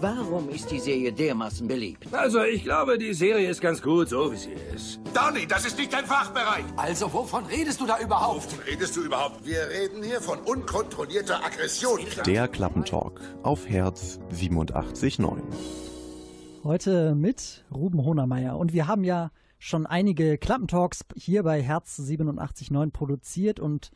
Warum 0.00 0.48
ist 0.48 0.70
die 0.70 0.78
Serie 0.78 1.12
dermaßen 1.12 1.66
beliebt? 1.66 2.06
Also, 2.14 2.44
ich 2.44 2.62
glaube, 2.62 2.98
die 2.98 3.12
Serie 3.14 3.50
ist 3.50 3.60
ganz 3.60 3.82
gut, 3.82 4.08
so 4.08 4.30
wie 4.30 4.36
sie 4.36 4.52
ist. 4.72 5.00
Donny, 5.12 5.44
das 5.44 5.66
ist 5.66 5.76
nicht 5.76 5.92
dein 5.92 6.06
Fachbereich. 6.06 6.64
Also, 6.76 7.12
wovon 7.12 7.44
redest 7.46 7.80
du 7.80 7.86
da 7.86 7.98
überhaupt? 7.98 8.44
Wovon 8.44 8.64
redest 8.64 8.96
du 8.96 9.02
überhaupt? 9.02 9.44
Wir 9.44 9.68
reden 9.68 10.04
hier 10.04 10.20
von 10.20 10.38
unkontrollierter 10.38 11.44
Aggression. 11.44 11.98
Der 12.24 12.46
Klappentalk 12.46 13.20
auf 13.42 13.68
Herz 13.68 14.20
87.9. 14.32 15.40
Heute 16.62 17.16
mit 17.16 17.64
Ruben 17.74 18.04
Honermeier. 18.04 18.56
Und 18.56 18.72
wir 18.72 18.86
haben 18.86 19.02
ja 19.02 19.32
schon 19.58 19.84
einige 19.84 20.38
Klappentalks 20.38 21.00
hier 21.16 21.42
bei 21.42 21.60
Herz 21.60 21.98
87.9 21.98 22.92
produziert 22.92 23.58
und 23.58 23.90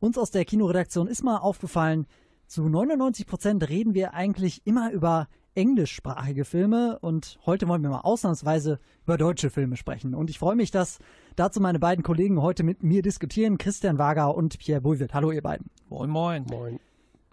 uns 0.00 0.18
aus 0.18 0.32
der 0.32 0.44
Kinoredaktion 0.44 1.06
ist 1.06 1.22
mal 1.22 1.38
aufgefallen, 1.38 2.08
zu 2.48 2.68
99 2.68 3.26
Prozent 3.26 3.68
reden 3.68 3.94
wir 3.94 4.14
eigentlich 4.14 4.66
immer 4.66 4.90
über 4.90 5.28
englischsprachige 5.54 6.44
Filme 6.44 6.98
und 7.00 7.38
heute 7.46 7.68
wollen 7.68 7.82
wir 7.82 7.90
mal 7.90 8.00
ausnahmsweise 8.00 8.78
über 9.04 9.16
deutsche 9.16 9.50
Filme 9.50 9.76
sprechen. 9.76 10.14
Und 10.14 10.30
ich 10.30 10.38
freue 10.38 10.56
mich, 10.56 10.70
dass 10.70 10.98
dazu 11.36 11.60
meine 11.60 11.78
beiden 11.78 12.02
Kollegen 12.02 12.42
heute 12.42 12.62
mit 12.62 12.82
mir 12.82 13.02
diskutieren, 13.02 13.58
Christian 13.58 13.98
Wager 13.98 14.34
und 14.34 14.58
Pierre 14.58 14.80
Bulwitt. 14.80 15.14
Hallo 15.14 15.30
ihr 15.30 15.42
beiden. 15.42 15.70
Moin, 15.88 16.10
moin. 16.10 16.44
Moin. 16.50 16.80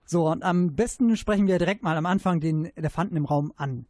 So, 0.05 0.29
und 0.29 0.43
am 0.43 0.75
besten 0.75 1.15
sprechen 1.15 1.47
wir 1.47 1.57
direkt 1.57 1.83
mal 1.83 1.97
am 1.97 2.05
Anfang 2.05 2.39
den 2.39 2.65
Elefanten 2.75 3.15
im 3.15 3.25
Raum 3.25 3.53
an. 3.55 3.85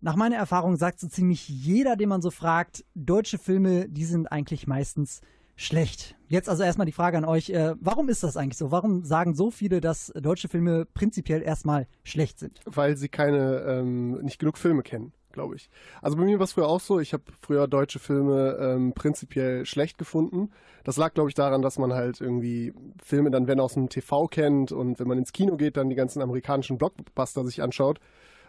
Nach 0.00 0.16
meiner 0.16 0.36
Erfahrung 0.36 0.76
sagt 0.76 1.00
so 1.00 1.08
ziemlich 1.08 1.48
jeder, 1.48 1.96
den 1.96 2.08
man 2.08 2.22
so 2.22 2.30
fragt, 2.30 2.84
deutsche 2.94 3.38
Filme, 3.38 3.88
die 3.88 4.04
sind 4.04 4.30
eigentlich 4.30 4.66
meistens 4.66 5.20
schlecht. 5.62 6.16
Jetzt 6.28 6.48
also 6.48 6.62
erstmal 6.62 6.86
die 6.86 6.92
Frage 6.92 7.18
an 7.18 7.24
euch, 7.24 7.50
äh, 7.50 7.74
warum 7.80 8.08
ist 8.08 8.22
das 8.22 8.36
eigentlich 8.36 8.58
so? 8.58 8.70
Warum 8.70 9.04
sagen 9.04 9.34
so 9.34 9.50
viele, 9.50 9.80
dass 9.80 10.12
deutsche 10.14 10.48
Filme 10.48 10.86
prinzipiell 10.86 11.42
erstmal 11.42 11.86
schlecht 12.04 12.38
sind? 12.38 12.60
Weil 12.64 12.96
sie 12.96 13.08
keine, 13.08 13.60
ähm, 13.68 14.12
nicht 14.22 14.38
genug 14.38 14.58
Filme 14.58 14.82
kennen, 14.82 15.12
glaube 15.30 15.56
ich. 15.56 15.68
Also 16.00 16.16
bei 16.16 16.24
mir 16.24 16.38
war 16.38 16.44
es 16.44 16.52
früher 16.52 16.68
auch 16.68 16.80
so, 16.80 17.00
ich 17.00 17.12
habe 17.12 17.24
früher 17.40 17.68
deutsche 17.68 17.98
Filme 17.98 18.56
ähm, 18.60 18.92
prinzipiell 18.94 19.66
schlecht 19.66 19.98
gefunden. 19.98 20.50
Das 20.84 20.96
lag, 20.96 21.14
glaube 21.14 21.28
ich, 21.28 21.34
daran, 21.34 21.62
dass 21.62 21.78
man 21.78 21.92
halt 21.92 22.20
irgendwie 22.20 22.72
Filme 23.02 23.30
dann, 23.30 23.46
wenn 23.46 23.60
aus 23.60 23.74
dem 23.74 23.88
TV 23.88 24.26
kennt 24.28 24.72
und 24.72 24.98
wenn 24.98 25.06
man 25.06 25.18
ins 25.18 25.32
Kino 25.32 25.56
geht, 25.56 25.76
dann 25.76 25.90
die 25.90 25.96
ganzen 25.96 26.22
amerikanischen 26.22 26.78
Blockbuster 26.78 27.44
sich 27.44 27.62
anschaut. 27.62 28.00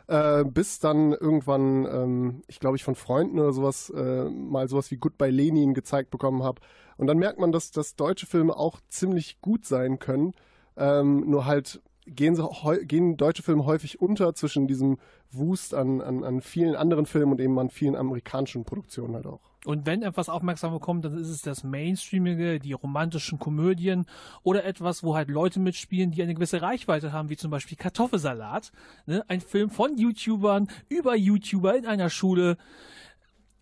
Äh, 0.07 0.43
bis 0.43 0.79
dann 0.79 1.13
irgendwann, 1.13 1.85
ähm, 1.85 2.43
ich 2.47 2.59
glaube 2.59 2.75
ich 2.75 2.83
von 2.83 2.95
Freunden 2.95 3.39
oder 3.39 3.53
sowas, 3.53 3.89
äh, 3.89 4.25
mal 4.25 4.67
sowas 4.67 4.91
wie 4.91 4.97
Goodbye 4.97 5.29
Lenin 5.29 5.73
gezeigt 5.73 6.09
bekommen 6.11 6.43
habe. 6.43 6.61
Und 6.97 7.07
dann 7.07 7.17
merkt 7.17 7.39
man, 7.39 7.51
dass, 7.51 7.71
dass 7.71 7.95
deutsche 7.95 8.25
Filme 8.25 8.55
auch 8.55 8.79
ziemlich 8.87 9.39
gut 9.41 9.65
sein 9.65 9.99
können. 9.99 10.33
Ähm, 10.75 11.29
nur 11.29 11.45
halt 11.45 11.81
gehen, 12.05 12.35
sie, 12.35 12.47
gehen 12.85 13.17
deutsche 13.17 13.43
Filme 13.43 13.65
häufig 13.65 14.01
unter 14.01 14.33
zwischen 14.35 14.67
diesem 14.67 14.97
Wust 15.31 15.73
an, 15.73 16.01
an, 16.01 16.23
an 16.23 16.41
vielen 16.41 16.75
anderen 16.75 17.05
Filmen 17.05 17.33
und 17.33 17.41
eben 17.41 17.57
an 17.59 17.69
vielen 17.69 17.95
amerikanischen 17.95 18.63
Produktionen 18.65 19.15
halt 19.15 19.25
auch. 19.25 19.41
Und 19.65 19.85
wenn 19.85 20.01
etwas 20.01 20.27
aufmerksam 20.27 20.73
bekommt, 20.73 21.05
dann 21.05 21.17
ist 21.17 21.29
es 21.29 21.41
das 21.41 21.63
Mainstreamige, 21.63 22.59
die 22.59 22.73
romantischen 22.73 23.39
Komödien 23.39 24.05
oder 24.43 24.65
etwas, 24.65 25.03
wo 25.03 25.15
halt 25.15 25.29
Leute 25.29 25.59
mitspielen, 25.59 26.11
die 26.11 26.21
eine 26.21 26.33
gewisse 26.33 26.61
Reichweite 26.61 27.13
haben, 27.13 27.29
wie 27.29 27.37
zum 27.37 27.49
Beispiel 27.49 27.77
Kartoffelsalat. 27.77 28.73
Ne? 29.05 29.23
Ein 29.29 29.39
Film 29.39 29.69
von 29.69 29.97
YouTubern 29.97 30.67
über 30.89 31.15
YouTuber 31.15 31.77
in 31.77 31.85
einer 31.85 32.09
Schule 32.09 32.57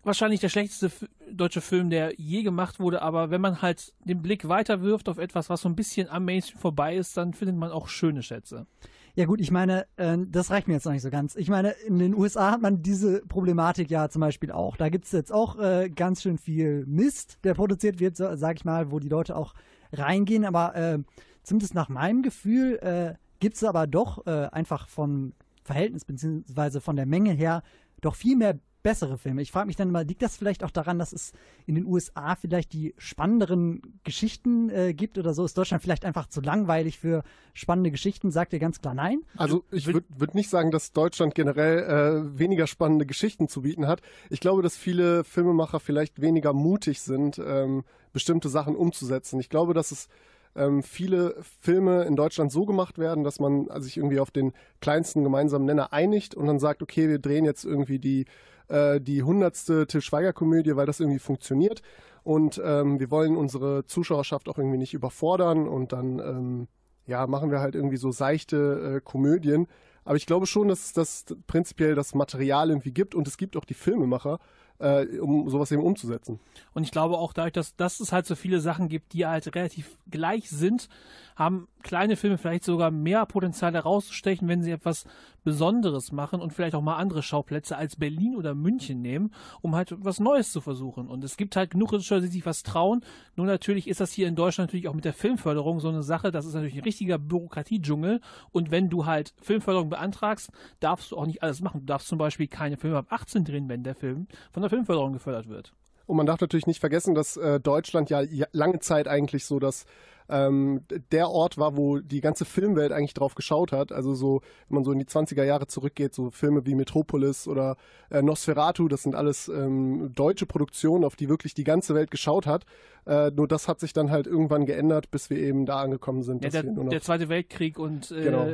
wahrscheinlich 0.02 0.40
der 0.40 0.48
schlechteste 0.48 0.90
deutsche 1.30 1.60
Film, 1.60 1.90
der 1.90 2.14
je 2.16 2.42
gemacht 2.42 2.80
wurde, 2.80 3.02
aber 3.02 3.30
wenn 3.30 3.40
man 3.40 3.62
halt 3.62 3.92
den 4.04 4.22
Blick 4.22 4.48
weiter 4.48 4.82
wirft 4.82 5.08
auf 5.08 5.18
etwas, 5.18 5.48
was 5.50 5.62
so 5.62 5.68
ein 5.68 5.76
bisschen 5.76 6.08
am 6.08 6.24
Mainstream 6.24 6.58
vorbei 6.58 6.96
ist, 6.96 7.16
dann 7.16 7.34
findet 7.34 7.56
man 7.56 7.70
auch 7.70 7.88
schöne 7.88 8.22
Schätze. 8.22 8.66
Ja 9.14 9.26
gut, 9.26 9.40
ich 9.40 9.50
meine, 9.50 9.86
äh, 9.96 10.16
das 10.26 10.50
reicht 10.50 10.68
mir 10.68 10.74
jetzt 10.74 10.86
noch 10.86 10.92
nicht 10.92 11.02
so 11.02 11.10
ganz. 11.10 11.36
Ich 11.36 11.50
meine, 11.50 11.72
in 11.86 11.98
den 11.98 12.14
USA 12.14 12.52
hat 12.52 12.62
man 12.62 12.82
diese 12.82 13.20
Problematik 13.26 13.90
ja 13.90 14.08
zum 14.08 14.20
Beispiel 14.20 14.50
auch. 14.50 14.76
Da 14.76 14.88
gibt 14.88 15.04
es 15.04 15.12
jetzt 15.12 15.32
auch 15.32 15.58
äh, 15.58 15.90
ganz 15.90 16.22
schön 16.22 16.38
viel 16.38 16.86
Mist, 16.86 17.38
der 17.44 17.52
produziert 17.52 18.00
wird, 18.00 18.16
so, 18.16 18.34
sag 18.36 18.56
ich 18.56 18.64
mal, 18.64 18.90
wo 18.90 18.98
die 19.00 19.10
Leute 19.10 19.36
auch 19.36 19.52
reingehen. 19.92 20.46
Aber 20.46 20.74
äh, 20.74 20.98
zumindest 21.42 21.74
nach 21.74 21.90
meinem 21.90 22.22
Gefühl 22.22 22.78
äh, 22.78 23.14
gibt 23.38 23.56
es 23.56 23.64
aber 23.64 23.86
doch 23.86 24.26
äh, 24.26 24.48
einfach 24.50 24.88
von 24.88 25.34
Verhältnis 25.62 26.06
bzw. 26.06 26.80
von 26.80 26.96
der 26.96 27.06
Menge 27.06 27.32
her 27.32 27.62
doch 28.00 28.14
viel 28.14 28.36
mehr 28.36 28.58
bessere 28.82 29.18
Filme. 29.18 29.42
Ich 29.42 29.52
frage 29.52 29.66
mich 29.66 29.76
dann 29.76 29.90
mal, 29.90 30.04
liegt 30.04 30.22
das 30.22 30.36
vielleicht 30.36 30.64
auch 30.64 30.70
daran, 30.70 30.98
dass 30.98 31.12
es 31.12 31.32
in 31.66 31.74
den 31.74 31.86
USA 31.86 32.34
vielleicht 32.34 32.72
die 32.72 32.94
spannenderen 32.98 33.82
Geschichten 34.04 34.70
äh, 34.70 34.94
gibt 34.94 35.18
oder 35.18 35.34
so? 35.34 35.44
Ist 35.44 35.56
Deutschland 35.56 35.82
vielleicht 35.82 36.04
einfach 36.04 36.26
zu 36.28 36.40
langweilig 36.40 36.98
für 36.98 37.22
spannende 37.54 37.90
Geschichten? 37.90 38.30
Sagt 38.30 38.52
ihr 38.52 38.58
ganz 38.58 38.80
klar 38.80 38.94
nein? 38.94 39.20
Also 39.36 39.64
ich 39.70 39.86
würde 39.86 40.04
würd 40.16 40.34
nicht 40.34 40.50
sagen, 40.50 40.70
dass 40.70 40.92
Deutschland 40.92 41.34
generell 41.34 41.78
äh, 41.78 42.38
weniger 42.38 42.66
spannende 42.66 43.06
Geschichten 43.06 43.48
zu 43.48 43.62
bieten 43.62 43.86
hat. 43.86 44.02
Ich 44.30 44.40
glaube, 44.40 44.62
dass 44.62 44.76
viele 44.76 45.24
Filmemacher 45.24 45.80
vielleicht 45.80 46.20
weniger 46.20 46.52
mutig 46.52 47.00
sind, 47.00 47.38
ähm, 47.38 47.84
bestimmte 48.12 48.48
Sachen 48.48 48.76
umzusetzen. 48.76 49.40
Ich 49.40 49.48
glaube, 49.48 49.74
dass 49.74 49.90
es 49.90 50.08
ähm, 50.54 50.82
viele 50.82 51.36
Filme 51.60 52.04
in 52.04 52.16
Deutschland 52.16 52.52
so 52.52 52.66
gemacht 52.66 52.98
werden, 52.98 53.24
dass 53.24 53.40
man 53.40 53.68
sich 53.80 53.96
irgendwie 53.96 54.20
auf 54.20 54.30
den 54.30 54.52
kleinsten 54.80 55.22
gemeinsamen 55.22 55.64
Nenner 55.64 55.92
einigt 55.92 56.34
und 56.34 56.46
dann 56.46 56.58
sagt, 56.58 56.82
okay, 56.82 57.08
wir 57.08 57.18
drehen 57.18 57.44
jetzt 57.44 57.64
irgendwie 57.64 57.98
die 57.98 58.26
äh, 58.72 59.00
die 59.00 59.22
hundertste 59.22 59.86
Till 59.86 60.00
Schweiger-Komödie, 60.00 60.76
weil 60.76 60.86
das 60.86 61.00
irgendwie 61.00 61.18
funktioniert. 61.18 61.82
Und 62.24 62.60
ähm, 62.64 62.98
wir 62.98 63.10
wollen 63.10 63.36
unsere 63.36 63.84
Zuschauerschaft 63.84 64.48
auch 64.48 64.56
irgendwie 64.56 64.78
nicht 64.78 64.94
überfordern 64.94 65.68
und 65.68 65.92
dann 65.92 66.18
ähm, 66.20 66.68
ja, 67.06 67.26
machen 67.26 67.50
wir 67.50 67.60
halt 67.60 67.74
irgendwie 67.74 67.96
so 67.96 68.12
seichte 68.12 68.96
äh, 68.96 69.00
Komödien. 69.00 69.66
Aber 70.04 70.16
ich 70.16 70.26
glaube 70.26 70.46
schon, 70.46 70.68
dass 70.68 70.92
das 70.92 71.24
prinzipiell 71.46 71.94
das 71.94 72.14
Material 72.14 72.70
irgendwie 72.70 72.92
gibt 72.92 73.14
und 73.14 73.28
es 73.28 73.36
gibt 73.36 73.56
auch 73.56 73.64
die 73.64 73.74
Filmemacher, 73.74 74.38
äh, 74.78 75.18
um 75.18 75.48
sowas 75.48 75.70
eben 75.70 75.82
umzusetzen. 75.82 76.40
Und 76.74 76.84
ich 76.84 76.90
glaube 76.90 77.18
auch 77.18 77.32
dadurch, 77.32 77.52
dass, 77.52 77.76
dass 77.76 78.00
es 78.00 78.12
halt 78.12 78.26
so 78.26 78.34
viele 78.34 78.60
Sachen 78.60 78.88
gibt, 78.88 79.12
die 79.12 79.26
halt 79.26 79.54
relativ 79.54 79.98
gleich 80.10 80.48
sind, 80.50 80.88
haben 81.36 81.68
kleine 81.82 82.16
Filme 82.16 82.38
vielleicht 82.38 82.64
sogar 82.64 82.90
mehr 82.90 83.26
Potenzial 83.26 83.74
herauszustechen, 83.74 84.48
wenn 84.48 84.62
sie 84.62 84.70
etwas 84.70 85.04
Besonderes 85.44 86.12
machen 86.12 86.40
und 86.40 86.52
vielleicht 86.52 86.74
auch 86.74 86.82
mal 86.82 86.96
andere 86.96 87.22
Schauplätze 87.22 87.76
als 87.76 87.96
Berlin 87.96 88.36
oder 88.36 88.54
München 88.54 89.02
nehmen, 89.02 89.32
um 89.60 89.74
halt 89.74 89.94
was 89.98 90.20
Neues 90.20 90.52
zu 90.52 90.60
versuchen. 90.60 91.08
Und 91.08 91.24
es 91.24 91.36
gibt 91.36 91.56
halt 91.56 91.70
genug 91.70 91.92
Regisseure, 91.92 92.20
die 92.20 92.28
sich 92.28 92.46
was 92.46 92.62
trauen. 92.62 93.04
Nur 93.34 93.46
natürlich 93.46 93.88
ist 93.88 94.00
das 94.00 94.12
hier 94.12 94.28
in 94.28 94.36
Deutschland 94.36 94.68
natürlich 94.68 94.88
auch 94.88 94.94
mit 94.94 95.04
der 95.04 95.14
Filmförderung 95.14 95.80
so 95.80 95.88
eine 95.88 96.02
Sache. 96.02 96.30
Das 96.30 96.46
ist 96.46 96.54
natürlich 96.54 96.76
ein 96.76 96.84
richtiger 96.84 97.18
Bürokratiedschungel. 97.18 98.20
Und 98.52 98.70
wenn 98.70 98.88
du 98.88 99.06
halt 99.06 99.34
Filmförderung 99.40 99.90
beantragst, 99.90 100.50
darfst 100.80 101.10
du 101.10 101.16
auch 101.16 101.26
nicht 101.26 101.42
alles 101.42 101.60
machen. 101.60 101.80
Du 101.80 101.86
darfst 101.86 102.08
zum 102.08 102.18
Beispiel 102.18 102.46
keine 102.46 102.76
Filme 102.76 102.98
ab 102.98 103.06
18 103.10 103.44
drehen, 103.44 103.68
wenn 103.68 103.82
der 103.82 103.94
Film 103.94 104.28
von 104.52 104.62
der 104.62 104.70
Filmförderung 104.70 105.12
gefördert 105.12 105.48
wird. 105.48 105.72
Und 106.06 106.16
man 106.16 106.26
darf 106.26 106.40
natürlich 106.40 106.66
nicht 106.66 106.80
vergessen, 106.80 107.14
dass 107.14 107.36
äh, 107.36 107.60
Deutschland 107.60 108.10
ja 108.10 108.22
lange 108.52 108.80
Zeit 108.80 109.08
eigentlich 109.08 109.46
so 109.46 109.58
das 109.58 109.86
ähm, 110.28 110.82
der 111.10 111.30
Ort 111.30 111.58
war, 111.58 111.76
wo 111.76 111.98
die 111.98 112.20
ganze 112.20 112.44
Filmwelt 112.44 112.92
eigentlich 112.92 113.14
drauf 113.14 113.34
geschaut 113.34 113.72
hat. 113.72 113.92
Also 113.92 114.14
so, 114.14 114.40
wenn 114.68 114.76
man 114.76 114.84
so 114.84 114.92
in 114.92 114.98
die 114.98 115.06
20er 115.06 115.44
Jahre 115.44 115.66
zurückgeht, 115.66 116.14
so 116.14 116.30
Filme 116.30 116.66
wie 116.66 116.74
Metropolis 116.74 117.48
oder 117.48 117.76
äh, 118.10 118.22
Nosferatu, 118.22 118.88
das 118.88 119.02
sind 119.02 119.14
alles 119.14 119.48
ähm, 119.48 120.12
deutsche 120.14 120.46
Produktionen, 120.46 121.04
auf 121.04 121.16
die 121.16 121.28
wirklich 121.28 121.54
die 121.54 121.64
ganze 121.64 121.94
Welt 121.94 122.10
geschaut 122.10 122.46
hat. 122.46 122.64
Äh, 123.04 123.30
nur 123.32 123.48
das 123.48 123.66
hat 123.66 123.80
sich 123.80 123.92
dann 123.92 124.10
halt 124.10 124.26
irgendwann 124.26 124.64
geändert, 124.64 125.10
bis 125.10 125.28
wir 125.28 125.38
eben 125.38 125.66
da 125.66 125.80
angekommen 125.80 126.22
sind. 126.22 126.44
Ja, 126.44 126.50
der, 126.50 126.62
der, 126.62 127.00
Zweite 127.02 127.28
Weltkrieg 127.28 127.78
und 127.78 128.12
äh, 128.12 128.22
genau. 128.22 128.46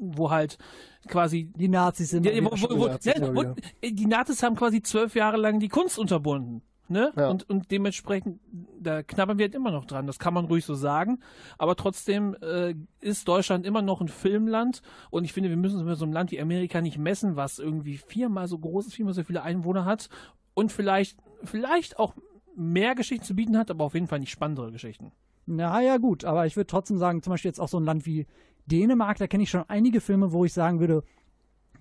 wo 0.00 0.30
halt 0.30 0.58
quasi 1.06 1.52
die 1.56 1.68
Nazis 1.68 2.10
sind. 2.10 2.26
Ja, 2.26 2.32
wo, 2.44 2.50
wo, 2.50 2.78
wo, 2.78 2.86
Nazis 2.88 3.14
ja, 3.16 3.54
die 3.82 4.06
Nazis 4.06 4.42
haben 4.42 4.56
quasi 4.56 4.82
zwölf 4.82 5.14
Jahre 5.14 5.36
lang 5.36 5.60
die 5.60 5.68
Kunst 5.68 5.98
unterbunden. 5.98 6.62
Ne? 6.88 7.12
Ja. 7.16 7.28
Und, 7.28 7.48
und 7.50 7.70
dementsprechend, 7.70 8.40
da 8.80 9.02
knabbern 9.02 9.38
wir 9.38 9.46
halt 9.46 9.54
immer 9.54 9.72
noch 9.72 9.86
dran. 9.86 10.06
Das 10.06 10.18
kann 10.18 10.34
man 10.34 10.44
ruhig 10.44 10.64
so 10.64 10.74
sagen. 10.74 11.18
Aber 11.58 11.74
trotzdem 11.74 12.36
äh, 12.40 12.74
ist 13.00 13.26
Deutschland 13.26 13.66
immer 13.66 13.82
noch 13.82 14.00
ein 14.00 14.08
Filmland. 14.08 14.82
Und 15.10 15.24
ich 15.24 15.32
finde, 15.32 15.50
wir 15.50 15.56
müssen 15.56 15.78
uns 15.78 15.84
mit 15.86 15.98
so 15.98 16.04
einem 16.04 16.12
Land 16.12 16.30
wie 16.30 16.40
Amerika 16.40 16.80
nicht 16.80 16.98
messen, 16.98 17.34
was 17.34 17.58
irgendwie 17.58 17.96
viermal 17.98 18.46
so 18.46 18.58
groß 18.58 18.86
ist, 18.86 18.94
viermal 18.94 19.14
so 19.14 19.24
viele 19.24 19.42
Einwohner 19.42 19.84
hat. 19.84 20.08
Und 20.54 20.70
vielleicht, 20.70 21.18
vielleicht 21.42 21.98
auch 21.98 22.14
mehr 22.54 22.94
Geschichten 22.94 23.24
zu 23.24 23.34
bieten 23.34 23.58
hat, 23.58 23.70
aber 23.70 23.84
auf 23.84 23.94
jeden 23.94 24.06
Fall 24.06 24.20
nicht 24.20 24.30
spannendere 24.30 24.70
Geschichten. 24.70 25.12
Na 25.46 25.80
ja, 25.80 25.96
gut. 25.96 26.24
Aber 26.24 26.46
ich 26.46 26.56
würde 26.56 26.68
trotzdem 26.68 26.98
sagen, 26.98 27.22
zum 27.22 27.32
Beispiel 27.32 27.48
jetzt 27.48 27.60
auch 27.60 27.68
so 27.68 27.78
ein 27.78 27.84
Land 27.84 28.06
wie 28.06 28.26
Dänemark, 28.66 29.18
da 29.18 29.26
kenne 29.26 29.42
ich 29.42 29.50
schon 29.50 29.64
einige 29.68 30.00
Filme, 30.00 30.32
wo 30.32 30.44
ich 30.44 30.52
sagen 30.52 30.80
würde, 30.80 31.02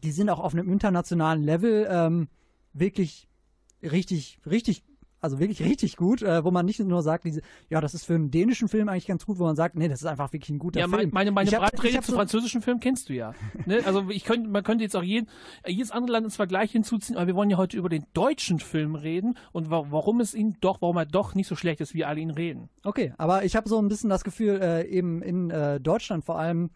die 0.03 0.11
sind 0.11 0.29
auch 0.29 0.39
auf 0.39 0.53
einem 0.53 0.71
internationalen 0.71 1.43
Level 1.43 1.87
ähm, 1.89 2.27
wirklich 2.73 3.27
richtig, 3.81 4.39
richtig 4.45 4.83
also 5.25 5.39
wirklich 5.39 5.61
richtig 5.61 5.97
gut, 5.97 6.21
äh, 6.21 6.43
wo 6.43 6.51
man 6.51 6.65
nicht 6.65 6.79
nur 6.79 7.01
sagt, 7.01 7.25
diese, 7.25 7.41
ja, 7.69 7.81
das 7.81 7.93
ist 7.93 8.05
für 8.05 8.15
einen 8.15 8.31
dänischen 8.31 8.69
Film 8.69 8.87
eigentlich 8.87 9.07
ganz 9.07 9.25
gut, 9.25 9.37
wo 9.39 9.43
man 9.43 9.57
sagt, 9.57 9.75
nee, 9.75 9.89
das 9.89 9.99
ist 10.01 10.07
einfach 10.07 10.31
wirklich 10.31 10.51
ein 10.51 10.59
guter 10.59 10.79
ja, 10.79 10.87
Film. 10.87 11.09
Meine, 11.11 11.31
meine 11.31 11.51
Breitrede 11.51 11.99
zu 12.01 12.11
so 12.11 12.17
französischen 12.17 12.61
Film 12.61 12.79
kennst 12.79 13.09
du 13.09 13.13
ja. 13.13 13.33
ne? 13.65 13.81
Also 13.85 14.09
ich 14.09 14.23
könnte, 14.23 14.49
man 14.49 14.63
könnte 14.63 14.83
jetzt 14.83 14.95
auch 14.95 15.03
jeden, 15.03 15.27
jedes 15.67 15.91
andere 15.91 16.13
Land 16.13 16.25
ins 16.25 16.37
Vergleich 16.37 16.71
hinzuziehen, 16.71 17.17
aber 17.17 17.27
wir 17.27 17.35
wollen 17.35 17.49
ja 17.49 17.57
heute 17.57 17.75
über 17.75 17.89
den 17.89 18.05
deutschen 18.13 18.59
Film 18.59 18.95
reden 18.95 19.37
und 19.51 19.69
wa 19.69 19.87
warum 19.89 20.21
es 20.21 20.33
ihn 20.33 20.55
doch, 20.61 20.81
warum 20.81 20.97
er 20.97 21.05
doch 21.05 21.35
nicht 21.35 21.47
so 21.47 21.57
schlecht 21.57 21.81
ist, 21.81 21.93
wie 21.93 22.05
alle 22.05 22.21
ihn 22.21 22.31
reden. 22.31 22.69
Okay, 22.83 23.13
aber 23.17 23.43
ich 23.43 23.57
habe 23.57 23.67
so 23.67 23.77
ein 23.79 23.89
bisschen 23.89 24.09
das 24.09 24.23
Gefühl, 24.23 24.61
äh, 24.61 24.87
eben 24.87 25.21
in 25.21 25.49
äh, 25.49 25.81
Deutschland 25.81 26.23
vor 26.23 26.39
allem, 26.39 26.69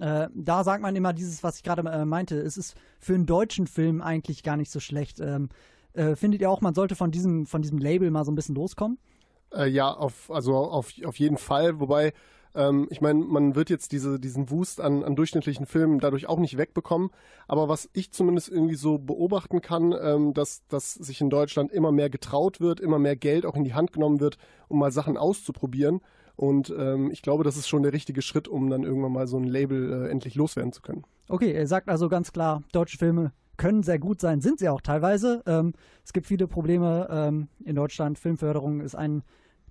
Äh, 0.00 0.28
da 0.34 0.64
sagt 0.64 0.80
man 0.80 0.96
immer 0.96 1.12
dieses, 1.12 1.42
was 1.42 1.56
ich 1.56 1.62
gerade 1.62 1.82
äh, 1.82 2.06
meinte, 2.06 2.40
es 2.40 2.56
ist 2.56 2.74
für 2.98 3.14
einen 3.14 3.26
deutschen 3.26 3.66
Film 3.66 4.00
eigentlich 4.00 4.42
gar 4.42 4.56
nicht 4.56 4.70
so 4.70 4.80
schlecht. 4.80 5.20
Ähm, 5.20 5.50
äh, 5.94 6.16
findet 6.16 6.40
ihr 6.40 6.50
auch, 6.50 6.60
man 6.60 6.74
sollte 6.74 6.94
von 6.94 7.10
diesem, 7.10 7.46
von 7.46 7.62
diesem 7.62 7.78
Label 7.78 8.10
mal 8.10 8.24
so 8.24 8.32
ein 8.32 8.34
bisschen 8.34 8.54
loskommen? 8.54 8.98
Äh, 9.52 9.68
ja, 9.68 9.92
auf, 9.92 10.30
also 10.30 10.56
auf, 10.56 10.92
auf 11.04 11.18
jeden 11.18 11.36
Fall. 11.36 11.80
Wobei, 11.80 12.12
ähm, 12.54 12.86
ich 12.90 13.00
meine, 13.00 13.24
man 13.24 13.54
wird 13.54 13.70
jetzt 13.70 13.92
diese, 13.92 14.18
diesen 14.18 14.50
Wust 14.50 14.80
an, 14.80 15.04
an 15.04 15.16
durchschnittlichen 15.16 15.66
Filmen 15.66 15.98
dadurch 15.98 16.28
auch 16.28 16.38
nicht 16.38 16.56
wegbekommen. 16.56 17.10
Aber 17.48 17.68
was 17.68 17.88
ich 17.92 18.12
zumindest 18.12 18.48
irgendwie 18.48 18.74
so 18.74 18.98
beobachten 18.98 19.60
kann, 19.60 19.94
ähm, 20.00 20.34
dass, 20.34 20.66
dass 20.68 20.94
sich 20.94 21.20
in 21.20 21.30
Deutschland 21.30 21.72
immer 21.72 21.92
mehr 21.92 22.10
getraut 22.10 22.60
wird, 22.60 22.80
immer 22.80 22.98
mehr 22.98 23.16
Geld 23.16 23.46
auch 23.46 23.56
in 23.56 23.64
die 23.64 23.74
Hand 23.74 23.92
genommen 23.92 24.20
wird, 24.20 24.38
um 24.68 24.78
mal 24.78 24.92
Sachen 24.92 25.16
auszuprobieren. 25.16 26.00
Und 26.34 26.74
ähm, 26.76 27.10
ich 27.10 27.20
glaube, 27.20 27.44
das 27.44 27.56
ist 27.56 27.68
schon 27.68 27.82
der 27.82 27.92
richtige 27.92 28.22
Schritt, 28.22 28.48
um 28.48 28.70
dann 28.70 28.84
irgendwann 28.84 29.12
mal 29.12 29.26
so 29.26 29.36
ein 29.36 29.44
Label 29.44 30.06
äh, 30.06 30.10
endlich 30.10 30.34
loswerden 30.34 30.72
zu 30.72 30.80
können. 30.80 31.04
Okay, 31.28 31.52
er 31.52 31.66
sagt 31.66 31.88
also 31.88 32.08
ganz 32.08 32.32
klar, 32.32 32.62
deutsche 32.72 32.96
Filme 32.96 33.32
können 33.62 33.84
sehr 33.84 34.00
gut 34.00 34.20
sein, 34.20 34.40
sind 34.40 34.58
sie 34.58 34.68
auch 34.68 34.80
teilweise. 34.80 35.40
Ähm, 35.46 35.72
es 36.04 36.12
gibt 36.12 36.26
viele 36.26 36.48
Probleme 36.48 37.06
ähm, 37.08 37.46
in 37.64 37.76
Deutschland. 37.76 38.18
Filmförderung 38.18 38.80
ist 38.80 38.96
ein 38.96 39.22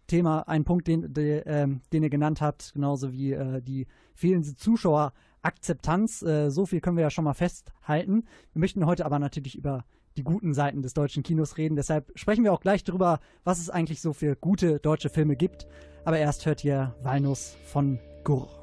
Thema, 0.07 0.47
ein 0.47 0.63
Punkt, 0.63 0.88
den, 0.88 1.13
de, 1.13 1.43
ähm, 1.45 1.81
den 1.91 2.01
ihr 2.01 2.09
genannt 2.09 2.39
habt, 2.39 2.71
genauso 2.73 3.11
wie 3.11 3.33
äh, 3.33 3.61
die 3.61 3.88
fehlende 4.15 4.55
Zuschauerakzeptanz. 4.55 6.21
Äh, 6.21 6.51
so 6.51 6.65
viel 6.65 6.79
können 6.79 6.95
wir 6.95 7.03
ja 7.03 7.09
schon 7.09 7.25
mal 7.25 7.33
festhalten. 7.33 8.23
Wir 8.53 8.61
möchten 8.61 8.85
heute 8.85 9.05
aber 9.05 9.19
natürlich 9.19 9.57
über 9.57 9.83
die 10.15 10.23
guten 10.23 10.53
Seiten 10.53 10.81
des 10.81 10.93
deutschen 10.93 11.21
Kinos 11.21 11.57
reden. 11.57 11.75
Deshalb 11.75 12.13
sprechen 12.15 12.45
wir 12.45 12.53
auch 12.53 12.61
gleich 12.61 12.85
darüber, 12.85 13.19
was 13.43 13.59
es 13.59 13.69
eigentlich 13.69 13.99
so 13.99 14.13
für 14.13 14.38
gute 14.38 14.79
deutsche 14.79 15.09
Filme 15.09 15.35
gibt. 15.35 15.67
Aber 16.05 16.17
erst 16.17 16.45
hört 16.45 16.63
ihr 16.63 16.95
Walnuss 17.03 17.57
von 17.65 17.99
Gurr. 18.23 18.61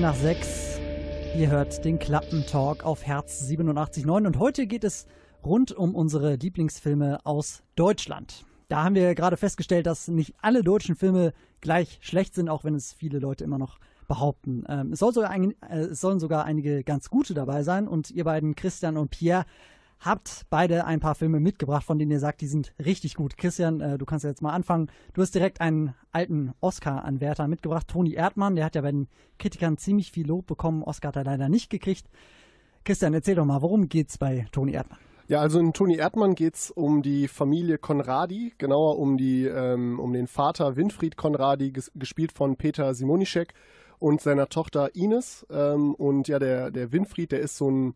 Nach 0.00 0.14
6. 0.14 0.80
Ihr 1.36 1.50
hört 1.50 1.84
den 1.84 1.98
Klappentalk 1.98 2.84
auf 2.84 3.04
Herz 3.04 3.46
87.9 3.46 4.26
und 4.26 4.38
heute 4.38 4.66
geht 4.66 4.82
es 4.82 5.06
rund 5.44 5.72
um 5.72 5.94
unsere 5.94 6.36
Lieblingsfilme 6.36 7.18
aus 7.24 7.62
Deutschland. 7.76 8.46
Da 8.68 8.82
haben 8.82 8.94
wir 8.94 9.14
gerade 9.14 9.36
festgestellt, 9.36 9.84
dass 9.84 10.08
nicht 10.08 10.32
alle 10.40 10.64
deutschen 10.64 10.96
Filme 10.96 11.34
gleich 11.60 11.98
schlecht 12.00 12.34
sind, 12.34 12.48
auch 12.48 12.64
wenn 12.64 12.74
es 12.74 12.94
viele 12.94 13.18
Leute 13.18 13.44
immer 13.44 13.58
noch 13.58 13.78
behaupten. 14.08 14.64
Ähm, 14.70 14.92
es, 14.94 15.00
soll 15.00 15.26
ein, 15.26 15.54
äh, 15.68 15.80
es 15.80 16.00
sollen 16.00 16.18
sogar 16.18 16.46
einige 16.46 16.82
ganz 16.82 17.10
gute 17.10 17.34
dabei 17.34 17.62
sein 17.62 17.86
und 17.86 18.10
ihr 18.10 18.24
beiden, 18.24 18.54
Christian 18.54 18.96
und 18.96 19.10
Pierre, 19.10 19.44
habt 20.00 20.46
beide 20.50 20.86
ein 20.86 21.00
paar 21.00 21.14
Filme 21.14 21.40
mitgebracht, 21.40 21.84
von 21.84 21.98
denen 21.98 22.10
ihr 22.10 22.20
sagt, 22.20 22.40
die 22.40 22.46
sind 22.46 22.72
richtig 22.84 23.14
gut. 23.14 23.36
Christian, 23.36 23.80
äh, 23.80 23.98
du 23.98 24.06
kannst 24.06 24.24
jetzt 24.24 24.42
mal 24.42 24.52
anfangen. 24.52 24.90
Du 25.12 25.22
hast 25.22 25.34
direkt 25.34 25.60
einen 25.60 25.94
alten 26.10 26.52
Oscar-Anwärter 26.60 27.46
mitgebracht, 27.48 27.88
Toni 27.88 28.14
Erdmann. 28.14 28.56
Der 28.56 28.64
hat 28.64 28.74
ja 28.74 28.80
bei 28.80 28.92
den 28.92 29.08
Kritikern 29.38 29.76
ziemlich 29.76 30.10
viel 30.10 30.26
Lob 30.26 30.46
bekommen. 30.46 30.82
Oscar 30.82 31.08
hat 31.08 31.16
er 31.16 31.24
leider 31.24 31.48
nicht 31.48 31.70
gekriegt. 31.70 32.06
Christian, 32.84 33.12
erzähl 33.12 33.34
doch 33.34 33.44
mal, 33.44 33.60
worum 33.60 33.88
geht's 33.88 34.16
bei 34.16 34.46
Toni 34.52 34.72
Erdmann? 34.72 34.98
Ja, 35.28 35.40
also 35.40 35.60
in 35.60 35.72
Toni 35.72 35.96
Erdmann 35.96 36.34
geht 36.34 36.56
es 36.56 36.70
um 36.72 37.02
die 37.02 37.28
Familie 37.28 37.78
Konradi, 37.78 38.52
genauer 38.58 38.98
um, 38.98 39.16
die, 39.16 39.44
ähm, 39.44 40.00
um 40.00 40.12
den 40.12 40.26
Vater 40.26 40.74
Winfried 40.74 41.16
Konradi, 41.16 41.70
ges 41.70 41.92
gespielt 41.94 42.32
von 42.32 42.56
Peter 42.56 42.94
Simonischek 42.94 43.54
und 44.00 44.20
seiner 44.20 44.48
Tochter 44.48 44.96
Ines. 44.96 45.46
Ähm, 45.48 45.94
und 45.94 46.26
ja, 46.26 46.40
der, 46.40 46.72
der 46.72 46.90
Winfried, 46.90 47.30
der 47.30 47.40
ist 47.40 47.56
so 47.56 47.70
ein 47.70 47.94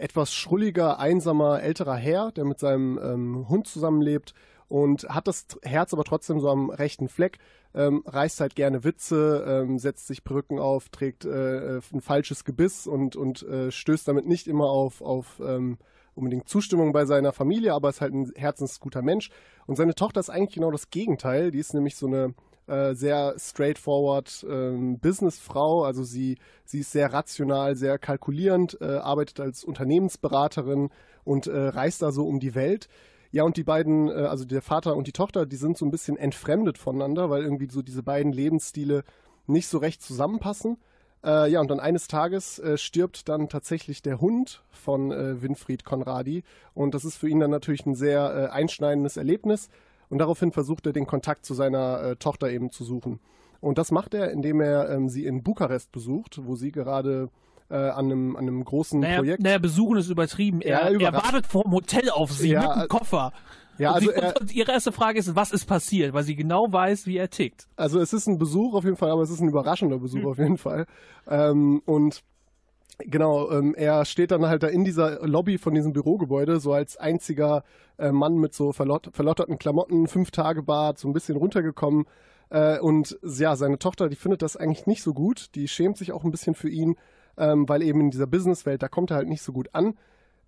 etwas 0.00 0.32
schrulliger, 0.32 0.98
einsamer, 0.98 1.62
älterer 1.62 1.96
Herr, 1.96 2.32
der 2.32 2.44
mit 2.44 2.58
seinem 2.58 2.98
ähm, 3.02 3.48
Hund 3.48 3.66
zusammenlebt 3.66 4.34
und 4.68 5.08
hat 5.08 5.26
das 5.26 5.46
Herz 5.62 5.92
aber 5.92 6.04
trotzdem 6.04 6.40
so 6.40 6.48
am 6.48 6.70
rechten 6.70 7.08
Fleck, 7.08 7.38
ähm, 7.74 8.02
reißt 8.06 8.40
halt 8.40 8.54
gerne 8.54 8.84
Witze, 8.84 9.44
ähm, 9.46 9.78
setzt 9.78 10.06
sich 10.06 10.24
Brücken 10.24 10.58
auf, 10.58 10.88
trägt 10.88 11.24
äh, 11.24 11.76
äh, 11.76 11.80
ein 11.92 12.00
falsches 12.00 12.44
Gebiss 12.44 12.86
und, 12.86 13.16
und 13.16 13.42
äh, 13.42 13.70
stößt 13.70 14.08
damit 14.08 14.26
nicht 14.26 14.46
immer 14.46 14.70
auf, 14.70 15.02
auf 15.02 15.40
ähm, 15.44 15.76
unbedingt 16.14 16.48
Zustimmung 16.48 16.92
bei 16.92 17.04
seiner 17.04 17.32
Familie, 17.32 17.74
aber 17.74 17.88
ist 17.88 18.00
halt 18.00 18.14
ein 18.14 18.30
herzensguter 18.36 19.02
Mensch. 19.02 19.30
Und 19.66 19.76
seine 19.76 19.94
Tochter 19.94 20.20
ist 20.20 20.30
eigentlich 20.30 20.54
genau 20.54 20.70
das 20.70 20.90
Gegenteil. 20.90 21.50
Die 21.50 21.58
ist 21.58 21.74
nämlich 21.74 21.96
so 21.96 22.06
eine 22.06 22.34
äh, 22.66 22.94
sehr 22.94 23.34
straightforward 23.38 24.46
ähm, 24.48 24.98
Businessfrau. 24.98 25.84
Also 25.84 26.04
sie, 26.04 26.38
sie 26.64 26.80
ist 26.80 26.92
sehr 26.92 27.12
rational, 27.12 27.76
sehr 27.76 27.98
kalkulierend, 27.98 28.78
äh, 28.80 28.96
arbeitet 28.96 29.40
als 29.40 29.64
Unternehmensberaterin 29.64 30.90
und 31.24 31.46
äh, 31.46 31.58
reist 31.58 32.02
da 32.02 32.12
so 32.12 32.26
um 32.26 32.40
die 32.40 32.54
Welt. 32.54 32.88
Ja, 33.32 33.44
und 33.44 33.56
die 33.56 33.64
beiden, 33.64 34.08
äh, 34.08 34.12
also 34.12 34.44
der 34.44 34.62
Vater 34.62 34.96
und 34.96 35.06
die 35.06 35.12
Tochter, 35.12 35.46
die 35.46 35.56
sind 35.56 35.78
so 35.78 35.84
ein 35.84 35.90
bisschen 35.90 36.16
entfremdet 36.16 36.78
voneinander, 36.78 37.30
weil 37.30 37.42
irgendwie 37.42 37.68
so 37.70 37.82
diese 37.82 38.02
beiden 38.02 38.32
Lebensstile 38.32 39.04
nicht 39.46 39.68
so 39.68 39.78
recht 39.78 40.02
zusammenpassen. 40.02 40.78
Äh, 41.22 41.50
ja, 41.50 41.60
und 41.60 41.70
dann 41.70 41.80
eines 41.80 42.08
Tages 42.08 42.58
äh, 42.58 42.78
stirbt 42.78 43.28
dann 43.28 43.48
tatsächlich 43.48 44.02
der 44.02 44.20
Hund 44.20 44.62
von 44.70 45.12
äh, 45.12 45.42
Winfried 45.42 45.84
Conradi. 45.84 46.44
Und 46.72 46.94
das 46.94 47.04
ist 47.04 47.16
für 47.16 47.28
ihn 47.28 47.40
dann 47.40 47.50
natürlich 47.50 47.84
ein 47.84 47.94
sehr 47.94 48.34
äh, 48.34 48.52
einschneidendes 48.52 49.16
Erlebnis. 49.16 49.68
Und 50.10 50.18
daraufhin 50.18 50.52
versucht 50.52 50.86
er 50.86 50.92
den 50.92 51.06
Kontakt 51.06 51.46
zu 51.46 51.54
seiner 51.54 52.02
äh, 52.02 52.16
Tochter 52.16 52.50
eben 52.50 52.70
zu 52.70 52.84
suchen. 52.84 53.20
Und 53.60 53.78
das 53.78 53.90
macht 53.90 54.12
er, 54.14 54.30
indem 54.30 54.60
er 54.60 54.90
ähm, 54.90 55.08
sie 55.08 55.24
in 55.24 55.42
Bukarest 55.42 55.92
besucht, 55.92 56.40
wo 56.44 56.56
sie 56.56 56.72
gerade 56.72 57.28
äh, 57.70 57.76
an, 57.76 58.06
einem, 58.06 58.36
an 58.36 58.48
einem 58.48 58.64
großen 58.64 59.00
naja, 59.00 59.18
Projekt. 59.18 59.42
Naja, 59.42 59.58
besuchen 59.58 59.96
ist 59.98 60.08
übertrieben. 60.10 60.60
Er, 60.60 60.92
Ja, 60.92 60.98
er 61.00 61.12
wartet 61.12 61.46
vor 61.46 61.62
dem 61.62 61.72
Hotel 61.72 62.10
auf 62.10 62.32
sie 62.32 62.50
Ja, 62.50 62.60
mit 62.60 62.70
einem 62.70 62.88
Koffer. 62.88 63.32
Ja, 63.78 63.90
und, 63.90 63.94
also 63.96 64.10
sie, 64.10 64.16
er- 64.16 64.40
und 64.40 64.54
ihre 64.54 64.72
erste 64.72 64.92
Frage 64.92 65.18
ist, 65.18 65.34
was 65.36 65.52
ist 65.52 65.66
passiert? 65.66 66.12
Weil 66.12 66.24
sie 66.24 66.36
genau 66.36 66.66
weiß, 66.70 67.06
wie 67.06 67.16
er 67.16 67.30
tickt. 67.30 67.68
Also 67.76 68.00
es 68.00 68.12
ist 68.12 68.26
ein 68.26 68.38
Besuch 68.38 68.74
auf 68.74 68.84
jeden 68.84 68.96
Fall, 68.96 69.10
aber 69.10 69.22
es 69.22 69.30
ist 69.30 69.40
ein 69.40 69.48
überraschender 69.48 69.98
Besuch 69.98 70.24
auf 70.24 70.38
jeden 70.38 70.58
Fall. 70.58 70.86
Ähm, 71.28 71.80
und 71.86 72.22
genau, 73.06 73.50
ähm, 73.50 73.74
er 73.74 74.04
steht 74.04 74.30
dann 74.30 74.46
halt 74.46 74.62
da 74.62 74.68
in 74.68 74.84
dieser 74.84 75.26
Lobby 75.26 75.58
von 75.58 75.74
diesem 75.74 75.92
Bürogebäude, 75.92 76.60
so 76.60 76.72
als 76.72 76.96
einziger 76.96 77.64
äh, 77.98 78.12
Mann 78.12 78.36
mit 78.36 78.54
so 78.54 78.72
verlott 78.72 79.10
verlotterten 79.12 79.58
Klamotten, 79.58 80.06
fünf 80.06 80.30
Tage 80.30 80.62
Bart, 80.62 80.98
so 80.98 81.08
ein 81.08 81.12
bisschen 81.12 81.36
runtergekommen. 81.36 82.06
Äh, 82.50 82.78
und 82.80 83.18
ja, 83.22 83.56
seine 83.56 83.78
Tochter, 83.78 84.08
die 84.08 84.16
findet 84.16 84.42
das 84.42 84.56
eigentlich 84.56 84.86
nicht 84.86 85.02
so 85.02 85.14
gut. 85.14 85.54
Die 85.54 85.68
schämt 85.68 85.96
sich 85.96 86.12
auch 86.12 86.24
ein 86.24 86.30
bisschen 86.30 86.54
für 86.54 86.68
ihn, 86.68 86.96
ähm, 87.36 87.68
weil 87.68 87.82
eben 87.82 88.00
in 88.00 88.10
dieser 88.10 88.26
Businesswelt, 88.26 88.82
da 88.82 88.88
kommt 88.88 89.10
er 89.10 89.18
halt 89.18 89.28
nicht 89.28 89.42
so 89.42 89.52
gut 89.52 89.68
an. 89.72 89.94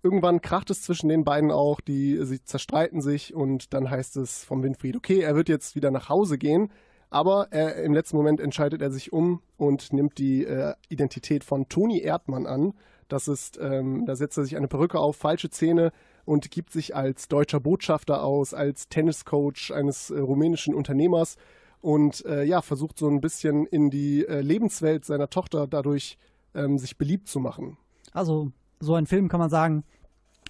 Irgendwann 0.01 0.41
kracht 0.41 0.69
es 0.69 0.81
zwischen 0.81 1.07
den 1.07 1.23
beiden 1.23 1.49
auch, 1.49 1.79
die 1.79 2.19
sie 2.25 2.43
zerstreiten 2.43 3.01
sich 3.01 3.33
und 3.33 3.73
dann 3.73 3.89
heißt 3.89 4.17
es 4.17 4.43
vom 4.43 4.61
Winfried, 4.61 4.97
okay, 4.97 5.21
er 5.21 5.35
wird 5.35 5.47
jetzt 5.47 5.75
wieder 5.75 5.91
nach 5.91 6.09
Hause 6.09 6.37
gehen, 6.37 6.71
aber 7.13 7.47
er, 7.51 7.75
im 7.83 7.93
letzten 7.93 8.17
Moment 8.17 8.39
entscheidet 8.39 8.81
er 8.81 8.91
sich 8.91 9.13
um 9.13 9.41
und 9.57 9.93
nimmt 9.93 10.17
die 10.17 10.45
äh, 10.45 10.73
Identität 10.89 11.43
von 11.43 11.69
Toni 11.69 11.99
Erdmann 12.01 12.47
an. 12.47 12.73
Das 13.07 13.27
ist, 13.27 13.59
ähm, 13.61 14.05
da 14.05 14.15
setzt 14.15 14.37
er 14.37 14.43
sich 14.43 14.57
eine 14.57 14.67
Perücke 14.67 14.99
auf, 14.99 15.15
falsche 15.15 15.49
Zähne 15.49 15.91
und 16.25 16.49
gibt 16.51 16.71
sich 16.71 16.95
als 16.95 17.27
deutscher 17.27 17.59
Botschafter 17.59 18.23
aus, 18.23 18.53
als 18.53 18.89
Tenniscoach 18.89 19.71
eines 19.73 20.09
äh, 20.09 20.19
rumänischen 20.19 20.73
Unternehmers 20.73 21.37
und 21.81 22.25
äh, 22.25 22.43
ja, 22.43 22.61
versucht 22.61 22.97
so 22.97 23.07
ein 23.07 23.21
bisschen 23.21 23.65
in 23.65 23.89
die 23.89 24.25
äh, 24.25 24.41
Lebenswelt 24.41 25.05
seiner 25.05 25.29
Tochter 25.29 25.67
dadurch 25.67 26.17
ähm, 26.55 26.77
sich 26.77 26.97
beliebt 26.97 27.27
zu 27.27 27.39
machen. 27.39 27.77
Also 28.13 28.51
so 28.79 28.95
ein 28.95 29.05
Film 29.05 29.27
kann 29.27 29.39
man 29.39 29.49
sagen, 29.49 29.83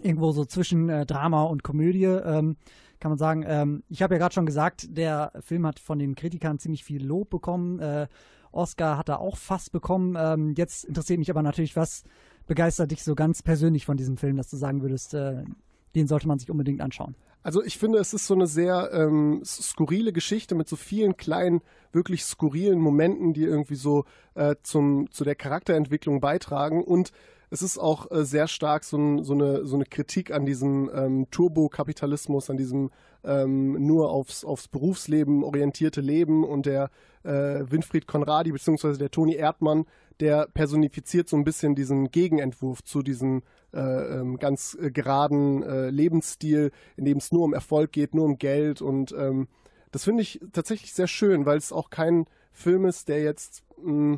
irgendwo 0.01 0.31
so 0.31 0.45
zwischen 0.45 0.89
äh, 0.89 1.05
Drama 1.05 1.43
und 1.43 1.63
Komödie. 1.63 2.05
Ähm, 2.05 2.57
kann 2.99 3.11
man 3.11 3.17
sagen, 3.17 3.43
ähm, 3.45 3.83
ich 3.89 4.01
habe 4.01 4.15
ja 4.15 4.17
gerade 4.17 4.33
schon 4.33 4.45
gesagt, 4.45 4.87
der 4.97 5.33
Film 5.41 5.67
hat 5.67 5.79
von 5.79 5.99
den 5.99 6.15
Kritikern 6.15 6.57
ziemlich 6.57 6.83
viel 6.83 7.05
Lob 7.05 7.29
bekommen. 7.29 7.79
Äh, 7.79 8.07
Oscar 8.53 8.97
hat 8.97 9.09
er 9.09 9.19
auch 9.19 9.35
fast 9.35 9.71
bekommen. 9.71 10.15
Ähm, 10.17 10.53
jetzt 10.55 10.85
interessiert 10.85 11.19
mich 11.19 11.29
aber 11.29 11.41
natürlich, 11.41 11.75
was 11.75 12.03
begeistert 12.47 12.91
dich 12.91 13.03
so 13.03 13.15
ganz 13.15 13.41
persönlich 13.41 13.85
von 13.85 13.97
diesem 13.97 14.17
Film, 14.17 14.37
dass 14.37 14.49
du 14.49 14.57
sagen 14.57 14.81
würdest, 14.81 15.13
äh, 15.13 15.43
den 15.95 16.07
sollte 16.07 16.27
man 16.27 16.39
sich 16.39 16.49
unbedingt 16.49 16.81
anschauen. 16.81 17.15
Also 17.41 17.61
ich 17.61 17.77
finde, 17.77 17.99
es 17.99 18.13
ist 18.13 18.25
so 18.25 18.35
eine 18.35 18.47
sehr 18.47 18.91
ähm, 18.93 19.41
skurrile 19.43 20.13
Geschichte 20.13 20.55
mit 20.55 20.69
so 20.69 20.77
vielen 20.77 21.17
kleinen, 21.17 21.61
wirklich 21.91 22.23
skurrilen 22.23 22.79
Momenten, 22.79 23.33
die 23.33 23.43
irgendwie 23.43 23.75
so 23.75 24.05
äh, 24.33 24.55
zum, 24.63 25.11
zu 25.11 25.25
der 25.25 25.35
Charakterentwicklung 25.35 26.21
beitragen. 26.21 26.81
Und 26.81 27.11
es 27.53 27.61
ist 27.61 27.77
auch 27.77 28.09
äh, 28.09 28.25
sehr 28.25 28.47
stark 28.47 28.83
so, 28.83 28.97
ein, 28.97 29.23
so, 29.23 29.33
eine, 29.33 29.63
so 29.63 29.75
eine 29.75 29.85
Kritik 29.85 30.31
an 30.31 30.43
diesem 30.43 30.89
ähm, 30.91 31.27
Turbokapitalismus, 31.29 32.49
an 32.49 32.57
diesem 32.57 32.89
ähm, 33.23 33.73
nur 33.85 34.09
aufs, 34.09 34.43
aufs 34.43 34.67
Berufsleben 34.67 35.43
orientierte 35.43 36.01
Leben. 36.01 36.43
Und 36.43 36.65
der 36.65 36.89
äh, 37.21 37.63
Winfried 37.69 38.07
Conradi 38.07 38.51
beziehungsweise 38.51 38.97
der 38.97 39.11
Toni 39.11 39.35
Erdmann, 39.35 39.85
der 40.19 40.47
personifiziert 40.47 41.29
so 41.29 41.37
ein 41.37 41.43
bisschen 41.43 41.75
diesen 41.75 42.09
Gegenentwurf 42.09 42.83
zu 42.83 43.03
diesem 43.03 43.43
äh, 43.71 43.79
ähm, 43.79 44.37
ganz 44.39 44.75
äh, 44.81 44.89
geraden 44.89 45.61
äh, 45.61 45.91
Lebensstil, 45.91 46.71
in 46.97 47.05
dem 47.05 47.19
es 47.19 47.31
nur 47.31 47.43
um 47.43 47.53
Erfolg 47.53 47.91
geht, 47.91 48.15
nur 48.15 48.25
um 48.25 48.39
Geld. 48.39 48.81
Und 48.81 49.11
ähm, 49.11 49.47
das 49.91 50.05
finde 50.05 50.23
ich 50.23 50.39
tatsächlich 50.53 50.95
sehr 50.95 51.07
schön, 51.07 51.45
weil 51.45 51.59
es 51.59 51.71
auch 51.71 51.91
kein 51.91 52.25
Film 52.51 52.85
ist, 52.85 53.09
der 53.09 53.21
jetzt, 53.21 53.61
mh, 53.77 54.17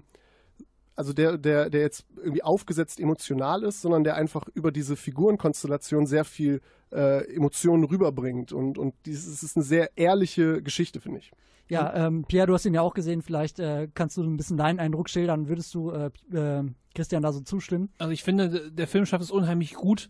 also 0.95 1.13
der, 1.13 1.37
der, 1.37 1.69
der 1.69 1.81
jetzt 1.81 2.05
irgendwie 2.17 2.43
aufgesetzt 2.43 2.99
emotional 2.99 3.63
ist, 3.63 3.81
sondern 3.81 4.03
der 4.03 4.15
einfach 4.15 4.47
über 4.53 4.71
diese 4.71 4.95
Figurenkonstellation 4.95 6.05
sehr 6.05 6.25
viel 6.25 6.61
äh, 6.91 7.35
Emotionen 7.35 7.83
rüberbringt. 7.83 8.53
Und, 8.53 8.77
und 8.77 8.93
dieses 9.05 9.43
ist 9.43 9.57
eine 9.57 9.65
sehr 9.65 9.97
ehrliche 9.97 10.61
Geschichte, 10.61 11.01
finde 11.01 11.19
ich. 11.19 11.31
Ja, 11.67 12.07
ähm, 12.07 12.25
Pierre, 12.27 12.47
du 12.47 12.53
hast 12.53 12.65
ihn 12.65 12.75
ja 12.75 12.81
auch 12.81 12.93
gesehen. 12.93 13.21
Vielleicht 13.21 13.59
äh, 13.59 13.89
kannst 13.93 14.17
du 14.17 14.23
ein 14.23 14.37
bisschen 14.37 14.57
deinen 14.57 14.79
Eindruck 14.79 15.09
schildern. 15.09 15.47
Würdest 15.47 15.73
du 15.73 15.91
äh, 15.91 16.11
äh, 16.31 16.63
Christian 16.93 17.23
da 17.23 17.33
so 17.33 17.41
zustimmen? 17.41 17.89
Also 17.97 18.11
ich 18.11 18.23
finde, 18.23 18.71
der 18.71 18.87
Film 18.87 19.05
schafft 19.05 19.23
es 19.23 19.31
unheimlich 19.31 19.73
gut, 19.73 20.09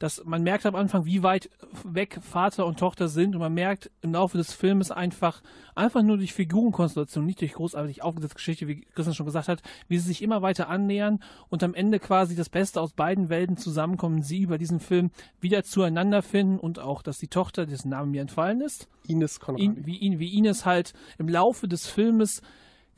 dass 0.00 0.24
man 0.24 0.42
merkt 0.42 0.66
am 0.66 0.74
Anfang, 0.74 1.04
wie 1.04 1.22
weit 1.22 1.50
weg 1.84 2.18
Vater 2.22 2.66
und 2.66 2.78
Tochter 2.78 3.08
sind 3.08 3.34
und 3.36 3.40
man 3.40 3.52
merkt 3.52 3.90
im 4.00 4.14
Laufe 4.14 4.38
des 4.38 4.52
Filmes 4.52 4.90
einfach, 4.90 5.42
einfach 5.74 6.02
nur 6.02 6.16
durch 6.16 6.32
Figurenkonstellation, 6.32 7.24
nicht 7.26 7.42
durch 7.42 7.52
großartig 7.52 8.02
aufgesetzte 8.02 8.34
Geschichte, 8.34 8.66
wie 8.66 8.80
Christian 8.94 9.14
schon 9.14 9.26
gesagt 9.26 9.48
hat, 9.48 9.62
wie 9.88 9.98
sie 9.98 10.08
sich 10.08 10.22
immer 10.22 10.40
weiter 10.40 10.70
annähern 10.70 11.22
und 11.50 11.62
am 11.62 11.74
Ende 11.74 11.98
quasi 11.98 12.34
das 12.34 12.48
Beste 12.48 12.80
aus 12.80 12.92
beiden 12.92 13.28
Welten 13.28 13.58
zusammenkommen, 13.58 14.22
sie 14.22 14.40
über 14.40 14.56
diesen 14.56 14.80
Film 14.80 15.10
wieder 15.38 15.64
zueinander 15.64 16.22
finden 16.22 16.58
und 16.58 16.78
auch, 16.78 17.02
dass 17.02 17.18
die 17.18 17.28
Tochter, 17.28 17.66
dessen 17.66 17.90
Name 17.90 18.10
mir 18.10 18.22
entfallen 18.22 18.62
ist, 18.62 18.88
Ines 19.06 19.38
Conradi. 19.38 19.64
ihn, 19.64 19.86
wie, 19.86 20.18
wie 20.18 20.34
Ines 20.38 20.64
halt 20.64 20.94
im 21.18 21.28
Laufe 21.28 21.68
des 21.68 21.86
Filmes 21.86 22.40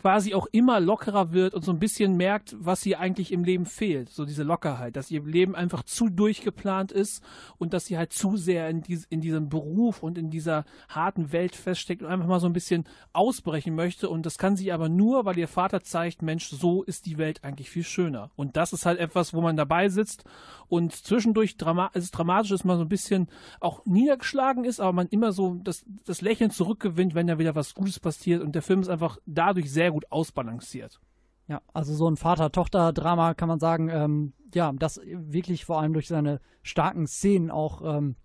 quasi 0.03 0.35
auch 0.35 0.49
immer 0.51 0.81
lockerer 0.81 1.33
wird 1.33 1.55
und 1.55 1.65
so 1.65 1.71
ein 1.71 1.79
bisschen 1.79 2.17
merkt, 2.17 2.57
was 2.59 2.85
ihr 2.85 2.99
eigentlich 2.99 3.31
im 3.31 3.45
Leben 3.45 3.67
fehlt. 3.67 4.11
So 4.11 4.25
diese 4.25 4.43
Lockerheit, 4.43 4.97
dass 4.97 5.13
ihr 5.13 5.23
Leben 5.23 5.55
einfach 5.55 5.85
zu 5.85 6.09
durchgeplant 6.09 6.91
ist 6.91 7.23
und 7.59 7.73
dass 7.73 7.87
sie 7.87 7.97
halt 7.97 8.13
zu 8.13 8.37
sehr 8.37 8.69
in, 8.69 8.83
dies, 8.83 9.05
in 9.05 9.21
diesem 9.21 9.49
Beruf 9.49 10.03
und 10.03 10.19
in 10.19 10.29
dieser 10.29 10.65
harten 10.89 11.31
Welt 11.31 11.55
feststeckt 11.55 12.03
und 12.03 12.09
einfach 12.09 12.27
mal 12.27 12.41
so 12.41 12.49
ein 12.49 12.53
bisschen 12.53 12.85
ausbrechen 13.13 13.77
möchte. 13.77 14.09
Und 14.09 14.27
das 14.27 14.39
kann 14.39 14.57
sie 14.57 14.73
aber 14.73 14.89
nur, 14.89 15.25
weil 15.25 15.39
ihr 15.39 15.47
Vater 15.47 15.83
zeigt, 15.85 16.21
Mensch, 16.21 16.49
so 16.49 16.83
ist 16.83 17.07
die 17.07 17.17
Welt 17.17 17.45
eigentlich 17.45 17.71
viel 17.71 17.85
schöner. 17.85 18.33
Und 18.35 18.57
das 18.57 18.73
ist 18.73 18.85
halt 18.87 18.99
etwas, 18.99 19.33
wo 19.33 19.41
man 19.41 19.57
dabei 19.57 19.89
sitzt 19.89 20.25
und 20.73 20.93
zwischendurch 20.93 21.59
drama 21.59 21.91
ist 21.93 22.13
dramatisch 22.13 22.51
ist, 22.51 22.65
man 22.65 22.79
so 22.79 22.85
ein 22.85 22.89
bisschen 22.89 23.29
auch 23.61 23.85
niedergeschlagen 23.85 24.65
ist, 24.65 24.81
aber 24.81 24.95
man 24.95 25.07
immer 25.09 25.31
so 25.33 25.61
das, 25.63 25.85
das 26.07 26.23
Lächeln 26.23 26.51
zurückgewinnt, 26.51 27.15
wenn 27.15 27.27
da 27.27 27.39
wieder 27.39 27.55
was 27.55 27.75
Gutes 27.75 28.01
passiert. 28.01 28.43
Und 28.43 28.55
der 28.55 28.63
Film 28.63 28.81
ist 28.81 28.89
einfach 28.89 29.19
dadurch 29.27 29.71
sehr 29.71 29.92
gut 29.93 30.11
ausbalanciert. 30.11 31.01
Ja, 31.49 31.61
also 31.73 31.95
so 31.95 32.09
ein 32.09 32.17
Vater-Tochter-Drama 32.17 33.35
kann 33.35 33.49
man 33.49 33.59
sagen, 33.61 33.89
ähm, 33.89 34.33
ja, 34.55 34.73
das 34.73 35.01
wirklich 35.05 35.65
vor 35.65 35.81
allem 35.81 35.93
durch 35.93 36.09
seine 36.09 36.41
starken 36.63 37.07
Szenen 37.07 37.51
auch, 37.51 37.83
ähm, 37.99 38.17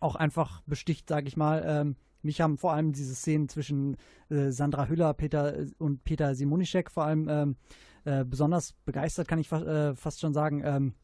auch 0.00 0.16
einfach 0.16 0.62
besticht, 0.66 1.08
sage 1.08 1.28
ich 1.28 1.36
mal. 1.36 1.62
Ähm, 1.66 1.96
mich 2.22 2.40
haben 2.40 2.56
vor 2.56 2.72
allem 2.72 2.92
diese 2.92 3.14
Szenen 3.14 3.48
zwischen 3.48 3.96
äh, 4.30 4.50
Sandra 4.50 4.86
Hüller 4.88 5.12
Peter 5.14 5.58
äh, 5.58 5.66
und 5.78 6.04
Peter 6.04 6.34
Simonischek 6.34 6.90
vor 6.90 7.04
allem 7.04 7.28
ähm, 7.28 7.56
äh, 8.04 8.24
besonders 8.24 8.72
begeistert, 8.84 9.28
kann 9.28 9.38
ich 9.38 9.48
fa 9.48 9.90
äh, 9.90 9.94
fast 9.94 10.20
schon 10.20 10.32
sagen. 10.32 10.62
Ähm, 10.64 10.94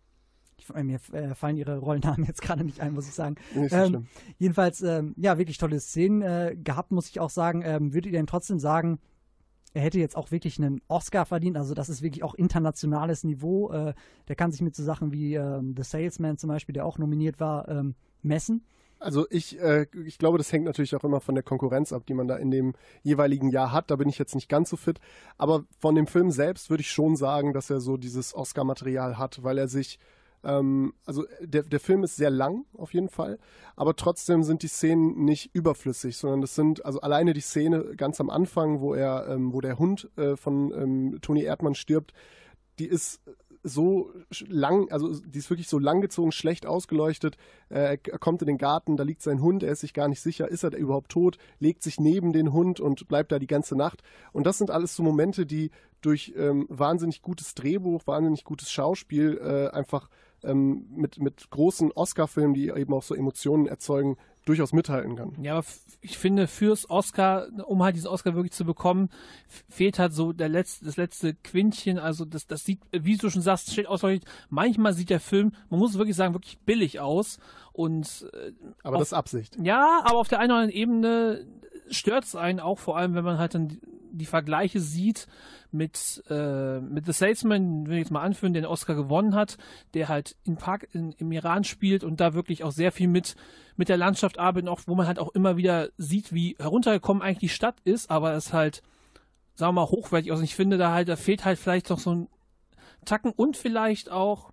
ich, 0.57 0.69
äh, 0.75 0.83
mir 0.83 0.99
äh, 1.13 1.35
fallen 1.35 1.57
ihre 1.57 1.79
Rollennamen 1.79 2.25
jetzt 2.27 2.43
gerade 2.43 2.65
nicht 2.65 2.81
ein, 2.81 2.95
muss 2.95 3.07
ich 3.09 3.15
sagen. 3.15 3.37
Nicht 3.55 3.71
so 3.71 3.77
Ähm, 3.77 3.89
schlimm. 3.89 4.07
jedenfalls, 4.39 4.81
ähm, 4.83 5.15
ja, 5.19 5.37
wirklich 5.39 5.59
tolle 5.59 5.79
Szenen 5.81 6.23
äh, 6.23 6.57
gehabt, 6.57 6.91
muss 6.91 7.09
ich 7.09 7.21
auch 7.21 7.31
sagen. 7.31 7.63
Ähm, 7.65 7.93
würdet 7.93 8.13
ihr 8.13 8.19
denn 8.19 8.27
trotzdem 8.27 8.59
sagen, 8.59 8.99
er 9.73 9.83
hätte 9.83 9.99
jetzt 9.99 10.17
auch 10.17 10.31
wirklich 10.31 10.59
einen 10.59 10.81
Oscar 10.89 11.25
verdient? 11.27 11.57
Also, 11.57 11.75
das 11.75 11.89
ist 11.89 12.03
wirklich 12.03 12.23
auch 12.23 12.35
internationales 12.35 13.25
Niveau. 13.25 13.71
Äh, 13.71 13.95
der 14.29 14.37
kann 14.37 14.53
sich 14.53 14.63
mit 14.63 14.75
so 14.75 14.83
Sachen 14.83 15.13
wie 15.13 15.35
ähm, 15.35 15.75
The 15.77 15.85
Salesman 15.85 16.39
zum 16.39 16.49
Beispiel, 16.49 16.73
der 16.73 16.87
auch 16.87 16.99
nominiert 16.99 17.41
war, 17.41 17.69
ähm, 17.69 17.95
messen. 18.23 18.65
Also 19.01 19.27
ich, 19.31 19.59
äh, 19.59 19.87
ich 20.05 20.19
glaube, 20.19 20.37
das 20.37 20.53
hängt 20.53 20.67
natürlich 20.67 20.95
auch 20.95 21.05
immer 21.05 21.21
von 21.21 21.35
der 21.35 21.43
Konkurrenz 21.43 21.91
ab, 21.91 22.05
die 22.07 22.13
man 22.13 22.29
da 22.29 22.37
in 22.37 22.51
dem 22.51 22.75
jeweiligen 23.03 23.49
Jahr 23.49 23.73
hat. 23.73 23.91
Da 23.91 23.97
bin 23.97 24.11
ich 24.11 24.19
jetzt 24.19 24.35
nicht 24.35 24.51
ganz 24.51 24.69
so 24.69 24.77
fit. 24.77 25.01
Aber 25.39 25.65
von 25.79 25.95
dem 25.95 26.07
Film 26.07 26.31
selbst 26.31 26.69
würde 26.69 26.83
ich 26.83 26.91
schon 26.91 27.17
sagen, 27.17 27.55
dass 27.55 27.71
er 27.71 27.81
so 27.81 27.97
dieses 27.97 28.35
Oscar-Material 28.35 29.17
hat, 29.17 29.43
weil 29.43 29.57
er 29.57 29.69
sich, 29.69 29.99
ähm, 30.45 30.95
also 31.05 31.25
der, 31.41 31.63
der 31.63 31.81
Film 31.81 32.03
ist 32.03 32.17
sehr 32.17 32.31
lang 32.31 32.65
auf 32.75 32.95
jeden 32.95 33.09
Fall, 33.09 33.39
aber 33.77 33.97
trotzdem 33.97 34.43
sind 34.43 34.63
die 34.63 34.69
Szenen 34.69 35.25
nicht 35.25 35.55
überflüssig, 35.55 36.17
sondern 36.17 36.41
das 36.41 36.55
sind, 36.55 36.85
also 36.85 37.01
alleine 37.01 37.33
die 37.33 37.41
Szene 37.41 37.95
ganz 37.97 38.21
am 38.21 38.31
Anfang, 38.31 38.81
wo 38.81 38.95
er, 38.95 39.29
ähm, 39.29 39.53
wo 39.53 39.61
der 39.61 39.79
Hund 39.79 40.11
äh, 40.17 40.37
von 40.37 40.73
ähm, 40.73 41.19
Toni 41.21 41.43
Erdmann 41.43 41.75
stirbt, 41.75 42.13
die 42.79 42.87
ist 42.87 43.21
so 43.63 44.11
lang, 44.49 44.91
also 44.91 45.13
die 45.21 45.39
ist 45.39 45.51
wirklich 45.51 45.69
so 45.69 45.79
langgezogen, 45.79 46.33
schlecht 46.33 46.67
ausgeleuchtet. 46.67 47.37
Äh, 47.69 47.99
er 48.03 48.19
kommt 48.19 48.41
in 48.43 48.47
den 48.47 48.59
Garten, 48.59 48.97
da 48.97 49.05
liegt 49.05 49.23
sein 49.23 49.43
Hund, 49.43 49.63
er 49.63 49.73
ist 49.73 49.81
sich 49.81 49.93
gar 49.93 50.09
nicht 50.09 50.21
sicher, 50.21 50.49
ist 50.49 50.65
er 50.65 50.75
überhaupt 50.75 51.11
tot, 51.11 51.37
legt 51.59 51.83
sich 51.83 52.01
neben 52.01 52.33
den 52.33 52.53
Hund 52.53 52.81
und 52.81 53.07
bleibt 53.09 53.33
da 53.33 53.39
die 53.39 53.47
ganze 53.47 53.77
Nacht. 53.77 54.03
Und 54.33 54.47
das 54.47 54.59
sind 54.59 54.71
alles 54.71 54.97
so 54.97 55.03
Momente, 55.03 55.45
die 55.45 55.71
durch 56.01 56.33
ähm, 56.37 56.67
wahnsinnig 56.71 57.21
gutes 57.21 57.55
Drehbuch, 57.55 58.07
wahnsinnig 58.07 58.45
gutes 58.45 58.71
Schauspiel 58.71 59.39
äh, 59.39 59.77
einfach 59.77 60.09
ähm, 60.45 60.87
mit, 60.95 61.19
mit 61.21 61.51
großen 61.51 61.93
Oscar-Filmen, 61.93 62.55
die 62.55 62.69
eben 62.69 62.93
auch 62.93 63.03
so 63.03 63.15
Emotionen 63.15 63.67
erzeugen, 63.67 64.17
durchaus 64.45 64.73
mithalten 64.73 65.17
kann. 65.17 65.37
Ja, 65.43 65.57
aber 65.59 65.67
ich 66.01 66.19
finde, 66.19 66.47
fürs 66.47 66.89
Oscar, 66.89 67.49
um 67.67 67.83
halt 67.83 67.95
diesen 67.95 68.09
Oscar 68.09 68.35
wirklich 68.35 68.53
zu 68.53 68.65
bekommen, 68.65 69.11
fehlt 69.69 69.99
halt 69.99 70.13
so 70.13 70.33
der 70.33 70.49
letzte, 70.49 70.87
das 70.87 70.97
letzte 70.97 71.35
Quintchen. 71.35 71.99
Also 71.99 72.25
das, 72.25 72.47
das 72.47 72.65
sieht, 72.65 72.81
wie 72.91 73.17
du 73.17 73.29
schon 73.31 73.43
sagst, 73.43 73.73
steht 73.73 73.87
ausdrücklich, 73.87 74.23
manchmal 74.49 74.95
sieht 74.95 75.11
der 75.11 75.21
Film, 75.21 75.53
man 75.69 75.79
muss 75.79 75.99
wirklich 75.99 76.17
sagen, 76.17 76.35
wirklich 76.35 76.59
billig 76.61 77.01
aus. 77.01 77.39
Und 77.73 78.29
äh, 78.33 78.53
aber 78.83 78.97
auf, 78.97 79.01
das 79.01 79.09
ist 79.09 79.15
Absicht. 79.15 79.57
Ja, 79.63 80.03
aber 80.05 80.19
auf 80.19 80.29
der 80.29 80.41
einen 80.41 80.53
oder 80.53 80.61
anderen 80.63 80.77
Ebene 80.77 81.47
stört 81.91 82.25
es 82.25 82.35
einen 82.35 82.61
auch, 82.61 82.79
vor 82.79 82.97
allem 82.97 83.15
wenn 83.15 83.25
man 83.25 83.39
halt 83.39 83.55
dann 83.55 83.81
die, 84.21 84.27
Vergleiche 84.27 84.81
sieht 84.81 85.27
mit, 85.73 86.23
äh, 86.29 86.81
mit 86.81 87.07
The 87.07 87.13
Salesman, 87.13 87.87
wenn 87.87 87.95
ich 87.95 88.01
jetzt 88.01 88.11
mal 88.11 88.23
anführen, 88.23 88.53
den 88.53 88.67
Oscar 88.67 88.95
gewonnen 88.95 89.35
hat, 89.35 89.59
der 89.95 90.09
halt 90.09 90.37
in 90.45 90.57
Park, 90.57 90.89
in, 90.93 91.13
im 91.13 91.33
Iran 91.33 91.65
spielt 91.65 92.05
und 92.05 92.21
da 92.21 92.35
wirklich 92.35 92.65
auch 92.65 92.73
sehr 92.73 92.93
viel 92.93 93.09
mit, 93.09 93.37
mit 93.77 93.89
der 93.89 93.97
Landschaft 93.97 94.39
arbeitet, 94.39 94.69
auch, 94.69 94.81
wo 94.87 94.95
man 94.95 95.07
halt 95.07 95.19
auch 95.19 95.35
immer 95.35 95.57
wieder 95.57 95.89
sieht, 95.97 96.33
wie 96.33 96.57
heruntergekommen 96.59 97.23
eigentlich 97.23 97.39
die 97.39 97.49
Stadt 97.49 97.77
ist, 97.85 98.11
aber 98.11 98.35
es 98.35 98.53
halt, 98.53 98.83
sagen 99.55 99.75
wir 99.75 99.83
mal, 99.83 99.91
hochwertig 99.91 100.33
aus. 100.33 100.39
Und 100.39 100.45
ich 100.45 100.55
finde, 100.55 100.79
da 100.79 100.93
halt, 100.93 101.09
da 101.09 101.17
fehlt 101.17 101.45
halt 101.45 101.59
vielleicht 101.59 101.91
noch 101.91 101.99
so 101.99 102.15
ein 102.15 102.29
Tacken 103.05 103.33
und 103.33 103.57
vielleicht 103.57 104.11
auch, 104.11 104.53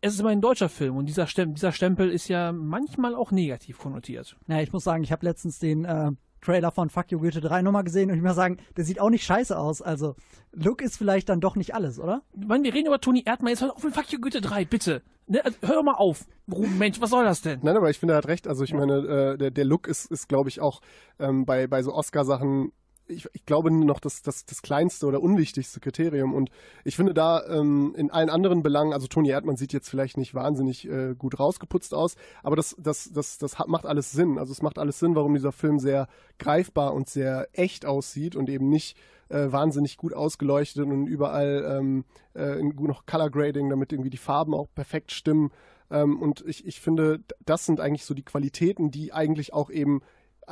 es 0.00 0.14
ist 0.14 0.20
immer 0.20 0.30
ein 0.30 0.40
deutscher 0.40 0.68
Film 0.68 0.96
und 0.96 1.06
dieser, 1.06 1.26
Stempel, 1.26 1.54
dieser 1.54 1.72
Stempel 1.72 2.10
ist 2.10 2.28
ja 2.28 2.52
manchmal 2.52 3.14
auch 3.14 3.32
negativ 3.32 3.78
konnotiert. 3.78 4.36
Ja, 4.48 4.60
ich 4.60 4.72
muss 4.72 4.84
sagen, 4.84 5.02
ich 5.02 5.12
habe 5.12 5.26
letztens 5.26 5.58
den 5.58 5.84
äh, 5.84 6.12
Trailer 6.40 6.70
von 6.70 6.90
Fuck 6.90 7.12
You 7.12 7.18
Goethe 7.18 7.40
3 7.40 7.62
nochmal 7.62 7.84
gesehen 7.84 8.10
und 8.10 8.16
ich 8.16 8.22
muss 8.22 8.34
sagen, 8.34 8.58
der 8.76 8.84
sieht 8.84 9.00
auch 9.00 9.10
nicht 9.10 9.24
scheiße 9.24 9.56
aus. 9.58 9.82
Also, 9.82 10.14
Look 10.52 10.82
ist 10.82 10.96
vielleicht 10.96 11.28
dann 11.28 11.40
doch 11.40 11.56
nicht 11.56 11.74
alles, 11.74 11.98
oder? 11.98 12.22
Mann, 12.34 12.64
wir 12.64 12.74
reden 12.74 12.86
über 12.86 13.00
Toni 13.00 13.22
Erdmann, 13.24 13.50
jetzt 13.50 13.62
hör 13.62 13.74
auf 13.74 13.84
mit 13.84 13.94
Fuck 13.94 14.12
You 14.12 14.20
Goethe 14.20 14.40
3, 14.40 14.64
bitte. 14.64 15.02
Ne, 15.26 15.44
also, 15.44 15.56
hör 15.62 15.76
doch 15.76 15.84
mal 15.84 15.94
auf. 15.94 16.26
Mensch, 16.46 17.00
was 17.00 17.10
soll 17.10 17.24
das 17.24 17.42
denn? 17.42 17.60
Nein, 17.62 17.76
aber 17.76 17.88
ich 17.88 17.98
finde, 17.98 18.14
er 18.14 18.18
hat 18.18 18.26
recht. 18.26 18.48
Also 18.48 18.64
ich 18.64 18.74
meine, 18.74 18.94
äh, 18.94 19.38
der, 19.38 19.52
der 19.52 19.64
Look 19.64 19.86
ist, 19.86 20.10
ist 20.10 20.28
glaube 20.28 20.48
ich, 20.48 20.60
auch 20.60 20.80
ähm, 21.20 21.44
bei, 21.44 21.68
bei 21.68 21.82
so 21.82 21.94
Oscar-Sachen 21.94 22.72
ich, 23.10 23.28
ich, 23.32 23.44
glaube 23.44 23.70
noch 23.70 24.00
das, 24.00 24.22
das, 24.22 24.44
das 24.44 24.62
kleinste 24.62 25.06
oder 25.06 25.22
unwichtigste 25.22 25.80
Kriterium. 25.80 26.34
Und 26.34 26.50
ich 26.84 26.96
finde 26.96 27.14
da 27.14 27.44
ähm, 27.46 27.94
in 27.96 28.10
allen 28.10 28.30
anderen 28.30 28.62
Belangen, 28.62 28.92
also 28.92 29.06
Toni 29.06 29.30
Erdmann 29.30 29.56
sieht 29.56 29.72
jetzt 29.72 29.88
vielleicht 29.88 30.16
nicht 30.16 30.34
wahnsinnig 30.34 30.88
äh, 30.88 31.14
gut 31.16 31.38
rausgeputzt 31.38 31.94
aus, 31.94 32.16
aber 32.42 32.56
das, 32.56 32.76
das, 32.78 33.10
das, 33.12 33.38
das 33.38 33.58
macht 33.66 33.86
alles 33.86 34.12
Sinn. 34.12 34.38
Also 34.38 34.52
es 34.52 34.62
macht 34.62 34.78
alles 34.78 34.98
Sinn, 34.98 35.14
warum 35.14 35.34
dieser 35.34 35.52
Film 35.52 35.78
sehr 35.78 36.08
greifbar 36.38 36.94
und 36.94 37.08
sehr 37.08 37.48
echt 37.52 37.84
aussieht 37.84 38.36
und 38.36 38.48
eben 38.48 38.68
nicht 38.68 38.96
äh, 39.28 39.50
wahnsinnig 39.52 39.96
gut 39.96 40.12
ausgeleuchtet 40.12 40.86
und 40.86 41.06
überall 41.06 41.78
ähm, 41.78 42.04
äh, 42.34 42.62
noch 42.62 43.06
Color 43.06 43.30
Grading, 43.30 43.70
damit 43.70 43.92
irgendwie 43.92 44.10
die 44.10 44.16
Farben 44.16 44.54
auch 44.54 44.68
perfekt 44.74 45.12
stimmen. 45.12 45.50
Ähm, 45.90 46.20
und 46.20 46.44
ich, 46.46 46.66
ich 46.66 46.80
finde, 46.80 47.20
das 47.44 47.66
sind 47.66 47.80
eigentlich 47.80 48.04
so 48.04 48.14
die 48.14 48.24
Qualitäten, 48.24 48.90
die 48.90 49.12
eigentlich 49.12 49.52
auch 49.52 49.70
eben 49.70 50.02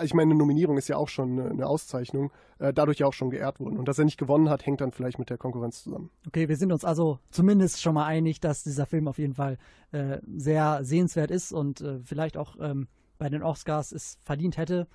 ich 0.02 0.14
meine, 0.14 0.30
eine 0.30 0.38
Nominierung 0.38 0.78
ist 0.78 0.88
ja 0.88 0.96
auch 0.96 1.08
schon 1.08 1.38
eine, 1.38 1.66
Auszeichnung, 1.66 2.30
äh, 2.58 2.72
dadurch 2.72 2.98
ja 2.98 3.06
auch 3.06 3.12
schon 3.12 3.30
geehrt 3.30 3.60
wurden. 3.60 3.78
Und 3.78 3.88
dass 3.88 3.98
er 3.98 4.04
nicht 4.04 4.18
gewonnen 4.18 4.48
hat, 4.48 4.66
hängt 4.66 4.80
dann 4.80 4.92
vielleicht 4.92 5.18
mit 5.18 5.30
der 5.30 5.38
Konkurrenz 5.38 5.82
zusammen. 5.82 6.10
Okay, 6.26 6.48
wir 6.48 6.56
sind 6.56 6.72
uns 6.72 6.84
also 6.84 7.18
zumindest 7.30 7.80
schon 7.80 7.94
mal 7.94 8.06
einig, 8.06 8.40
dass 8.40 8.62
dieser 8.62 8.86
Film 8.86 9.08
auf 9.08 9.18
jeden 9.18 9.34
Fall 9.34 9.58
äh, 9.92 10.18
sehr 10.36 10.84
sehenswert 10.84 11.30
ist 11.30 11.52
und 11.52 11.80
äh, 11.80 12.00
vielleicht 12.02 12.36
auch 12.36 12.56
ähm, 12.60 12.88
bei 13.18 13.28
den 13.28 13.42
Oscars 13.42 13.92
es 13.92 14.18
verdient 14.22 14.56
hätte. 14.56 14.86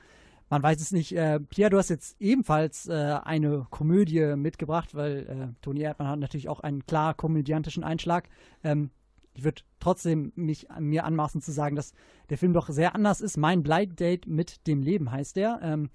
Man 0.50 0.62
weiß 0.62 0.82
es 0.82 0.92
nicht. 0.92 1.16
Pierre, 1.50 1.72
du 1.72 1.78
hast 1.78 1.90
jetzt 1.90 2.16
ebenfalls 2.20 2.88
eine 2.88 3.66
Komödie 3.72 4.36
mitgebracht, 4.36 4.94
weil 4.94 5.56
Toni 5.62 5.82
Erdmann 5.82 6.08
hat 6.08 6.20
natürlich 6.20 6.48
auch 6.48 6.60
einen 6.60 6.86
klar 6.86 7.16
komödiantischen 7.16 7.84
Einschlag. 7.84 8.30
Ähm, 8.64 8.92
ich 9.36 9.44
würde 9.44 9.62
trotzdem 9.80 10.32
mich 10.36 10.68
mir 10.80 11.06
anmaßen 11.06 11.42
zu 11.42 11.52
sagen, 11.52 11.76
dass 11.76 11.94
der 12.30 12.38
Film 12.38 12.54
doch 12.54 12.70
sehr 12.70 12.96
anders 12.96 13.22
ist. 13.22 13.38
Mein 13.38 13.64
Blind 13.64 14.00
Date 14.00 14.28
mit 14.28 14.68
dem 14.68 14.82
Leben 14.82 15.12
heißt 15.12 15.36
der. 15.36 15.60
Ähm, 15.62 15.90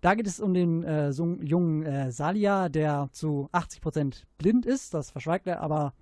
da 0.00 0.14
geht 0.14 0.26
es 0.26 0.38
um 0.38 0.52
den 0.52 0.82
äh, 0.84 1.12
so 1.12 1.38
jungen 1.40 1.82
äh, 1.82 2.12
Salia, 2.12 2.68
der 2.68 3.08
zu 3.12 3.48
80 3.52 3.80
Prozent 3.80 4.26
blind 4.38 4.66
ist. 4.66 4.92
Das 4.92 5.10
verschweigt 5.10 5.46
er 5.46 5.60
aber 5.60 5.94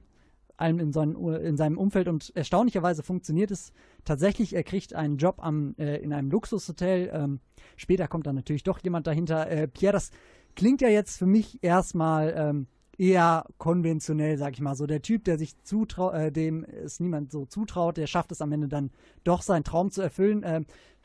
allem 0.56 0.80
in, 0.80 0.92
seinen, 0.92 1.16
in, 1.36 1.56
seinem 1.56 1.78
Umfeld 1.78 2.08
und 2.08 2.34
erstaunlicherweise 2.34 3.02
funktioniert 3.02 3.50
es 3.50 3.72
tatsächlich. 4.04 4.54
Er 4.54 4.64
kriegt 4.64 4.94
einen 4.94 5.18
Job 5.18 5.36
am, 5.38 5.74
äh, 5.78 5.96
in 5.98 6.12
einem 6.12 6.30
Luxushotel. 6.30 7.10
Ähm, 7.12 7.40
später 7.76 8.08
kommt 8.08 8.26
dann 8.26 8.36
natürlich 8.36 8.62
doch 8.62 8.80
jemand 8.82 9.06
dahinter. 9.06 9.50
Äh, 9.50 9.68
Pierre, 9.68 9.92
das 9.92 10.10
klingt 10.56 10.80
ja 10.80 10.88
jetzt 10.88 11.18
für 11.18 11.26
mich 11.26 11.62
erstmal 11.62 12.34
ähm, 12.36 12.66
eher 13.02 13.44
konventionell, 13.58 14.38
sag 14.38 14.54
ich 14.54 14.60
mal. 14.60 14.76
So 14.76 14.86
der 14.86 15.02
Typ, 15.02 15.24
der 15.24 15.36
sich 15.36 15.60
zutraut, 15.64 16.14
äh, 16.14 16.30
dem 16.30 16.64
es 16.64 17.00
niemand 17.00 17.32
so 17.32 17.46
zutraut, 17.46 17.96
der 17.96 18.06
schafft 18.06 18.30
es 18.30 18.40
am 18.40 18.52
Ende 18.52 18.68
dann 18.68 18.90
doch 19.24 19.42
seinen 19.42 19.64
Traum 19.64 19.90
zu 19.90 20.02
erfüllen. 20.02 20.44
Äh, 20.44 20.62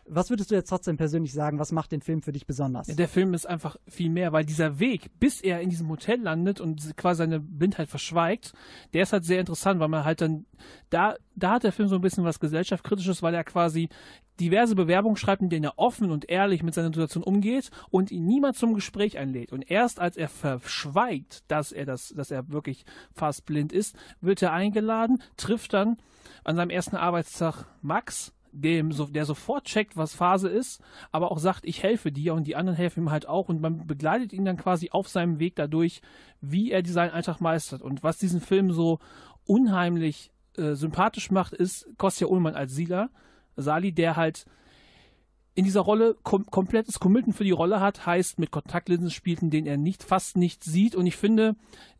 was 0.09 0.29
würdest 0.29 0.51
du 0.51 0.55
jetzt 0.55 0.69
trotzdem 0.69 0.95
persönlich 0.95 1.33
sagen? 1.33 1.59
Was 1.59 1.71
macht 1.71 1.91
den 1.91 2.01
Film 2.01 2.21
für 2.21 2.31
dich 2.31 2.45
besonders? 2.45 2.87
Ja, 2.87 2.95
der 2.95 3.09
Film 3.09 3.33
ist 3.33 3.45
einfach 3.45 3.75
viel 3.87 4.09
mehr, 4.09 4.31
weil 4.31 4.45
dieser 4.45 4.79
Weg, 4.79 5.09
bis 5.19 5.41
er 5.41 5.59
in 5.59 5.69
diesem 5.69 5.89
Hotel 5.89 6.21
landet 6.21 6.61
und 6.61 6.95
quasi 6.95 7.17
seine 7.17 7.39
Blindheit 7.39 7.89
verschweigt, 7.89 8.53
der 8.93 9.03
ist 9.03 9.11
halt 9.11 9.25
sehr 9.25 9.39
interessant, 9.39 9.79
weil 9.79 9.89
man 9.89 10.05
halt 10.05 10.21
dann, 10.21 10.45
da, 10.91 11.15
da 11.35 11.53
hat 11.53 11.63
der 11.63 11.73
Film 11.73 11.89
so 11.89 11.95
ein 11.95 12.01
bisschen 12.01 12.23
was 12.23 12.39
gesellschaftskritisches, 12.39 13.21
weil 13.21 13.33
er 13.33 13.43
quasi 13.43 13.89
diverse 14.39 14.75
Bewerbungen 14.75 15.17
schreibt, 15.17 15.41
in 15.41 15.49
denen 15.49 15.65
er 15.65 15.77
offen 15.79 16.11
und 16.11 16.29
ehrlich 16.29 16.63
mit 16.63 16.73
seiner 16.73 16.87
Situation 16.87 17.23
umgeht 17.23 17.69
und 17.89 18.11
ihn 18.11 18.25
niemand 18.25 18.55
zum 18.55 18.73
Gespräch 18.73 19.17
einlädt. 19.17 19.51
Und 19.51 19.69
erst 19.69 19.99
als 19.99 20.17
er 20.17 20.29
verschweigt, 20.29 21.43
dass 21.47 21.71
er 21.71 21.85
das, 21.85 22.09
dass 22.09 22.31
er 22.31 22.49
wirklich 22.49 22.85
fast 23.13 23.45
blind 23.45 23.71
ist, 23.71 23.95
wird 24.21 24.41
er 24.41 24.53
eingeladen, 24.53 25.21
trifft 25.35 25.73
dann 25.73 25.97
an 26.43 26.55
seinem 26.55 26.69
ersten 26.69 26.95
Arbeitstag 26.95 27.65
Max, 27.81 28.33
dem, 28.51 28.91
der 29.13 29.25
sofort 29.25 29.65
checkt, 29.65 29.97
was 29.97 30.15
Phase 30.15 30.49
ist, 30.49 30.81
aber 31.11 31.31
auch 31.31 31.37
sagt, 31.37 31.65
ich 31.65 31.83
helfe 31.83 32.11
dir 32.11 32.33
und 32.33 32.47
die 32.47 32.55
anderen 32.55 32.77
helfen 32.77 33.03
ihm 33.03 33.11
halt 33.11 33.27
auch 33.27 33.49
und 33.49 33.61
man 33.61 33.85
begleitet 33.85 34.33
ihn 34.33 34.45
dann 34.45 34.57
quasi 34.57 34.89
auf 34.91 35.07
seinem 35.07 35.39
Weg 35.39 35.55
dadurch, 35.55 36.01
wie 36.41 36.71
er 36.71 36.83
seinen 36.85 37.11
Alltag 37.11 37.39
meistert. 37.39 37.81
Und 37.81 38.03
was 38.03 38.17
diesen 38.17 38.41
Film 38.41 38.71
so 38.71 38.99
unheimlich 39.45 40.31
äh, 40.57 40.73
sympathisch 40.73 41.29
macht, 41.29 41.53
ist 41.53 41.87
Kostja 41.97 42.27
Ullmann 42.27 42.55
als 42.55 42.73
Sila, 42.73 43.09
Sali, 43.57 43.91
der 43.91 44.15
halt 44.15 44.45
in 45.55 45.65
dieser 45.65 45.81
Rolle 45.81 46.15
kom 46.21 46.45
komplettes 46.45 46.99
Commitment 46.99 47.35
für 47.35 47.43
die 47.43 47.51
Rolle 47.51 47.79
hat, 47.79 48.05
heißt 48.05 48.37
mit 48.37 48.51
Kontaktlinsen 48.51 49.09
spielt, 49.09 49.41
in 49.41 49.49
denen 49.49 49.65
er 49.65 49.77
nicht 49.77 50.03
fast 50.03 50.37
nicht 50.37 50.63
sieht. 50.63 50.95
Und 50.95 51.07
ich 51.07 51.17
finde, 51.17 51.55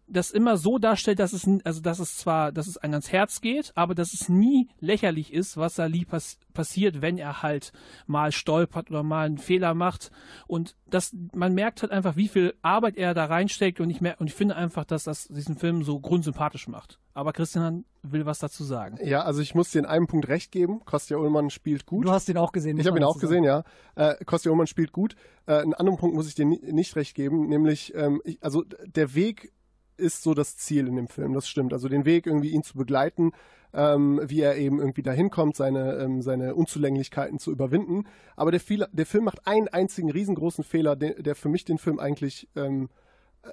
das 0.07 0.31
immer 0.31 0.57
so 0.57 0.77
darstellt, 0.77 1.19
dass 1.19 1.33
es, 1.33 1.47
also 1.63 1.81
dass 1.81 1.99
es 1.99 2.17
zwar, 2.17 2.51
dass 2.51 2.67
es 2.67 2.77
einem 2.77 2.93
ans 2.93 3.11
Herz 3.11 3.41
geht, 3.41 3.71
aber 3.75 3.93
dass 3.93 4.13
es 4.13 4.29
nie 4.29 4.69
lächerlich 4.79 5.33
ist, 5.33 5.57
was 5.57 5.75
Sali 5.75 6.05
pass 6.05 6.37
passiert, 6.53 7.01
wenn 7.01 7.17
er 7.17 7.43
halt 7.43 7.71
mal 8.07 8.31
stolpert 8.31 8.89
oder 8.89 9.03
mal 9.03 9.27
einen 9.27 9.37
Fehler 9.37 9.73
macht. 9.73 10.11
Und 10.47 10.75
das, 10.89 11.15
man 11.33 11.53
merkt 11.53 11.81
halt 11.81 11.91
einfach, 11.91 12.15
wie 12.15 12.27
viel 12.27 12.55
Arbeit 12.61 12.97
er 12.97 13.13
da 13.13 13.25
reinsteckt 13.25 13.79
und 13.79 13.89
ich, 13.89 14.01
mer 14.01 14.15
und 14.19 14.27
ich 14.27 14.33
finde 14.33 14.55
einfach, 14.55 14.85
dass 14.85 15.03
das 15.03 15.27
diesen 15.27 15.57
Film 15.57 15.83
so 15.83 15.99
grundsympathisch 15.99 16.67
macht. 16.67 16.99
Aber 17.13 17.33
Christian 17.33 17.85
will 18.03 18.25
was 18.25 18.39
dazu 18.39 18.63
sagen. 18.63 18.97
Ja, 19.03 19.23
also 19.23 19.41
ich 19.41 19.55
muss 19.55 19.71
dir 19.71 19.79
in 19.79 19.85
einem 19.85 20.07
Punkt 20.07 20.27
recht 20.27 20.51
geben. 20.51 20.81
Kostja 20.85 21.17
Ullmann 21.17 21.49
spielt 21.49 21.85
gut. 21.85 22.05
Du 22.05 22.11
hast 22.11 22.29
ihn 22.29 22.37
auch 22.37 22.51
gesehen. 22.51 22.79
Ich 22.79 22.87
habe 22.87 22.97
ihn 22.97 23.03
auch 23.03 23.19
gesehen, 23.19 23.43
ja. 23.43 23.63
Äh, 23.95 24.23
Kostja 24.25 24.51
Ullmann 24.51 24.67
spielt 24.67 24.91
gut. 24.91 25.15
Äh, 25.45 25.53
einen 25.57 25.73
anderen 25.73 25.97
Punkt 25.99 26.15
muss 26.15 26.27
ich 26.27 26.35
dir 26.35 26.45
nicht 26.45 26.95
recht 26.95 27.15
geben, 27.15 27.47
nämlich, 27.47 27.93
ähm, 27.95 28.21
ich, 28.23 28.37
also 28.43 28.63
der 28.85 29.13
Weg 29.15 29.51
ist 29.97 30.23
so 30.23 30.33
das 30.33 30.57
Ziel 30.57 30.87
in 30.87 30.95
dem 30.95 31.07
Film, 31.07 31.33
das 31.33 31.47
stimmt. 31.47 31.73
Also 31.73 31.89
den 31.89 32.05
Weg 32.05 32.25
irgendwie 32.25 32.51
ihn 32.51 32.63
zu 32.63 32.77
begleiten, 32.77 33.31
ähm, 33.73 34.21
wie 34.23 34.41
er 34.41 34.57
eben 34.57 34.79
irgendwie 34.79 35.03
dahin 35.03 35.29
kommt, 35.29 35.55
seine, 35.55 35.95
ähm, 35.95 36.21
seine 36.21 36.55
Unzulänglichkeiten 36.55 37.39
zu 37.39 37.51
überwinden. 37.51 38.05
Aber 38.35 38.51
der, 38.51 38.59
Fehler, 38.59 38.89
der 38.91 39.05
Film 39.05 39.25
macht 39.25 39.45
einen 39.45 39.67
einzigen 39.67 40.09
riesengroßen 40.09 40.63
Fehler, 40.63 40.95
der, 40.95 41.21
der 41.21 41.35
für 41.35 41.49
mich 41.49 41.65
den 41.65 41.77
Film 41.77 41.99
eigentlich 41.99 42.47
ähm, 42.55 42.89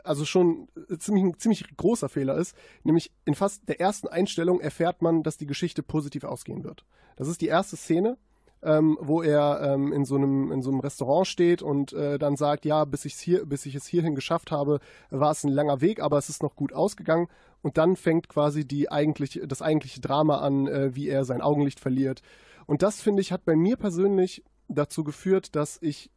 also 0.03 0.25
schon 0.25 0.69
ziemlich, 0.99 1.25
ein 1.25 1.39
ziemlich 1.39 1.65
großer 1.77 2.09
Fehler 2.09 2.37
ist, 2.37 2.57
nämlich 2.83 3.13
in 3.25 3.35
fast 3.35 3.69
der 3.69 3.81
ersten 3.81 4.09
Einstellung 4.09 4.61
erfährt 4.61 5.03
man, 5.03 5.23
dass 5.23 5.37
die 5.37 5.47
Geschichte 5.47 5.83
positiv 5.83 6.25
ausgehen 6.25 6.65
wird. 6.65 6.85
Das 7.17 7.29
ist 7.29 7.41
die 7.41 7.47
erste 7.47 7.77
Szene 7.77 8.17
ähm, 8.65 8.99
wo 9.01 9.23
er 9.23 9.61
ähm, 9.63 9.93
in, 9.93 10.05
so 10.05 10.17
einem, 10.17 10.51
in 10.51 10.63
so 10.63 10.71
einem 10.71 10.81
Restaurant 10.81 11.27
steht 11.27 11.63
und 11.63 11.93
äh, 11.93 12.19
dann 12.19 12.37
sagt, 12.37 12.65
ja, 12.65 12.85
bis, 12.85 13.05
ich's 13.05 13.21
hier, 13.21 13.45
bis 13.45 13.67
ich 13.67 13.75
es 13.75 13.87
hierhin 13.87 14.15
geschafft 14.15 14.51
habe, 14.51 14.81
war 15.11 15.31
es 15.31 15.45
ein 15.45 15.53
langer 15.53 15.81
Weg, 15.81 16.01
aber 16.01 16.19
es 16.19 16.29
ist 16.29 16.43
noch 16.43 16.57
gut 16.57 16.73
ausgegangen. 16.73 17.29
Und 17.63 17.79
dann 17.79 17.97
fängt 17.97 18.29
quasi 18.29 18.67
die 18.67 18.91
eigentliche, 18.91 19.47
das 19.47 19.63
eigentliche 19.63 20.01
Drama 20.01 20.39
an, 20.39 20.67
äh, 20.67 20.95
wie 20.95 21.09
er 21.09 21.25
sein 21.25 21.43
Augenlicht 21.43 21.81
verliert. 21.81 22.23
Und 22.67 22.83
das, 22.83 23.01
finde 23.01 23.21
ich, 23.21 23.33
hat 23.33 23.45
bei 23.45 23.57
mir 23.57 23.77
persönlich 23.77 24.43
dazu 24.69 25.05
geführt, 25.05 25.55
dass 25.55 25.79
ich 25.83 26.11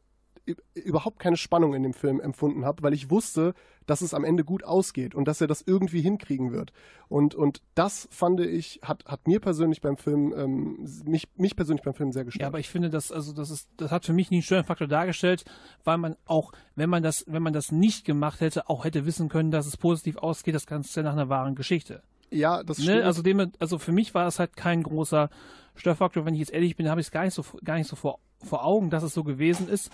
überhaupt 0.73 1.19
keine 1.19 1.35
Spannung 1.35 1.73
in 1.73 1.83
dem 1.83 1.93
Film 1.93 2.21
empfunden 2.21 2.65
habe, 2.65 2.83
weil 2.83 2.93
ich 2.93 3.09
wusste, 3.09 3.53
dass 3.87 4.01
es 4.01 4.13
am 4.13 4.23
Ende 4.23 4.43
gut 4.43 4.63
ausgeht 4.63 5.15
und 5.15 5.27
dass 5.27 5.41
er 5.41 5.47
das 5.47 5.63
irgendwie 5.65 6.01
hinkriegen 6.01 6.51
wird. 6.51 6.71
Und, 7.07 7.33
und 7.33 7.61
das 7.73 8.07
fand 8.11 8.39
ich, 8.41 8.81
hat, 8.83 9.05
hat 9.05 9.27
mir 9.27 9.39
persönlich 9.39 9.81
beim 9.81 9.97
Film, 9.97 10.33
ähm, 10.37 10.87
mich, 11.05 11.27
mich 11.35 11.55
persönlich 11.55 11.83
beim 11.83 11.95
Film 11.95 12.11
sehr 12.11 12.25
gestört. 12.25 12.41
Ja, 12.41 12.47
aber 12.47 12.59
ich 12.59 12.69
finde, 12.69 12.89
das, 12.89 13.11
also 13.11 13.33
das 13.33 13.49
ist, 13.49 13.69
das 13.77 13.89
hat 13.89 14.05
für 14.05 14.13
mich 14.13 14.29
nie 14.29 14.37
einen 14.37 14.43
Störfaktor 14.43 14.87
dargestellt, 14.87 15.45
weil 15.83 15.97
man 15.97 16.15
auch, 16.25 16.51
wenn 16.75 16.89
man 16.89 17.01
das, 17.01 17.23
wenn 17.27 17.41
man 17.41 17.53
das 17.53 17.71
nicht 17.71 18.05
gemacht 18.05 18.41
hätte, 18.41 18.69
auch 18.69 18.83
hätte 18.83 19.05
wissen 19.05 19.29
können, 19.29 19.49
dass 19.49 19.65
es 19.65 19.77
positiv 19.77 20.17
ausgeht, 20.17 20.53
das 20.53 20.67
Ganze 20.67 20.99
ja 20.99 21.03
nach 21.03 21.13
einer 21.13 21.29
wahren 21.29 21.55
Geschichte. 21.55 22.03
Ja, 22.29 22.61
das 22.63 22.77
ne? 22.79 22.83
stimmt. 22.83 23.03
Also, 23.03 23.21
dem, 23.21 23.51
also 23.59 23.79
für 23.79 23.93
mich 23.93 24.13
war 24.13 24.27
es 24.27 24.37
halt 24.37 24.57
kein 24.57 24.83
großer 24.83 25.29
Störfaktor, 25.75 26.25
wenn 26.25 26.33
ich 26.33 26.41
jetzt 26.41 26.53
ehrlich 26.53 26.75
bin, 26.75 26.89
habe 26.89 26.99
ich 26.99 27.07
es 27.07 27.11
gar 27.11 27.23
nicht 27.23 27.33
so, 27.33 27.43
gar 27.63 27.77
nicht 27.77 27.87
so 27.87 27.95
vor, 27.95 28.19
vor 28.43 28.65
Augen, 28.65 28.89
dass 28.89 29.03
es 29.03 29.13
so 29.13 29.23
gewesen 29.23 29.69
ist. 29.69 29.91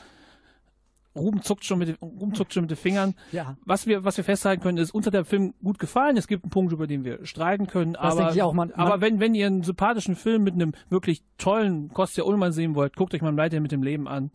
Ruben 1.16 1.42
zuckt 1.42 1.64
schon 1.64 1.80
mit, 1.80 1.88
den- 1.90 1.96
Ruben 2.02 2.34
zuckt 2.34 2.54
schon 2.54 2.64
mit 2.64 2.72
den 2.72 2.78
Fingern. 2.78 3.14
Ja. 3.32 3.58
Was 3.66 3.86
wir, 3.88 4.04
was 4.04 4.18
wir 4.18 4.24
festhalten 4.24 4.62
können, 4.64 4.78
ist, 4.78 4.92
uns 4.94 5.06
hat 5.06 5.14
der 5.14 5.26
Film 5.26 5.54
gut 5.64 5.80
gefallen. 5.80 6.18
Es 6.18 6.28
gibt 6.28 6.44
einen 6.44 6.50
Punkt, 6.52 6.74
über 6.74 6.88
den 6.88 7.04
wir 7.04 7.26
streiten 7.26 7.68
können. 7.68 7.96
aber, 7.96 8.16
denke 8.16 8.34
ich 8.36 8.42
auch. 8.42 8.54
Man- 8.54 8.72
aber 8.74 8.90
man- 8.92 9.02
wenn, 9.02 9.20
wenn 9.20 9.36
ihr 9.36 9.48
einen 9.48 9.64
sympathischen 9.64 10.16
Film 10.16 10.44
mit 10.44 10.54
einem 10.56 10.74
wirklich 10.90 11.24
tollen 11.38 11.90
Kostja 11.90 12.24
Ullmann 12.24 12.52
sehen 12.52 12.76
wollt, 12.76 12.96
guckt 12.96 13.14
euch 13.14 13.22
mal 13.22 13.34
Leiter 13.34 13.60
mit 13.60 13.72
dem 13.72 13.84
Leben 13.84 14.08
an. 14.08 14.32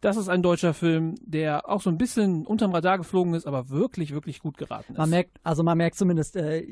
Das 0.00 0.16
ist 0.16 0.28
ein 0.30 0.42
deutscher 0.42 0.72
Film, 0.72 1.16
der 1.20 1.68
auch 1.68 1.82
so 1.82 1.90
ein 1.90 1.98
bisschen 1.98 2.46
unterm 2.46 2.72
Radar 2.72 2.96
geflogen 2.96 3.34
ist, 3.34 3.46
aber 3.46 3.68
wirklich, 3.68 4.12
wirklich 4.14 4.40
gut 4.40 4.56
geraten 4.56 4.92
ist. 4.92 4.98
Man 4.98 5.10
merkt, 5.10 5.38
also 5.42 5.62
man 5.62 5.76
merkt 5.76 5.96
zumindest, 5.96 6.36
äh, 6.36 6.66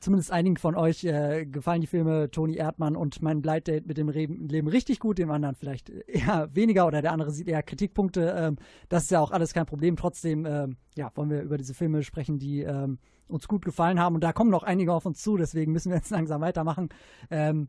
zumindest 0.00 0.30
einigen 0.30 0.56
von 0.56 0.74
euch 0.74 1.04
äh, 1.04 1.46
gefallen 1.46 1.80
die 1.80 1.86
Filme 1.86 2.30
Toni 2.30 2.56
Erdmann 2.56 2.96
und 2.96 3.22
mein 3.22 3.42
Blind 3.42 3.68
Date 3.68 3.86
mit 3.86 3.98
dem 3.98 4.08
Leben 4.08 4.68
richtig 4.68 4.98
gut, 4.98 5.18
dem 5.18 5.30
anderen 5.30 5.54
vielleicht 5.54 5.90
eher 5.90 6.48
weniger 6.54 6.86
oder 6.86 7.02
der 7.02 7.12
andere 7.12 7.30
sieht 7.30 7.48
eher 7.48 7.62
Kritikpunkte. 7.62 8.34
Ähm, 8.36 8.56
das 8.88 9.04
ist 9.04 9.10
ja 9.10 9.20
auch 9.20 9.30
alles 9.30 9.54
kein 9.54 9.66
Problem. 9.66 9.96
Trotzdem, 9.96 10.46
ähm, 10.46 10.76
ja, 10.96 11.10
wollen 11.14 11.30
wir 11.30 11.42
über 11.42 11.58
diese 11.58 11.74
Filme 11.74 12.02
sprechen, 12.02 12.38
die 12.38 12.62
ähm, 12.62 12.98
uns 13.28 13.48
gut 13.48 13.64
gefallen 13.64 13.98
haben 13.98 14.14
und 14.14 14.22
da 14.22 14.32
kommen 14.32 14.50
noch 14.50 14.62
einige 14.62 14.92
auf 14.92 15.06
uns 15.06 15.22
zu, 15.22 15.36
deswegen 15.36 15.72
müssen 15.72 15.90
wir 15.90 15.96
jetzt 15.96 16.10
langsam 16.12 16.40
weitermachen. 16.40 16.88
Ähm, 17.30 17.68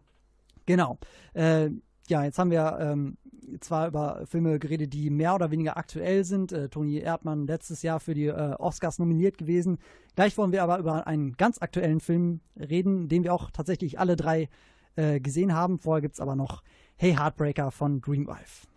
genau. 0.66 1.00
Äh, 1.34 1.70
ja, 2.08 2.24
jetzt 2.24 2.38
haben 2.40 2.52
wir 2.52 2.78
ähm, 2.80 3.18
zwar 3.60 3.88
über 3.88 4.26
Filme 4.26 4.60
geredet, 4.60 4.94
die 4.94 5.10
mehr 5.10 5.36
oder 5.36 5.52
weniger 5.52 5.78
aktuell 5.78 6.24
sind. 6.24 6.52
Äh, 6.52 6.70
Toni 6.70 6.98
Erdmann 6.98 7.48
letztes 7.48 7.82
Jahr 7.82 8.00
für 8.00 8.14
die 8.14 8.28
äh, 8.28 8.56
Oscars 8.60 9.00
nominiert 9.00 9.38
gewesen. 9.38 9.78
Gleich 10.16 10.38
wollen 10.38 10.52
wir 10.52 10.64
aber 10.64 10.80
über 10.80 11.08
einen 11.08 11.34
ganz 11.34 11.62
aktuellen 11.62 12.00
Film 12.00 12.42
reden, 12.58 13.08
den 13.08 13.24
wir 13.24 13.34
auch 13.34 13.52
tatsächlich 13.52 14.00
alle 14.00 14.16
drei 14.16 14.50
äh, 14.96 15.20
gesehen 15.20 15.54
haben. 15.54 15.80
Vorher 15.80 16.02
gibt 16.02 16.16
es 16.16 16.20
aber 16.20 16.36
noch 16.36 16.64
Hey 16.96 17.14
Heartbreaker 17.14 17.72
von 17.72 18.02
Dreamwife. 18.02 18.68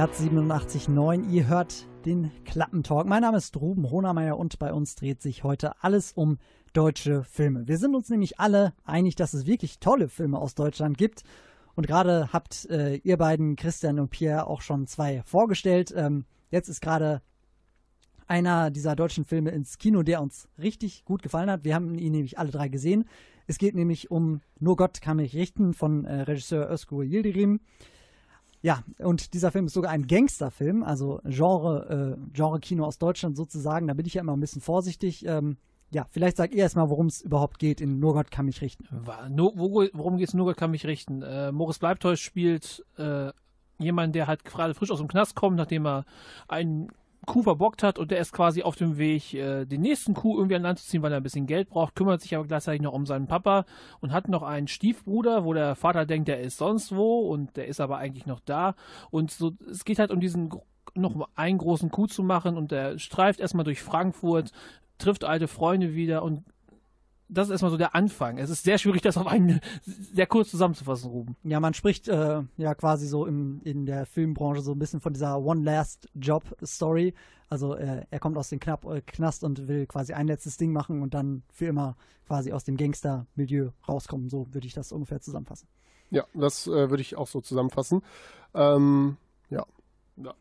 Herz 0.00 0.18
87.9, 0.18 1.28
ihr 1.28 1.46
hört 1.46 1.86
den 2.06 2.30
Klappentalk. 2.46 3.06
Mein 3.06 3.20
Name 3.20 3.36
ist 3.36 3.54
Ruben 3.60 3.90
Honermeier 3.90 4.38
und 4.38 4.58
bei 4.58 4.72
uns 4.72 4.94
dreht 4.94 5.20
sich 5.20 5.44
heute 5.44 5.72
alles 5.84 6.12
um 6.12 6.38
deutsche 6.72 7.22
Filme. 7.22 7.68
Wir 7.68 7.76
sind 7.76 7.94
uns 7.94 8.08
nämlich 8.08 8.40
alle 8.40 8.72
einig, 8.82 9.14
dass 9.14 9.34
es 9.34 9.44
wirklich 9.44 9.78
tolle 9.78 10.08
Filme 10.08 10.38
aus 10.38 10.54
Deutschland 10.54 10.96
gibt. 10.96 11.22
Und 11.74 11.86
gerade 11.86 12.32
habt 12.32 12.64
äh, 12.70 12.94
ihr 12.94 13.18
beiden, 13.18 13.56
Christian 13.56 14.00
und 14.00 14.08
Pierre, 14.08 14.46
auch 14.46 14.62
schon 14.62 14.86
zwei 14.86 15.20
vorgestellt. 15.26 15.92
Ähm, 15.94 16.24
jetzt 16.48 16.70
ist 16.70 16.80
gerade 16.80 17.20
einer 18.26 18.70
dieser 18.70 18.96
deutschen 18.96 19.26
Filme 19.26 19.50
ins 19.50 19.76
Kino, 19.76 20.02
der 20.02 20.22
uns 20.22 20.48
richtig 20.56 21.04
gut 21.04 21.22
gefallen 21.22 21.50
hat. 21.50 21.64
Wir 21.64 21.74
haben 21.74 21.98
ihn 21.98 22.12
nämlich 22.12 22.38
alle 22.38 22.52
drei 22.52 22.68
gesehen. 22.68 23.04
Es 23.46 23.58
geht 23.58 23.74
nämlich 23.74 24.10
um 24.10 24.40
Nur 24.60 24.76
Gott 24.76 25.02
kann 25.02 25.18
mich 25.18 25.34
richten 25.34 25.74
von 25.74 26.06
äh, 26.06 26.22
Regisseur 26.22 26.70
Özgür 26.70 27.04
Yildirim. 27.04 27.60
Ja, 28.62 28.84
und 28.98 29.32
dieser 29.32 29.50
Film 29.50 29.66
ist 29.66 29.72
sogar 29.72 29.90
ein 29.90 30.06
Gangsterfilm, 30.06 30.82
also 30.82 31.20
Genre, 31.24 32.16
äh, 32.18 32.32
Genre-Kino 32.34 32.84
aus 32.84 32.98
Deutschland 32.98 33.36
sozusagen. 33.36 33.88
Da 33.88 33.94
bin 33.94 34.04
ich 34.06 34.14
ja 34.14 34.20
immer 34.20 34.36
ein 34.36 34.40
bisschen 34.40 34.60
vorsichtig. 34.60 35.24
Ähm, 35.26 35.56
ja, 35.92 36.06
vielleicht 36.10 36.36
sagt 36.36 36.54
ihr 36.54 36.62
erstmal, 36.62 36.90
worum 36.90 37.06
es 37.06 37.22
überhaupt 37.22 37.58
geht 37.58 37.80
in 37.80 37.98
Nur 37.98 38.14
Gott 38.14 38.30
kann 38.30 38.46
mich 38.46 38.60
richten. 38.60 38.86
Worum 38.92 40.18
geht 40.18 40.28
es? 40.28 40.34
Nur 40.34 40.46
Gott 40.46 40.56
kann 40.56 40.70
mich 40.70 40.86
richten. 40.86 41.22
Äh, 41.22 41.52
Moritz 41.52 41.78
Bleibtreu 41.78 42.16
spielt 42.16 42.84
äh, 42.96 43.32
jemanden, 43.78 44.12
der 44.12 44.26
halt 44.26 44.44
gerade 44.44 44.74
frisch 44.74 44.90
aus 44.90 44.98
dem 44.98 45.08
Knast 45.08 45.34
kommt, 45.34 45.56
nachdem 45.56 45.86
er 45.86 46.04
einen 46.46 46.88
Kuh 47.26 47.42
verbockt 47.42 47.82
hat 47.82 47.98
und 47.98 48.10
der 48.10 48.18
ist 48.18 48.32
quasi 48.32 48.62
auf 48.62 48.76
dem 48.76 48.96
Weg, 48.96 49.34
äh, 49.34 49.66
den 49.66 49.82
nächsten 49.82 50.14
Kuh 50.14 50.36
irgendwie 50.36 50.56
an 50.56 50.62
Land 50.62 50.78
zu 50.78 50.86
ziehen, 50.86 51.02
weil 51.02 51.12
er 51.12 51.18
ein 51.18 51.22
bisschen 51.22 51.46
Geld 51.46 51.68
braucht, 51.68 51.94
kümmert 51.94 52.20
sich 52.22 52.34
aber 52.34 52.46
gleichzeitig 52.46 52.80
noch 52.80 52.92
um 52.92 53.06
seinen 53.06 53.26
Papa 53.26 53.66
und 54.00 54.12
hat 54.12 54.28
noch 54.28 54.42
einen 54.42 54.68
Stiefbruder, 54.68 55.44
wo 55.44 55.52
der 55.52 55.74
Vater 55.74 56.06
denkt, 56.06 56.28
der 56.28 56.40
ist 56.40 56.56
sonst 56.56 56.94
wo 56.94 57.20
und 57.20 57.56
der 57.56 57.68
ist 57.68 57.80
aber 57.80 57.98
eigentlich 57.98 58.26
noch 58.26 58.40
da. 58.40 58.74
Und 59.10 59.30
so, 59.30 59.52
es 59.70 59.84
geht 59.84 59.98
halt 59.98 60.10
um 60.10 60.20
diesen 60.20 60.50
noch 60.94 61.28
einen 61.36 61.58
großen 61.58 61.90
Kuh 61.90 62.06
zu 62.06 62.22
machen 62.22 62.56
und 62.56 62.72
der 62.72 62.98
streift 62.98 63.40
erstmal 63.40 63.64
durch 63.64 63.82
Frankfurt, 63.82 64.50
trifft 64.98 65.24
alte 65.24 65.48
Freunde 65.48 65.94
wieder 65.94 66.22
und 66.22 66.44
das 67.32 67.48
ist 67.48 67.52
erstmal 67.52 67.70
so 67.70 67.76
der 67.76 67.94
Anfang. 67.94 68.38
Es 68.38 68.50
ist 68.50 68.64
sehr 68.64 68.78
schwierig, 68.78 69.02
das 69.02 69.16
auf 69.16 69.26
einen 69.26 69.60
sehr 69.84 70.26
kurz 70.26 70.50
zusammenzufassen, 70.50 71.10
Ruben. 71.10 71.36
Ja, 71.44 71.60
man 71.60 71.74
spricht 71.74 72.08
äh, 72.08 72.42
ja 72.56 72.74
quasi 72.74 73.06
so 73.06 73.26
im, 73.26 73.60
in 73.64 73.86
der 73.86 74.06
Filmbranche 74.06 74.62
so 74.62 74.72
ein 74.72 74.78
bisschen 74.78 75.00
von 75.00 75.12
dieser 75.12 75.38
One 75.40 75.62
Last 75.62 76.08
Job 76.14 76.56
Story. 76.64 77.14
Also 77.48 77.74
äh, 77.74 78.04
er 78.10 78.18
kommt 78.20 78.36
aus 78.36 78.48
dem 78.48 78.60
Knapp, 78.60 78.84
äh, 78.84 79.00
Knast 79.00 79.44
und 79.44 79.68
will 79.68 79.86
quasi 79.86 80.12
ein 80.12 80.26
letztes 80.26 80.56
Ding 80.56 80.72
machen 80.72 81.02
und 81.02 81.14
dann 81.14 81.42
für 81.52 81.66
immer 81.66 81.96
quasi 82.26 82.52
aus 82.52 82.64
dem 82.64 82.76
Gangster-Milieu 82.76 83.70
rauskommen. 83.88 84.28
So 84.28 84.46
würde 84.52 84.66
ich 84.66 84.74
das 84.74 84.92
ungefähr 84.92 85.20
zusammenfassen. 85.20 85.68
Ja, 86.10 86.24
das 86.34 86.66
äh, 86.66 86.90
würde 86.90 87.00
ich 87.00 87.16
auch 87.16 87.26
so 87.28 87.40
zusammenfassen. 87.40 88.02
Ähm, 88.54 89.16
ja. 89.48 89.64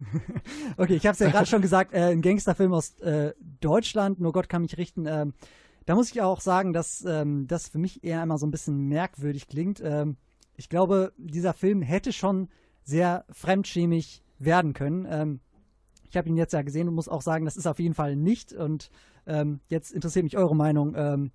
Okay, 0.78 0.96
ich 0.96 1.06
habe 1.06 1.14
es 1.14 1.20
ja 1.20 1.30
gerade 1.30 1.46
schon 1.46 1.62
gesagt, 1.62 1.94
äh, 1.94 2.12
ein 2.12 2.22
Gangsterfilm 2.22 2.74
aus 2.74 3.00
äh, 3.00 3.34
Deutschland, 3.62 4.20
nur 4.20 4.34
Gott 4.34 4.50
kann 4.50 4.64
mich 4.64 4.78
richten. 4.78 5.06
Ähm, 5.06 5.34
da 5.90 5.96
muss 5.96 6.12
ich 6.12 6.22
auch 6.22 6.40
sagen, 6.40 6.72
dass 6.72 7.04
ähm, 7.04 7.48
das 7.48 7.68
für 7.68 7.80
mich 7.80 8.04
eher 8.04 8.22
immer 8.22 8.38
so 8.38 8.46
ein 8.46 8.52
bisschen 8.52 8.78
merkwürdig 8.90 9.48
klingt. 9.48 9.82
Ähm, 9.84 10.18
ich 10.56 10.70
glaube, 10.70 11.14
dieser 11.18 11.56
Film 11.56 11.82
hätte 11.82 12.14
schon 12.14 12.48
sehr 12.84 13.26
fremdschämig 13.32 14.22
werden 14.38 14.74
können. 14.74 15.08
Ähm, 15.10 15.40
ich 16.08 16.16
habe 16.16 16.30
ihn 16.30 16.38
jetzt 16.38 16.54
ja 16.54 16.62
gesehen 16.62 16.88
und 16.88 16.94
muss 16.94 17.10
auch 17.10 17.24
sagen, 17.24 17.44
das 17.44 17.58
ist 17.58 17.66
auf 17.66 17.80
jeden 17.80 17.96
Fall 17.96 18.16
nicht. 18.16 18.54
Und 18.54 18.92
ähm, 19.26 19.62
jetzt 19.68 19.92
interessiert 19.92 20.26
mich 20.26 20.38
eure 20.38 20.56
Meinung. 20.56 20.94
Ähm, 20.96 21.32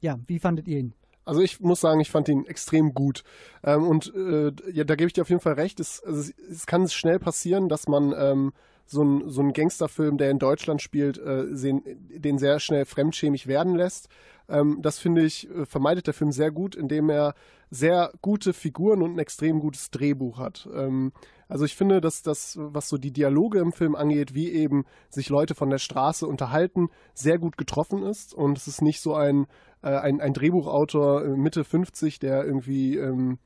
ja, 0.00 0.20
wie 0.28 0.38
fandet 0.38 0.68
ihr 0.68 0.78
ihn? 0.78 0.94
Also 1.24 1.40
ich 1.40 1.58
muss 1.58 1.80
sagen, 1.80 1.98
ich 1.98 2.12
fand 2.12 2.28
ihn 2.28 2.46
extrem 2.46 2.94
gut. 2.94 3.24
Ähm, 3.64 3.88
und 3.88 4.14
äh, 4.14 4.52
ja, 4.70 4.84
da 4.84 4.94
gebe 4.94 5.08
ich 5.08 5.14
dir 5.14 5.22
auf 5.22 5.30
jeden 5.30 5.42
Fall 5.42 5.54
recht. 5.54 5.80
Es, 5.80 6.00
also 6.04 6.20
es, 6.20 6.32
es 6.48 6.66
kann 6.66 6.88
schnell 6.88 7.18
passieren, 7.18 7.68
dass 7.68 7.88
man 7.88 8.52
so 8.86 9.02
einen 9.02 9.28
so 9.28 9.40
einen 9.40 9.52
Gangsterfilm, 9.52 10.16
der 10.16 10.30
in 10.30 10.38
Deutschland 10.38 10.80
spielt, 10.80 11.18
äh, 11.18 11.44
den 11.46 12.38
sehr 12.38 12.60
schnell 12.60 12.84
fremdschämig 12.84 13.46
werden 13.46 13.74
lässt. 13.74 14.08
Ähm, 14.48 14.78
das 14.80 14.98
finde 14.98 15.24
ich, 15.24 15.50
äh, 15.50 15.66
vermeidet 15.66 16.06
der 16.06 16.14
Film 16.14 16.32
sehr 16.32 16.50
gut, 16.50 16.74
indem 16.74 17.10
er 17.10 17.34
sehr 17.70 18.12
gute 18.22 18.52
Figuren 18.52 19.02
und 19.02 19.14
ein 19.14 19.18
extrem 19.18 19.60
gutes 19.60 19.90
Drehbuch 19.90 20.38
hat. 20.38 20.68
Ähm, 20.72 21.12
also 21.48 21.64
ich 21.64 21.76
finde, 21.76 22.00
dass 22.00 22.22
das, 22.22 22.56
was 22.60 22.88
so 22.88 22.98
die 22.98 23.12
Dialoge 23.12 23.58
im 23.58 23.72
Film 23.72 23.94
angeht, 23.94 24.34
wie 24.34 24.50
eben 24.50 24.84
sich 25.10 25.28
Leute 25.28 25.54
von 25.54 25.70
der 25.70 25.78
Straße 25.78 26.26
unterhalten, 26.26 26.88
sehr 27.14 27.38
gut 27.38 27.56
getroffen 27.56 28.02
ist. 28.02 28.34
Und 28.34 28.58
es 28.58 28.66
ist 28.66 28.82
nicht 28.82 29.00
so 29.00 29.14
ein, 29.14 29.46
äh, 29.82 29.88
ein, 29.88 30.20
ein 30.20 30.32
Drehbuchautor 30.32 31.24
äh, 31.24 31.28
Mitte 31.28 31.64
50, 31.64 32.18
der 32.18 32.44
irgendwie 32.44 32.96
ähm, 32.96 33.38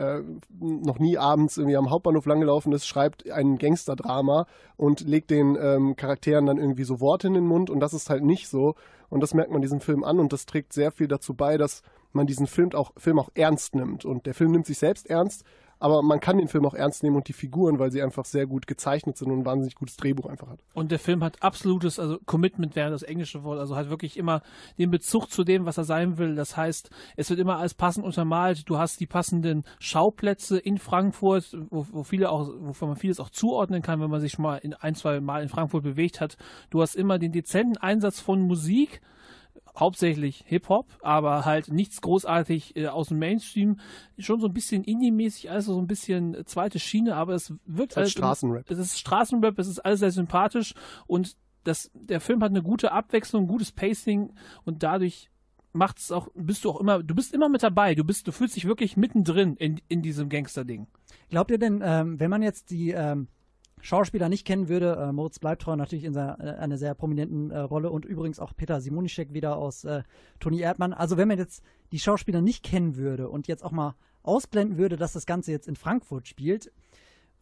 äh, 0.00 0.22
noch 0.58 0.98
nie 0.98 1.18
abends 1.18 1.58
irgendwie 1.58 1.76
am 1.76 1.90
Hauptbahnhof 1.90 2.24
langgelaufen 2.24 2.72
ist, 2.72 2.86
schreibt 2.86 3.30
ein 3.30 3.58
Gangsterdrama 3.58 4.46
und 4.76 5.02
legt 5.02 5.30
den 5.30 5.58
ähm, 5.60 5.94
Charakteren 5.94 6.46
dann 6.46 6.56
irgendwie 6.56 6.84
so 6.84 7.00
Worte 7.00 7.26
in 7.26 7.34
den 7.34 7.46
Mund 7.46 7.68
und 7.68 7.80
das 7.80 7.92
ist 7.92 8.08
halt 8.08 8.24
nicht 8.24 8.48
so. 8.48 8.74
Und 9.10 9.22
das 9.22 9.34
merkt 9.34 9.50
man 9.50 9.60
diesem 9.60 9.80
Film 9.80 10.02
an 10.02 10.18
und 10.18 10.32
das 10.32 10.46
trägt 10.46 10.72
sehr 10.72 10.90
viel 10.90 11.08
dazu 11.08 11.34
bei, 11.34 11.58
dass 11.58 11.82
man 12.12 12.26
diesen 12.26 12.46
Film 12.46 12.72
auch, 12.72 12.92
Film 12.96 13.18
auch 13.18 13.28
ernst 13.34 13.74
nimmt. 13.74 14.04
Und 14.04 14.24
der 14.26 14.34
Film 14.34 14.52
nimmt 14.52 14.66
sich 14.66 14.78
selbst 14.78 15.10
ernst, 15.10 15.44
aber 15.80 16.02
man 16.02 16.20
kann 16.20 16.38
den 16.38 16.48
Film 16.48 16.66
auch 16.66 16.74
ernst 16.74 17.02
nehmen 17.02 17.16
und 17.16 17.26
die 17.26 17.32
Figuren, 17.32 17.78
weil 17.78 17.90
sie 17.90 18.02
einfach 18.02 18.26
sehr 18.26 18.46
gut 18.46 18.66
gezeichnet 18.66 19.16
sind 19.16 19.32
und 19.32 19.40
ein 19.40 19.44
wahnsinnig 19.46 19.74
gutes 19.74 19.96
Drehbuch 19.96 20.26
einfach 20.26 20.48
hat. 20.48 20.60
Und 20.74 20.92
der 20.92 20.98
Film 20.98 21.24
hat 21.24 21.42
absolutes, 21.42 21.98
also 21.98 22.18
Commitment 22.26 22.76
wäre 22.76 22.90
das 22.90 23.02
englische 23.02 23.42
Wort, 23.42 23.58
also 23.58 23.74
hat 23.74 23.88
wirklich 23.88 24.18
immer 24.18 24.42
den 24.78 24.90
Bezug 24.90 25.30
zu 25.30 25.42
dem, 25.42 25.64
was 25.64 25.78
er 25.78 25.84
sein 25.84 26.18
will. 26.18 26.34
Das 26.34 26.56
heißt, 26.56 26.90
es 27.16 27.30
wird 27.30 27.40
immer 27.40 27.56
alles 27.56 27.72
passend 27.72 28.04
untermalt. 28.04 28.68
Du 28.68 28.78
hast 28.78 29.00
die 29.00 29.06
passenden 29.06 29.64
Schauplätze 29.78 30.58
in 30.58 30.76
Frankfurt, 30.76 31.56
wo, 31.70 31.86
wo 31.90 32.02
viele 32.02 32.30
auch, 32.30 32.50
wovon 32.58 32.88
man 32.88 32.98
vieles 32.98 33.18
auch 33.18 33.30
zuordnen 33.30 33.80
kann, 33.80 34.00
wenn 34.00 34.10
man 34.10 34.20
sich 34.20 34.32
schon 34.32 34.42
mal 34.42 34.58
in 34.58 34.74
ein, 34.74 34.94
zwei 34.94 35.20
Mal 35.20 35.42
in 35.42 35.48
Frankfurt 35.48 35.82
bewegt 35.82 36.20
hat. 36.20 36.36
Du 36.68 36.82
hast 36.82 36.94
immer 36.94 37.18
den 37.18 37.32
dezenten 37.32 37.78
Einsatz 37.78 38.20
von 38.20 38.42
Musik, 38.42 39.00
hauptsächlich 39.78 40.44
Hip-Hop, 40.46 40.86
aber 41.02 41.44
halt 41.44 41.68
nichts 41.68 42.00
großartig 42.00 42.76
äh, 42.76 42.88
aus 42.88 43.08
dem 43.08 43.18
Mainstream. 43.18 43.78
Schon 44.18 44.40
so 44.40 44.46
ein 44.46 44.52
bisschen 44.52 44.84
Indie-mäßig, 44.84 45.50
also 45.50 45.74
so 45.74 45.80
ein 45.80 45.86
bisschen 45.86 46.34
äh, 46.34 46.44
zweite 46.44 46.78
Schiene, 46.78 47.16
aber 47.16 47.34
es 47.34 47.52
wirkt 47.64 47.96
Halt 47.96 48.04
alles. 48.04 48.12
Straßenrap. 48.12 48.70
Es 48.70 48.78
ist 48.78 48.98
Straßenrap, 48.98 49.58
es 49.58 49.68
ist 49.68 49.78
alles 49.80 50.00
sehr 50.00 50.10
sympathisch 50.10 50.74
und 51.06 51.36
das, 51.64 51.90
der 51.94 52.20
Film 52.20 52.42
hat 52.42 52.50
eine 52.50 52.62
gute 52.62 52.92
Abwechslung, 52.92 53.46
gutes 53.46 53.72
Pacing 53.72 54.32
und 54.64 54.82
dadurch 54.82 55.30
macht 55.72 55.98
es 55.98 56.10
auch, 56.10 56.28
bist 56.34 56.64
du 56.64 56.70
auch 56.70 56.80
immer, 56.80 57.02
du 57.02 57.14
bist 57.14 57.32
immer 57.32 57.48
mit 57.48 57.62
dabei, 57.62 57.94
du 57.94 58.04
bist, 58.04 58.26
du 58.26 58.32
fühlst 58.32 58.56
dich 58.56 58.64
wirklich 58.64 58.96
mittendrin 58.96 59.56
in, 59.56 59.80
in 59.88 60.02
diesem 60.02 60.28
Gangster-Ding. 60.28 60.88
Glaubt 61.28 61.50
ihr 61.50 61.58
denn, 61.58 61.80
ähm, 61.84 62.18
wenn 62.18 62.30
man 62.30 62.42
jetzt 62.42 62.70
die 62.70 62.90
ähm, 62.90 63.28
Schauspieler 63.82 64.28
nicht 64.28 64.46
kennen 64.46 64.68
würde, 64.68 64.96
äh, 64.96 65.12
Moritz 65.12 65.38
Bleibtreu 65.38 65.76
natürlich 65.76 66.04
in 66.04 66.12
seiner, 66.12 66.38
äh, 66.40 66.58
einer 66.58 66.76
sehr 66.78 66.94
prominenten 66.94 67.50
äh, 67.50 67.58
Rolle 67.58 67.90
und 67.90 68.04
übrigens 68.04 68.38
auch 68.38 68.54
Peter 68.56 68.80
Simonischek 68.80 69.32
wieder 69.32 69.56
aus 69.56 69.84
äh, 69.84 70.02
Toni 70.38 70.60
Erdmann. 70.60 70.92
Also 70.92 71.16
wenn 71.16 71.28
man 71.28 71.38
jetzt 71.38 71.62
die 71.92 71.98
Schauspieler 71.98 72.40
nicht 72.40 72.62
kennen 72.64 72.96
würde 72.96 73.28
und 73.28 73.48
jetzt 73.48 73.64
auch 73.64 73.72
mal 73.72 73.94
ausblenden 74.22 74.76
würde, 74.78 74.96
dass 74.96 75.12
das 75.14 75.26
Ganze 75.26 75.50
jetzt 75.52 75.66
in 75.68 75.76
Frankfurt 75.76 76.28
spielt, 76.28 76.70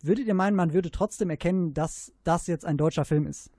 würdet 0.03 0.27
ihr 0.27 0.35
meinen, 0.35 0.55
man 0.55 0.72
würde 0.72 0.90
trotzdem 0.92 1.29
erkennen, 1.31 1.74
dass 1.74 2.12
das 2.22 2.46
jetzt 2.46 2.64
ein 2.64 2.77
deutscher 2.77 3.05
Film 3.05 3.27
ist? 3.27 3.51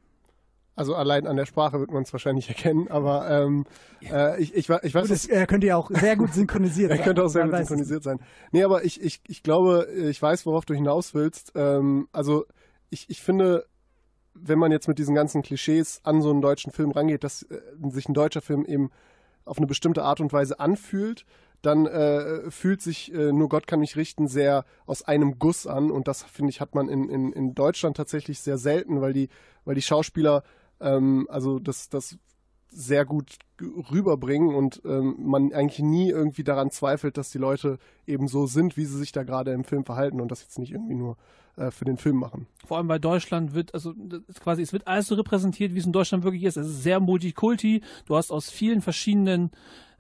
Also 0.78 0.96
allein 0.96 1.28
an 1.28 1.36
der 1.36 1.46
Sprache 1.46 1.78
wird 1.82 1.92
man 1.92 2.04
es 2.04 2.14
wahrscheinlich 2.14 2.48
erkennen, 2.48 2.88
aber 2.88 3.30
ähm, 3.30 3.66
äh, 4.10 4.42
ich, 4.42 4.56
ich, 4.56 4.70
ich 4.70 4.96
weiß, 4.96 5.10
dass- 5.10 5.12
es 5.12 5.28
äh, 5.28 5.46
könnte 5.46 5.68
ja 5.68 5.76
auch 5.76 5.92
sehr 5.92 6.16
gut 6.16 6.34
synchronisiert 6.34 6.92
Er 6.92 6.96
sein. 6.96 7.06
könnte 7.06 7.26
auch 7.26 7.28
sehr 7.28 7.44
gut 7.44 7.58
synchronisiert 7.58 8.04
sein. 8.04 8.20
Nee, 8.54 8.64
aber 8.64 8.86
ich, 8.86 9.02
ich, 9.02 9.20
ich 9.28 9.44
glaube, 9.44 9.90
ich 10.10 10.22
weiß, 10.22 10.46
worauf 10.46 10.64
du 10.64 10.74
hinaus 10.74 11.14
willst. 11.14 11.52
Ähm, 11.56 12.08
also 12.14 12.46
ich, 12.90 13.10
ich 13.10 13.22
finde, 13.22 13.66
wenn 14.34 14.60
man 14.60 14.72
jetzt 14.72 14.88
mit 14.88 15.00
diesen 15.00 15.16
ganzen 15.16 15.42
Klischees 15.42 16.02
an 16.04 16.22
so 16.22 16.30
einen 16.30 16.42
deutschen 16.42 16.72
Film 16.72 16.92
rangeht, 16.92 17.24
dass 17.24 17.44
äh, 17.44 17.60
sich 17.90 18.08
ein 18.08 18.14
deutscher 18.14 18.42
Film 18.42 18.66
eben 18.66 18.92
auf 19.46 19.58
eine 19.58 19.68
bestimmte 19.68 20.04
Art 20.04 20.20
und 20.20 20.32
Weise 20.32 20.60
anfühlt, 20.60 21.26
dann 21.62 21.86
äh, 21.88 22.50
fühlt 22.52 22.82
sich 22.82 23.14
äh, 23.14 23.34
Nur 23.34 23.50
Gott 23.50 23.68
kann 23.68 23.82
mich 23.82 23.98
richten 23.98 24.28
sehr 24.28 24.64
aus 24.86 25.02
einem 25.04 25.40
Guss 25.40 25.68
an. 25.68 25.92
Und 25.92 26.08
das, 26.08 26.24
finde 26.24 26.52
ich, 26.52 26.62
hat 26.62 26.74
man 26.74 26.88
in, 26.88 27.10
in, 27.10 27.34
in 27.34 27.54
Deutschland 27.54 27.98
tatsächlich 27.98 28.40
sehr 28.40 28.58
selten, 28.58 29.02
weil 29.02 29.12
die, 29.12 29.30
weil 29.66 29.76
die 29.76 29.82
Schauspieler 29.82 30.44
ähm, 30.80 31.28
also 31.30 31.60
das, 31.60 31.90
das 31.90 32.18
sehr 32.72 33.06
gut 33.06 33.38
rüberbringen 33.62 34.56
und 34.56 34.82
ähm, 34.86 35.16
man 35.20 35.52
eigentlich 35.54 35.80
nie 35.80 36.10
irgendwie 36.10 36.44
daran 36.44 36.72
zweifelt, 36.72 37.18
dass 37.18 37.30
die 37.30 37.38
Leute 37.38 37.78
eben 38.08 38.28
so 38.28 38.46
sind, 38.46 38.78
wie 38.78 38.86
sie 38.86 38.98
sich 38.98 39.12
da 39.12 39.24
gerade 39.24 39.52
im 39.52 39.64
Film 39.64 39.86
verhalten 39.86 40.22
und 40.22 40.32
das 40.32 40.42
jetzt 40.42 40.60
nicht 40.60 40.72
irgendwie 40.72 40.96
nur 40.96 41.18
äh, 41.58 41.72
für 41.72 41.86
den 41.86 41.98
Film 41.98 42.18
machen. 42.18 42.48
Vor 42.66 42.78
allem 42.78 42.88
bei 42.88 43.00
Deutschland 43.00 43.54
wird, 43.54 43.74
also 43.74 43.94
quasi, 44.42 44.62
es 44.62 44.72
wird 44.72 44.88
alles 44.88 45.08
so 45.08 45.16
repräsentiert, 45.16 45.74
wie 45.74 45.80
es 45.80 45.86
in 45.86 45.92
Deutschland 45.92 46.24
wirklich 46.24 46.44
ist. 46.44 46.58
Es 46.58 46.68
ist 46.68 46.84
sehr 46.84 47.00
multikulti. 47.00 47.82
Du 48.06 48.16
hast 48.16 48.32
aus 48.32 48.50
vielen 48.50 48.82
verschiedenen 48.82 49.52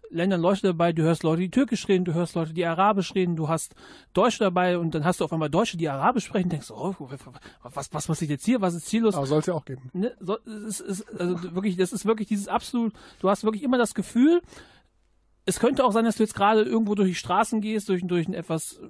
Ländern 0.09 0.41
Leute 0.41 0.61
dabei, 0.63 0.91
du 0.91 1.03
hörst 1.03 1.23
Leute, 1.23 1.41
die 1.41 1.51
Türkisch 1.51 1.87
reden, 1.87 2.05
du 2.05 2.13
hörst 2.13 2.35
Leute, 2.35 2.53
die 2.53 2.65
Arabisch 2.65 3.13
reden, 3.13 3.35
du 3.35 3.47
hast 3.47 3.75
Deutsche 4.13 4.39
dabei 4.39 4.77
und 4.77 4.95
dann 4.95 5.05
hast 5.05 5.19
du 5.19 5.25
auf 5.25 5.33
einmal 5.33 5.49
Deutsche, 5.49 5.77
die 5.77 5.87
Arabisch 5.87 6.25
sprechen, 6.25 6.49
denkst 6.49 6.69
du, 6.69 6.75
oh, 6.75 6.95
was, 7.63 7.93
was 7.93 8.07
passiert 8.07 8.31
jetzt 8.31 8.45
hier, 8.45 8.59
was 8.61 8.73
ist 8.73 8.89
hier 8.89 9.01
los? 9.01 9.15
Aber 9.15 9.27
soll 9.27 9.39
es 9.39 9.45
ja 9.45 9.53
auch 9.53 9.65
geben. 9.65 9.89
ne, 9.93 10.15
so, 10.19 10.37
es 10.67 10.79
ist, 10.79 11.07
also 11.19 11.53
wirklich, 11.53 11.77
das 11.77 11.93
ist 11.93 12.05
wirklich 12.05 12.27
dieses 12.27 12.47
absolut, 12.47 12.93
du 13.19 13.29
hast 13.29 13.43
wirklich 13.43 13.63
immer 13.63 13.77
das 13.77 13.93
Gefühl, 13.93 14.41
es 15.45 15.59
könnte 15.59 15.83
auch 15.85 15.91
sein, 15.91 16.05
dass 16.05 16.17
du 16.17 16.23
jetzt 16.23 16.35
gerade 16.35 16.61
irgendwo 16.63 16.95
durch 16.95 17.09
die 17.09 17.15
Straßen 17.15 17.61
gehst, 17.61 17.89
durch, 17.89 18.05
durch 18.05 18.27
ein 18.27 18.33
etwas 18.33 18.73
äh, 18.73 18.87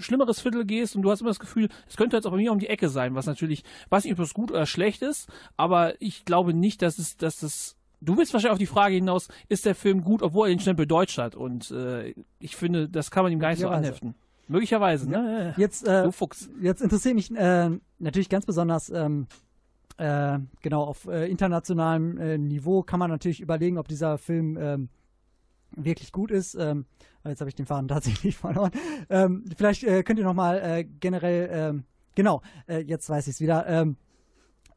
schlimmeres 0.00 0.40
Viertel 0.40 0.64
gehst 0.64 0.96
und 0.96 1.02
du 1.02 1.10
hast 1.10 1.20
immer 1.20 1.30
das 1.30 1.40
Gefühl, 1.40 1.68
es 1.88 1.96
könnte 1.96 2.16
jetzt 2.16 2.26
auch 2.26 2.30
bei 2.30 2.36
mir 2.36 2.52
um 2.52 2.58
die 2.58 2.68
Ecke 2.68 2.88
sein, 2.88 3.14
was 3.14 3.26
natürlich, 3.26 3.64
weiß 3.88 4.04
nicht, 4.04 4.12
ob 4.12 4.18
das 4.18 4.34
gut 4.34 4.50
oder 4.50 4.66
schlecht 4.66 5.02
ist, 5.02 5.28
aber 5.56 6.00
ich 6.00 6.24
glaube 6.24 6.52
nicht, 6.52 6.82
dass 6.82 6.98
es, 6.98 7.16
dass 7.16 7.40
das 7.40 7.75
Du 8.00 8.16
willst 8.16 8.32
wahrscheinlich 8.32 8.52
auf 8.52 8.58
die 8.58 8.66
Frage 8.66 8.94
hinaus, 8.94 9.28
ist 9.48 9.64
der 9.64 9.74
Film 9.74 10.02
gut, 10.02 10.22
obwohl 10.22 10.48
er 10.48 10.54
den 10.54 10.60
Stempel 10.60 10.86
Deutsch 10.86 11.16
hat? 11.18 11.34
Und 11.34 11.70
äh, 11.70 12.14
ich 12.38 12.56
finde, 12.56 12.88
das 12.88 13.10
kann 13.10 13.22
man 13.22 13.32
ihm 13.32 13.38
gar 13.38 13.50
nicht 13.50 13.60
so 13.60 13.68
anheften. 13.68 14.14
Möglicherweise, 14.48 15.10
ne? 15.10 15.54
Jetzt, 15.56 15.86
äh, 15.88 16.04
Du 16.04 16.12
Fuchs. 16.12 16.48
jetzt 16.60 16.80
interessiert 16.80 17.14
mich 17.14 17.34
äh, 17.34 17.70
natürlich 17.98 18.28
ganz 18.28 18.46
besonders, 18.46 18.90
ähm, 18.90 19.26
äh, 19.96 20.38
genau, 20.62 20.84
auf 20.84 21.06
äh, 21.06 21.28
internationalem 21.28 22.18
äh, 22.18 22.38
Niveau 22.38 22.82
kann 22.82 23.00
man 23.00 23.10
natürlich 23.10 23.40
überlegen, 23.40 23.78
ob 23.78 23.88
dieser 23.88 24.18
Film 24.18 24.56
ähm, 24.60 24.88
wirklich 25.74 26.12
gut 26.12 26.30
ist. 26.30 26.54
Ähm, 26.54 26.84
jetzt 27.24 27.40
habe 27.40 27.48
ich 27.48 27.56
den 27.56 27.66
Faden 27.66 27.88
tatsächlich 27.88 28.36
verloren. 28.36 28.70
Ähm, 29.08 29.44
vielleicht 29.56 29.82
äh, 29.84 30.02
könnt 30.02 30.18
ihr 30.18 30.24
nochmal 30.24 30.84
generell, 31.00 31.48
ähm, 31.50 31.84
genau, 32.14 32.42
äh, 32.68 32.80
jetzt 32.80 33.08
weiß 33.08 33.26
ich 33.26 33.34
es 33.34 33.40
wieder. 33.40 33.66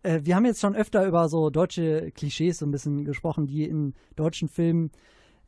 Äh, 0.03 0.21
wir 0.23 0.35
haben 0.35 0.45
jetzt 0.45 0.62
schon 0.62 0.75
öfter 0.75 1.05
über 1.05 1.29
so 1.29 1.49
deutsche 1.49 2.12
Klischees 2.12 2.59
so 2.59 2.65
ein 2.65 2.71
bisschen 2.71 3.05
gesprochen, 3.05 3.47
die 3.47 3.63
in 3.65 3.93
deutschen 4.15 4.47
Filmen 4.47 4.91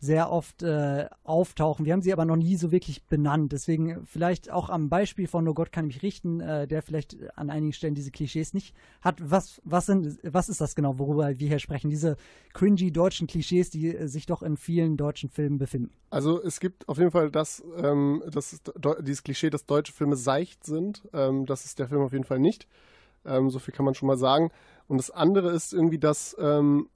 sehr 0.01 0.31
oft 0.31 0.63
äh, 0.63 1.07
auftauchen. 1.23 1.85
Wir 1.85 1.93
haben 1.93 2.01
sie 2.01 2.11
aber 2.11 2.25
noch 2.25 2.35
nie 2.35 2.55
so 2.55 2.71
wirklich 2.71 3.05
benannt. 3.05 3.51
Deswegen 3.51 4.03
vielleicht 4.07 4.49
auch 4.49 4.71
am 4.71 4.89
Beispiel 4.89 5.27
von 5.27 5.43
Nur 5.43 5.53
Gott 5.53 5.71
kann 5.71 5.85
mich 5.85 6.01
richten, 6.01 6.39
äh, 6.39 6.67
der 6.67 6.81
vielleicht 6.81 7.17
an 7.35 7.51
einigen 7.51 7.71
Stellen 7.71 7.93
diese 7.93 8.09
Klischees 8.09 8.55
nicht 8.55 8.75
hat. 9.01 9.17
Was, 9.21 9.61
was, 9.63 9.85
sind, 9.85 10.17
was 10.23 10.49
ist 10.49 10.59
das 10.59 10.73
genau, 10.73 10.97
worüber 10.97 11.39
wir 11.39 11.47
hier 11.47 11.59
sprechen? 11.59 11.91
Diese 11.91 12.17
cringy 12.53 12.91
deutschen 12.91 13.27
Klischees, 13.27 13.69
die 13.69 13.95
äh, 13.95 14.07
sich 14.07 14.25
doch 14.25 14.41
in 14.41 14.57
vielen 14.57 14.97
deutschen 14.97 15.29
Filmen 15.29 15.59
befinden. 15.59 15.91
Also 16.09 16.41
es 16.41 16.59
gibt 16.59 16.89
auf 16.89 16.97
jeden 16.97 17.11
Fall 17.11 17.29
das, 17.29 17.63
ähm, 17.77 18.23
das 18.31 18.59
dieses 19.01 19.23
Klischee, 19.23 19.51
dass 19.51 19.67
deutsche 19.67 19.93
Filme 19.93 20.15
seicht 20.15 20.65
sind. 20.65 21.07
Ähm, 21.13 21.45
das 21.45 21.63
ist 21.65 21.77
der 21.77 21.87
Film 21.87 22.01
auf 22.01 22.11
jeden 22.11 22.25
Fall 22.25 22.39
nicht. 22.39 22.67
Ähm, 23.25 23.49
so 23.49 23.59
viel 23.59 23.73
kann 23.73 23.85
man 23.85 23.95
schon 23.95 24.07
mal 24.07 24.17
sagen. 24.17 24.51
Und 24.87 24.97
das 24.97 25.11
andere 25.11 25.51
ist 25.51 25.73
irgendwie, 25.73 25.99
dass 25.99 26.35
ähm, 26.39 26.89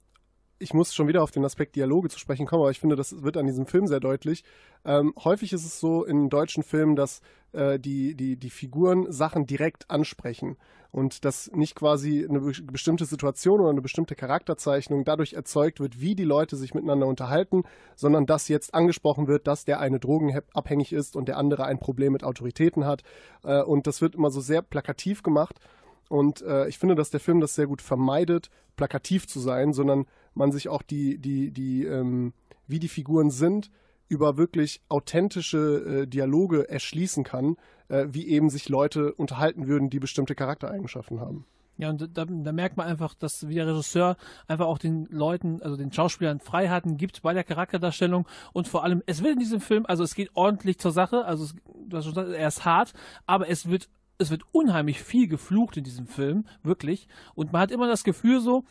ich 0.58 0.72
muss 0.72 0.94
schon 0.94 1.06
wieder 1.06 1.22
auf 1.22 1.30
den 1.30 1.44
Aspekt 1.44 1.76
Dialoge 1.76 2.08
zu 2.08 2.18
sprechen 2.18 2.46
kommen, 2.46 2.62
aber 2.62 2.70
ich 2.70 2.80
finde, 2.80 2.96
das 2.96 3.22
wird 3.22 3.36
an 3.36 3.46
diesem 3.46 3.66
Film 3.66 3.86
sehr 3.86 4.00
deutlich. 4.00 4.42
Ähm, 4.86 5.12
häufig 5.22 5.52
ist 5.52 5.66
es 5.66 5.80
so 5.80 6.04
in 6.04 6.30
deutschen 6.30 6.62
Filmen, 6.62 6.96
dass 6.96 7.20
äh, 7.52 7.78
die, 7.78 8.14
die, 8.14 8.36
die 8.36 8.50
Figuren 8.50 9.12
Sachen 9.12 9.46
direkt 9.46 9.90
ansprechen 9.90 10.56
und 10.92 11.26
dass 11.26 11.50
nicht 11.52 11.74
quasi 11.74 12.26
eine 12.26 12.40
be- 12.40 12.62
bestimmte 12.72 13.04
Situation 13.04 13.60
oder 13.60 13.68
eine 13.68 13.82
bestimmte 13.82 14.14
Charakterzeichnung 14.14 15.04
dadurch 15.04 15.34
erzeugt 15.34 15.78
wird, 15.78 16.00
wie 16.00 16.14
die 16.14 16.24
Leute 16.24 16.56
sich 16.56 16.72
miteinander 16.72 17.06
unterhalten, 17.06 17.64
sondern 17.94 18.24
dass 18.24 18.48
jetzt 18.48 18.72
angesprochen 18.72 19.26
wird, 19.26 19.46
dass 19.46 19.66
der 19.66 19.78
eine 19.80 20.00
drogenabhängig 20.00 20.94
ist 20.94 21.16
und 21.16 21.28
der 21.28 21.36
andere 21.36 21.66
ein 21.66 21.78
Problem 21.78 22.14
mit 22.14 22.24
Autoritäten 22.24 22.86
hat. 22.86 23.02
Äh, 23.44 23.62
und 23.62 23.86
das 23.86 24.00
wird 24.00 24.14
immer 24.14 24.30
so 24.30 24.40
sehr 24.40 24.62
plakativ 24.62 25.22
gemacht. 25.22 25.60
Und 26.08 26.42
äh, 26.42 26.68
ich 26.68 26.78
finde, 26.78 26.94
dass 26.94 27.10
der 27.10 27.20
Film 27.20 27.40
das 27.40 27.54
sehr 27.54 27.66
gut 27.66 27.82
vermeidet, 27.82 28.50
plakativ 28.76 29.26
zu 29.26 29.40
sein, 29.40 29.72
sondern 29.72 30.06
man 30.34 30.52
sich 30.52 30.68
auch 30.68 30.82
die, 30.82 31.18
die, 31.18 31.50
die, 31.50 31.84
ähm, 31.84 32.32
wie 32.66 32.78
die 32.78 32.88
Figuren 32.88 33.30
sind, 33.30 33.70
über 34.08 34.36
wirklich 34.36 34.82
authentische 34.88 36.02
äh, 36.02 36.06
Dialoge 36.06 36.68
erschließen 36.68 37.24
kann, 37.24 37.56
äh, 37.88 38.06
wie 38.08 38.28
eben 38.28 38.50
sich 38.50 38.68
Leute 38.68 39.12
unterhalten 39.14 39.66
würden, 39.66 39.90
die 39.90 39.98
bestimmte 39.98 40.34
Charaktereigenschaften 40.34 41.20
haben. 41.20 41.44
Ja, 41.78 41.90
und 41.90 42.16
da, 42.16 42.24
da 42.24 42.52
merkt 42.52 42.78
man 42.78 42.86
einfach, 42.86 43.14
dass 43.14 43.48
wie 43.48 43.56
der 43.56 43.66
Regisseur 43.66 44.16
einfach 44.48 44.66
auch 44.66 44.78
den 44.78 45.06
Leuten, 45.10 45.60
also 45.60 45.76
den 45.76 45.92
Schauspielern 45.92 46.40
Freiheiten 46.40 46.96
gibt 46.96 47.20
bei 47.20 47.34
der 47.34 47.44
Charakterdarstellung 47.44 48.26
und 48.54 48.66
vor 48.66 48.82
allem, 48.82 49.02
es 49.04 49.22
wird 49.22 49.34
in 49.34 49.40
diesem 49.40 49.60
Film, 49.60 49.84
also 49.86 50.02
es 50.02 50.14
geht 50.14 50.30
ordentlich 50.34 50.78
zur 50.78 50.92
Sache, 50.92 51.26
also 51.26 51.44
es, 51.44 51.54
du 51.86 51.96
hast 51.96 52.04
schon 52.04 52.14
gesagt, 52.14 52.30
er 52.30 52.48
ist 52.48 52.64
hart, 52.64 52.94
aber 53.26 53.50
es 53.50 53.68
wird 53.68 53.90
es 54.18 54.30
wird 54.30 54.42
unheimlich 54.52 55.02
viel 55.02 55.28
geflucht 55.28 55.76
in 55.76 55.84
diesem 55.84 56.06
Film, 56.06 56.46
wirklich. 56.62 57.08
Und 57.34 57.52
man 57.52 57.62
hat 57.62 57.70
immer 57.70 57.86
das 57.86 58.04
Gefühl 58.04 58.40
so, 58.40 58.64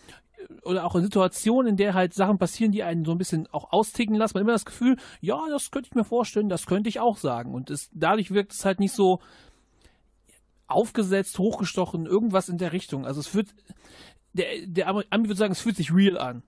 oder 0.64 0.86
auch 0.86 0.96
in 0.96 1.04
Situationen, 1.04 1.72
in 1.72 1.78
der 1.78 1.94
halt 1.94 2.14
Sachen 2.14 2.38
passieren, 2.38 2.72
die 2.72 2.84
einen 2.84 3.06
so 3.06 3.12
ein 3.12 3.18
bisschen 3.18 3.48
auch 3.52 3.72
austicken 3.72 4.16
lassen, 4.16 4.34
man 4.36 4.42
hat 4.42 4.46
immer 4.46 4.54
das 4.54 4.66
Gefühl, 4.66 4.98
ja, 5.22 5.40
das 5.50 5.72
könnte 5.72 5.90
ich 5.90 5.96
mir 5.96 6.04
vorstellen, 6.04 6.50
das 6.50 6.66
könnte 6.66 6.90
ich 6.90 7.00
auch 7.00 7.18
sagen. 7.18 7.54
Und 7.54 7.70
es, 7.70 7.90
dadurch 7.94 8.32
wirkt 8.32 8.54
es 8.54 8.66
halt 8.66 8.80
nicht 8.80 8.94
so 8.94 9.20
aufgesetzt, 10.68 11.38
hochgestochen, 11.40 12.06
irgendwas 12.06 12.50
in 12.50 12.58
der 12.58 12.74
Richtung. 12.74 13.06
Also 13.06 13.20
es 13.20 13.34
wird, 13.34 13.50
der, 14.34 14.46
der 14.66 14.88
Ami 14.88 15.04
würde 15.28 15.36
sagen, 15.36 15.52
es 15.52 15.62
fühlt 15.62 15.78
sich 15.78 15.94
real 15.94 16.18
an. 16.18 16.44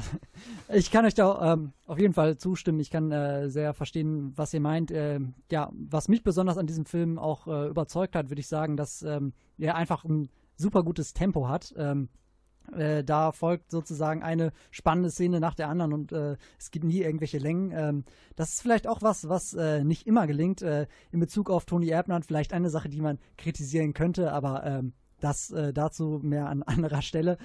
Ich 0.72 0.90
kann 0.90 1.04
euch 1.04 1.14
da 1.14 1.52
ähm, 1.52 1.72
auf 1.86 1.98
jeden 1.98 2.12
Fall 2.12 2.36
zustimmen. 2.38 2.80
Ich 2.80 2.90
kann 2.90 3.12
äh, 3.12 3.48
sehr 3.48 3.74
verstehen, 3.74 4.32
was 4.36 4.52
ihr 4.52 4.60
meint. 4.60 4.90
Ähm, 4.90 5.34
ja, 5.50 5.70
was 5.72 6.08
mich 6.08 6.22
besonders 6.22 6.58
an 6.58 6.66
diesem 6.66 6.84
Film 6.84 7.18
auch 7.18 7.46
äh, 7.46 7.68
überzeugt 7.68 8.16
hat, 8.16 8.30
würde 8.30 8.40
ich 8.40 8.48
sagen, 8.48 8.76
dass 8.76 9.02
ähm, 9.02 9.32
er 9.58 9.76
einfach 9.76 10.04
ein 10.04 10.28
super 10.56 10.82
gutes 10.82 11.12
Tempo 11.12 11.48
hat. 11.48 11.74
Ähm, 11.76 12.08
äh, 12.72 13.04
da 13.04 13.32
folgt 13.32 13.70
sozusagen 13.70 14.22
eine 14.22 14.52
spannende 14.70 15.10
Szene 15.10 15.40
nach 15.40 15.54
der 15.54 15.68
anderen 15.68 15.92
und 15.92 16.12
äh, 16.12 16.36
es 16.58 16.70
gibt 16.70 16.84
nie 16.84 17.02
irgendwelche 17.02 17.38
Längen. 17.38 17.70
Ähm, 17.72 18.04
das 18.34 18.54
ist 18.54 18.62
vielleicht 18.62 18.88
auch 18.88 19.02
was, 19.02 19.28
was 19.28 19.54
äh, 19.54 19.84
nicht 19.84 20.06
immer 20.06 20.26
gelingt. 20.26 20.62
Äh, 20.62 20.86
in 21.12 21.20
Bezug 21.20 21.50
auf 21.50 21.64
Tony 21.64 21.88
Erdmann 21.88 22.22
vielleicht 22.22 22.52
eine 22.52 22.70
Sache, 22.70 22.88
die 22.88 23.00
man 23.00 23.18
kritisieren 23.36 23.94
könnte, 23.94 24.32
aber 24.32 24.64
ähm, 24.64 24.94
das 25.20 25.50
äh, 25.50 25.72
dazu 25.72 26.20
mehr 26.22 26.48
an 26.48 26.62
anderer 26.62 27.02
Stelle. 27.02 27.38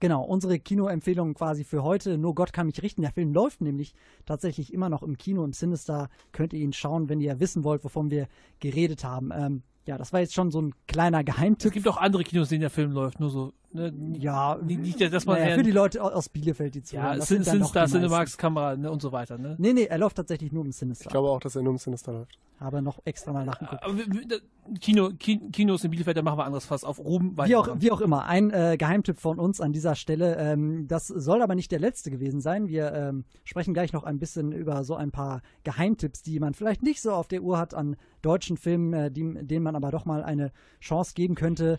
Genau, 0.00 0.22
unsere 0.22 0.58
Kinoempfehlung 0.58 1.34
quasi 1.34 1.62
für 1.62 1.82
heute. 1.82 2.16
Nur 2.16 2.34
Gott 2.34 2.52
kann 2.54 2.66
mich 2.66 2.82
richten. 2.82 3.02
Der 3.02 3.12
Film 3.12 3.32
läuft 3.34 3.60
nämlich 3.60 3.94
tatsächlich 4.24 4.72
immer 4.72 4.88
noch 4.88 5.02
im 5.02 5.18
Kino, 5.18 5.44
im 5.44 5.52
Sinister. 5.52 6.08
Könnt 6.32 6.54
ihr 6.54 6.60
ihn 6.60 6.72
schauen, 6.72 7.08
wenn 7.10 7.20
ihr 7.20 7.38
wissen 7.38 7.64
wollt, 7.64 7.84
wovon 7.84 8.10
wir 8.10 8.26
geredet 8.60 9.04
haben. 9.04 9.30
Ähm, 9.34 9.62
ja, 9.86 9.98
das 9.98 10.12
war 10.12 10.20
jetzt 10.20 10.34
schon 10.34 10.50
so 10.50 10.60
ein 10.62 10.74
kleiner 10.88 11.20
Es 11.20 11.26
Geheimtipp. 11.26 11.72
gibt 11.72 11.86
auch 11.86 11.98
andere 11.98 12.24
Kinos, 12.24 12.48
in 12.48 12.56
denen 12.56 12.60
der 12.62 12.70
Film 12.70 12.92
läuft, 12.92 13.20
nur 13.20 13.30
so. 13.30 13.52
Ne? 13.72 13.92
Ja, 14.18 14.58
Nicht, 14.62 14.80
nicht, 14.80 15.12
dass 15.12 15.26
man 15.26 15.38
naja, 15.38 15.54
für 15.54 15.62
die 15.62 15.70
Leute 15.70 16.02
aus 16.02 16.28
Bielefeld, 16.28 16.74
die 16.74 16.82
zuhören. 16.82 17.06
ja, 17.06 17.16
das 17.16 17.28
Sin, 17.28 17.38
meisten. 17.44 17.86
Cinemax, 17.86 18.36
Kamera 18.36 18.76
ne, 18.76 18.90
und 18.90 19.00
so 19.00 19.12
weiter. 19.12 19.38
Ne? 19.38 19.54
Nee, 19.58 19.72
nee, 19.72 19.84
er 19.84 19.98
läuft 19.98 20.16
tatsächlich 20.16 20.50
nur 20.52 20.64
im 20.64 20.72
Sinister. 20.72 21.04
Ich 21.06 21.10
glaube 21.10 21.28
auch, 21.28 21.40
dass 21.40 21.54
er 21.54 21.62
nur 21.62 21.72
im 21.72 21.78
Sinister 21.78 22.12
läuft. 22.12 22.36
Habe 22.58 22.82
noch 22.82 22.98
extra 23.06 23.32
mal 23.32 23.46
nachgeguckt. 23.46 23.80
Wir- 24.12 24.40
Kino, 24.80 25.10
Ki- 25.18 25.40
Kinos 25.50 25.82
in 25.82 25.90
Bielefeld, 25.90 26.16
da 26.16 26.22
machen 26.22 26.38
wir 26.38 26.44
anderes 26.44 26.66
Fass 26.66 26.84
auf. 26.84 26.98
Ruben, 26.98 27.36
Wie 27.44 27.56
auch, 27.56 27.66
weiter. 27.68 27.80
wie 27.80 27.90
auch 27.90 28.00
immer, 28.02 28.26
ein 28.26 28.50
äh, 28.50 28.76
Geheimtipp 28.78 29.18
von 29.18 29.38
uns 29.38 29.60
an 29.60 29.72
dieser 29.72 29.94
Stelle. 29.94 30.36
Ähm, 30.36 30.86
das 30.86 31.06
soll 31.08 31.40
aber 31.42 31.54
nicht 31.54 31.72
der 31.72 31.78
letzte 31.80 32.10
gewesen 32.10 32.40
sein. 32.40 32.68
Wir 32.68 32.92
ähm, 32.92 33.24
sprechen 33.44 33.72
gleich 33.72 33.92
noch 33.92 34.04
ein 34.04 34.18
bisschen 34.18 34.52
über 34.52 34.84
so 34.84 34.94
ein 34.94 35.10
paar 35.10 35.40
Geheimtipps, 35.64 36.22
die 36.22 36.38
man 36.38 36.52
vielleicht 36.54 36.82
nicht 36.82 37.00
so 37.00 37.12
auf 37.12 37.28
der 37.28 37.42
Uhr 37.42 37.56
hat 37.58 37.72
an 37.72 37.96
deutschen 38.22 38.56
Filmen, 38.58 38.92
äh, 38.92 39.10
die, 39.10 39.22
denen 39.40 39.64
man 39.64 39.74
aber 39.74 39.90
doch 39.90 40.04
mal 40.04 40.22
eine 40.22 40.52
Chance 40.80 41.14
geben 41.14 41.34
könnte. 41.36 41.78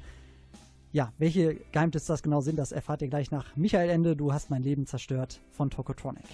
Ja, 0.94 1.14
welche 1.18 1.56
Geheimtipps 1.72 2.08
das 2.08 2.22
genau 2.22 2.42
sind, 2.42 2.58
das 2.58 2.74
erfahrt 2.74 3.02
ihr 3.02 3.08
gleich 3.08 3.32
nach 3.32 3.56
Michael 3.56 3.90
Ende. 3.90 4.18
Du 4.18 4.34
hast 4.34 4.50
mein 4.50 4.62
Leben 4.62 4.86
zerstört 4.86 5.40
von 5.52 5.70
Tokotronic. 5.70 6.26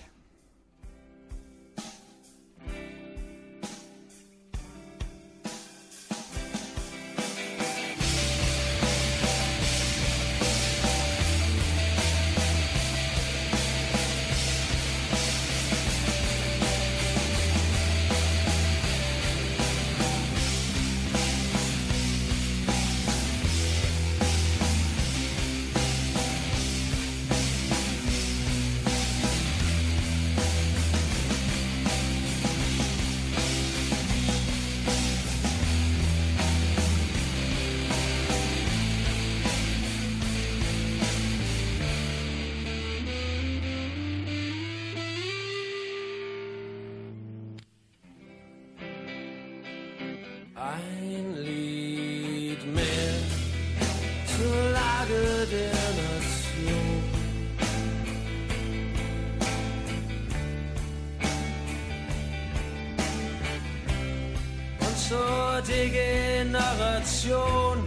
Degeneration 67.27 67.83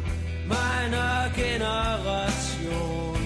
meiner 0.47 1.31
Generation. 1.35 3.17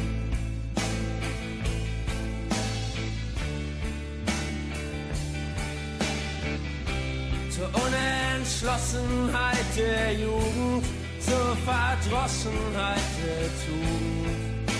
zur 7.51 7.67
Unentschlossenheit 7.67 9.77
der 9.77 10.15
Jugend, 10.15 10.87
zur 11.21 11.57
Verdrossenheit 11.65 13.01
der 13.23 13.49
Tugend. 13.65 14.71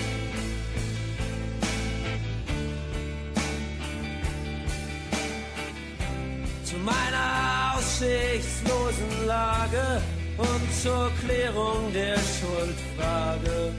Zu 6.65 6.75
meiner 6.79 7.75
aussichtslosen 7.77 9.25
Lage 9.25 10.01
und 10.37 10.73
zur 10.81 11.11
Klärung 11.23 11.93
der 11.93 12.15
Schuldfrage. 12.15 13.73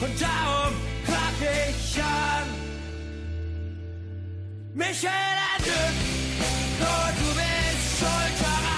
Und 0.00 0.20
darum 0.20 0.74
klag 1.04 1.36
ich 1.40 2.02
an. 2.02 2.46
Nur 6.78 7.06
du 7.18 7.28
bist 7.38 7.98
schuld 7.98 8.36
daran, 8.40 8.71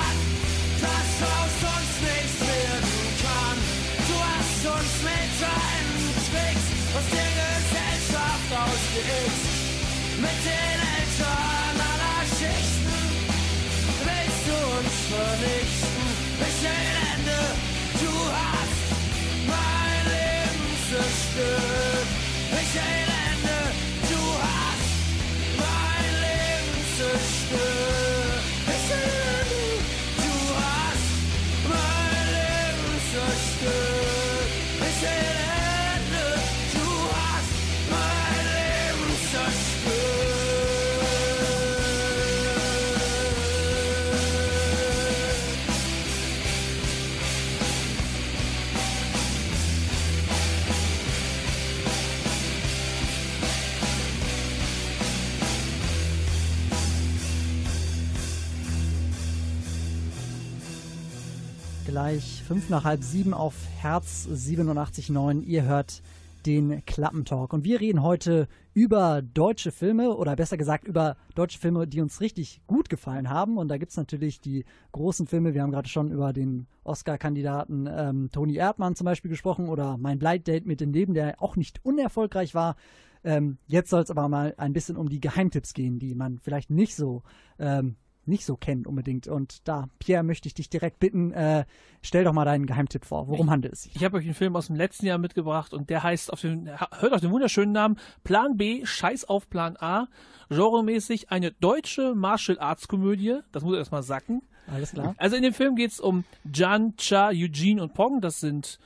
Gleich 61.94 62.42
fünf 62.42 62.70
nach 62.70 62.82
halb 62.82 63.04
sieben 63.04 63.32
auf 63.32 63.54
Herz 63.80 64.26
87.9. 64.28 65.42
Ihr 65.42 65.62
hört 65.62 66.02
den 66.44 66.84
Klappentalk. 66.86 67.52
Und 67.52 67.62
wir 67.62 67.78
reden 67.78 68.02
heute 68.02 68.48
über 68.72 69.22
deutsche 69.22 69.70
Filme 69.70 70.16
oder 70.16 70.34
besser 70.34 70.56
gesagt 70.56 70.88
über 70.88 71.16
deutsche 71.36 71.60
Filme, 71.60 71.86
die 71.86 72.00
uns 72.00 72.20
richtig 72.20 72.62
gut 72.66 72.88
gefallen 72.88 73.30
haben. 73.30 73.58
Und 73.58 73.68
da 73.68 73.78
gibt 73.78 73.92
es 73.92 73.96
natürlich 73.96 74.40
die 74.40 74.64
großen 74.90 75.28
Filme. 75.28 75.54
Wir 75.54 75.62
haben 75.62 75.70
gerade 75.70 75.88
schon 75.88 76.10
über 76.10 76.32
den 76.32 76.66
Oscar-Kandidaten 76.82 77.88
ähm, 77.88 78.28
Toni 78.32 78.56
Erdmann 78.56 78.96
zum 78.96 79.04
Beispiel 79.04 79.30
gesprochen 79.30 79.68
oder 79.68 79.96
Mein 79.96 80.18
Blind 80.18 80.48
Date 80.48 80.66
mit 80.66 80.80
dem 80.80 80.92
Leben, 80.92 81.14
der 81.14 81.40
auch 81.40 81.54
nicht 81.54 81.78
unerfolgreich 81.84 82.56
war. 82.56 82.74
Ähm, 83.22 83.56
jetzt 83.68 83.90
soll 83.90 84.02
es 84.02 84.10
aber 84.10 84.28
mal 84.28 84.54
ein 84.56 84.72
bisschen 84.72 84.96
um 84.96 85.08
die 85.08 85.20
Geheimtipps 85.20 85.74
gehen, 85.74 86.00
die 86.00 86.16
man 86.16 86.40
vielleicht 86.40 86.70
nicht 86.70 86.96
so 86.96 87.22
ähm, 87.60 87.94
nicht 88.26 88.44
so 88.44 88.56
kennt 88.56 88.86
unbedingt. 88.86 89.26
Und 89.28 89.66
da, 89.68 89.88
Pierre, 89.98 90.22
möchte 90.22 90.48
ich 90.48 90.54
dich 90.54 90.68
direkt 90.68 90.98
bitten, 90.98 91.32
äh, 91.32 91.64
stell 92.02 92.24
doch 92.24 92.32
mal 92.32 92.44
deinen 92.44 92.66
Geheimtipp 92.66 93.04
vor. 93.04 93.28
Worum 93.28 93.50
handelt 93.50 93.74
es 93.74 93.82
sich? 93.82 93.96
Ich 93.96 94.04
habe 94.04 94.16
euch 94.16 94.24
einen 94.24 94.34
Film 94.34 94.56
aus 94.56 94.68
dem 94.68 94.76
letzten 94.76 95.06
Jahr 95.06 95.18
mitgebracht 95.18 95.72
und 95.74 95.90
der 95.90 96.02
heißt 96.02 96.32
auf 96.32 96.40
den, 96.40 96.68
hört 96.68 97.12
auf 97.12 97.20
den 97.20 97.30
wunderschönen 97.30 97.72
Namen 97.72 97.98
Plan 98.22 98.56
B, 98.56 98.84
Scheiß 98.84 99.24
auf 99.24 99.48
Plan 99.48 99.76
A. 99.78 100.08
Genremäßig 100.48 101.30
eine 101.30 101.52
deutsche 101.52 102.14
Martial 102.14 102.58
Arts 102.58 102.88
Komödie. 102.88 103.40
Das 103.52 103.62
muss 103.62 103.76
erstmal 103.76 104.02
sacken. 104.02 104.42
Alles 104.66 104.92
klar. 104.92 105.14
Also 105.18 105.36
in 105.36 105.42
dem 105.42 105.52
Film 105.52 105.76
geht 105.76 105.92
es 105.92 106.00
um 106.00 106.24
Jan, 106.52 106.94
Cha, 106.96 107.28
Eugene 107.28 107.82
und 107.82 107.94
Pong. 107.94 108.20
Das 108.20 108.40
sind 108.40 108.78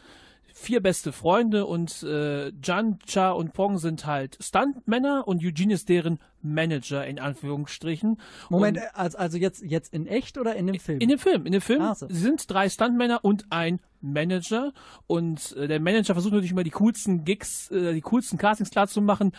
vier 0.59 0.83
beste 0.83 1.13
Freunde 1.13 1.67
und 1.67 2.03
äh, 2.03 2.51
Jan, 2.63 2.99
Cha 3.07 3.31
und 3.31 3.53
Pong 3.53 3.79
sind 3.79 4.07
halt 4.07 4.37
Stuntmänner 4.41 5.27
und 5.27 5.43
Eugene 5.43 5.75
ist 5.75 5.89
deren 5.89 6.19
Manager 6.43 7.07
in 7.07 7.19
Anführungsstrichen. 7.19 8.21
Moment, 8.51 8.79
Und 8.79 9.17
also, 9.17 9.39
jetzt, 9.39 9.63
jetzt 9.63 9.95
in 9.95 10.07
echt 10.07 10.37
oder 10.37 10.57
in 10.57 10.67
dem 10.67 10.79
Film? 10.81 11.01
in 11.01 11.09
dem 11.09 11.19
Film, 11.19 11.47
in 11.47 11.53
dem 11.53 11.61
Film 11.61 11.83
Ach 11.83 11.95
so. 11.97 12.07
sind 12.11 12.51
drei 12.51 12.69
Stuntmänner 12.69 13.25
und 13.25 13.47
ein 13.51 13.81
Manager 14.01 14.73
und 15.07 15.57
äh, 15.57 15.69
der 15.69 15.81
Manager 15.81 16.15
versucht 16.15 16.33
natürlich 16.33 16.53
immer 16.53 16.65
die 16.65 16.71
coolsten 16.71 17.25
Gigs, 17.25 17.71
äh, 17.71 17.95
die 17.95 18.01
coolsten 18.01 18.37
Castings 18.39 18.71
klar 18.71 18.89
zu 18.89 19.01
machen. 19.01 19.33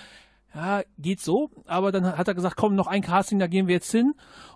Ja, 0.54 0.82
geht 0.98 1.20
so, 1.20 1.52
aber 1.68 1.92
dann 1.92 2.18
hat 2.18 2.28
er 2.28 2.34
gesagt, 2.34 2.56
komm, 2.56 2.74
noch 2.74 2.88
ein 2.88 3.04
Casting, 3.04 3.38
da 3.38 3.46
gehen 3.46 3.68
wir 3.68 3.76
jetzt 3.76 3.92
hin. 3.92 4.14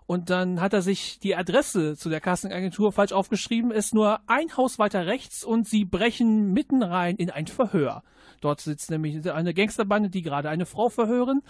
Und 0.08 0.30
dann 0.30 0.60
hat 0.60 0.74
er 0.74 0.82
sich 0.82 1.20
die 1.20 1.36
Adresse 1.36 1.96
zu 1.96 2.10
der 2.10 2.20
Castingagentur 2.20 2.92
falsch 2.92 3.12
aufgeschrieben, 3.12 3.72
ist 3.72 3.94
nur 3.94 4.20
ein 4.28 4.58
Haus 4.58 4.80
weiter 4.80 5.06
rechts 5.06 5.44
und 5.44 5.68
sie 5.68 5.86
brechen 5.86 6.52
mitten 6.52 6.82
rein 6.82 7.16
in 7.16 7.30
ein 7.30 7.48
Verhör. 7.48 8.04
Dort 8.42 8.60
sitzt 8.60 8.90
nämlich 8.92 9.32
eine 9.32 9.54
Gangsterbande, 9.54 10.10
die 10.10 10.22
gerade 10.22 10.50
eine 10.50 10.66
Frau 10.66 10.90
verhören. 10.90 11.42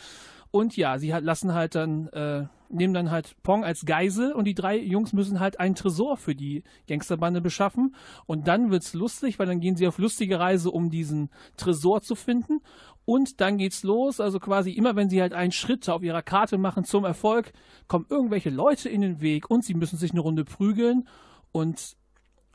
Und 0.51 0.77
ja, 0.77 0.99
sie 0.99 1.15
halt 1.15 1.25
lassen 1.25 1.55
halt 1.55 1.73
dann, 1.73 2.09
äh, 2.09 2.45
nehmen 2.69 2.93
dann 2.93 3.09
halt 3.09 3.35
Pong 3.41 3.63
als 3.63 3.85
Geisel 3.85 4.33
und 4.33 4.45
die 4.45 4.53
drei 4.53 4.77
Jungs 4.77 5.11
müssen 5.11 5.39
halt 5.39 5.59
einen 5.59 5.73
Tresor 5.73 6.15
für 6.15 6.35
die 6.35 6.63
Gangsterbande 6.87 7.41
beschaffen. 7.41 7.95
Und 8.27 8.47
dann 8.47 8.69
wird's 8.69 8.93
lustig, 8.93 9.39
weil 9.39 9.47
dann 9.47 9.61
gehen 9.61 9.75
sie 9.75 9.87
auf 9.87 9.97
lustige 9.97 10.39
Reise, 10.39 10.69
um 10.69 10.91
diesen 10.91 11.31
Tresor 11.57 12.03
zu 12.03 12.13
finden. 12.13 12.61
Und 13.05 13.41
dann 13.41 13.57
geht's 13.57 13.83
los, 13.83 14.19
also 14.21 14.39
quasi 14.39 14.71
immer 14.71 14.95
wenn 14.95 15.09
sie 15.09 15.21
halt 15.21 15.33
einen 15.33 15.51
Schritt 15.51 15.89
auf 15.89 16.03
ihrer 16.03 16.21
Karte 16.21 16.57
machen 16.57 16.85
zum 16.85 17.03
Erfolg, 17.03 17.51
kommen 17.87 18.05
irgendwelche 18.09 18.49
Leute 18.49 18.87
in 18.89 19.01
den 19.01 19.19
Weg 19.19 19.49
und 19.49 19.65
sie 19.65 19.73
müssen 19.73 19.97
sich 19.97 20.11
eine 20.11 20.21
Runde 20.21 20.45
prügeln. 20.45 21.07
Und 21.51 21.97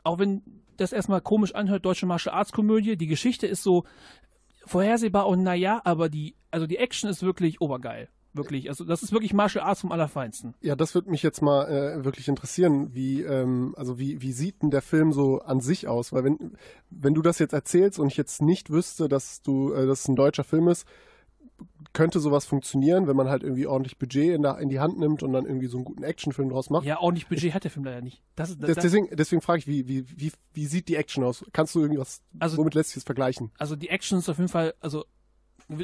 auch 0.03 0.17
wenn 0.17 0.41
das 0.77 0.91
erstmal 0.91 1.21
komisch 1.21 1.53
anhört, 1.53 1.85
deutsche 1.85 2.07
Martial 2.07 2.33
Arts 2.33 2.51
Komödie, 2.51 2.97
die 2.97 3.07
Geschichte 3.07 3.45
ist 3.45 3.61
so 3.61 3.83
vorhersehbar 4.65 5.27
und 5.27 5.43
naja, 5.43 5.81
aber 5.83 6.09
die, 6.09 6.35
also 6.51 6.65
die 6.65 6.77
Action 6.77 7.09
ist 7.09 7.21
wirklich 7.21 7.61
obergeil. 7.61 8.09
Wirklich. 8.33 8.69
Also 8.69 8.83
das 8.83 9.01
ist 9.01 9.11
wirklich 9.11 9.33
Martial 9.33 9.63
Arts 9.65 9.81
vom 9.81 9.91
Allerfeinsten. 9.91 10.53
Ja, 10.61 10.75
das 10.75 10.93
würde 10.93 11.09
mich 11.09 11.23
jetzt 11.23 11.41
mal 11.41 11.65
äh, 11.67 12.05
wirklich 12.05 12.27
interessieren. 12.27 12.93
Wie, 12.93 13.21
ähm, 13.23 13.73
also 13.77 13.97
wie, 13.97 14.21
wie 14.21 14.31
sieht 14.33 14.61
denn 14.61 14.69
der 14.69 14.81
Film 14.83 15.11
so 15.13 15.39
an 15.39 15.61
sich 15.61 15.87
aus? 15.87 16.13
Weil 16.13 16.23
wenn, 16.23 16.53
wenn 16.89 17.13
du 17.13 17.21
das 17.21 17.39
jetzt 17.39 17.53
erzählst 17.53 17.97
und 17.99 18.07
ich 18.07 18.17
jetzt 18.17 18.41
nicht 18.41 18.69
wüsste, 18.69 19.09
dass 19.09 19.41
du, 19.41 19.73
äh, 19.73 19.87
dass 19.87 20.01
es 20.01 20.07
ein 20.07 20.15
deutscher 20.15 20.43
Film 20.43 20.67
ist, 20.67 20.85
könnte 21.93 22.19
sowas 22.19 22.45
funktionieren, 22.45 23.07
wenn 23.07 23.15
man 23.15 23.29
halt 23.29 23.43
irgendwie 23.43 23.65
ordentlich 23.65 23.97
Budget 23.97 24.35
in, 24.35 24.43
der, 24.43 24.59
in 24.59 24.69
die 24.69 24.79
Hand 24.79 24.99
nimmt 24.99 25.23
und 25.23 25.33
dann 25.33 25.45
irgendwie 25.45 25.67
so 25.67 25.77
einen 25.77 25.85
guten 25.85 26.03
Actionfilm 26.03 26.49
draus 26.49 26.69
macht? 26.69 26.85
Ja, 26.85 26.99
ordentlich 26.99 27.27
Budget 27.27 27.53
hat 27.53 27.63
der 27.63 27.71
Film 27.71 27.83
leider 27.85 28.01
nicht. 28.01 28.21
Das, 28.35 28.57
das, 28.57 28.75
deswegen 28.75 29.09
deswegen 29.11 29.41
frage 29.41 29.59
ich, 29.59 29.67
wie, 29.67 29.87
wie, 29.87 30.05
wie, 30.15 30.31
wie 30.53 30.65
sieht 30.67 30.87
die 30.87 30.95
Action 30.95 31.23
aus? 31.23 31.43
Kannst 31.51 31.73
du 31.75 31.81
irgendwas, 31.81 32.21
Also- 32.39 32.57
womit 32.57 32.75
lässt 32.75 32.89
sich 32.91 32.95
das 32.95 33.03
vergleichen? 33.05 33.51
Also 33.57 33.75
die 33.75 33.89
Action 33.89 34.19
ist 34.19 34.29
auf 34.29 34.37
jeden 34.37 34.49
Fall, 34.49 34.73
also 34.79 35.05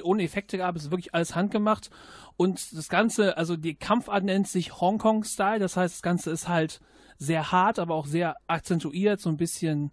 ohne 0.03 0.23
Effekte 0.23 0.57
gab 0.57 0.75
es 0.75 0.91
wirklich 0.91 1.13
alles 1.13 1.35
handgemacht 1.35 1.89
und 2.37 2.75
das 2.75 2.89
Ganze, 2.89 3.37
also 3.37 3.55
die 3.55 3.75
Kampfart 3.75 4.23
nennt 4.23 4.47
sich 4.47 4.79
Hong 4.81 4.97
Kong 4.97 5.23
Style, 5.23 5.59
das 5.59 5.77
heißt 5.77 5.95
das 5.95 6.01
Ganze 6.01 6.31
ist 6.31 6.47
halt 6.47 6.79
sehr 7.17 7.51
hart, 7.51 7.79
aber 7.79 7.95
auch 7.95 8.07
sehr 8.07 8.35
akzentuiert, 8.47 9.19
so 9.21 9.29
ein 9.29 9.37
bisschen, 9.37 9.91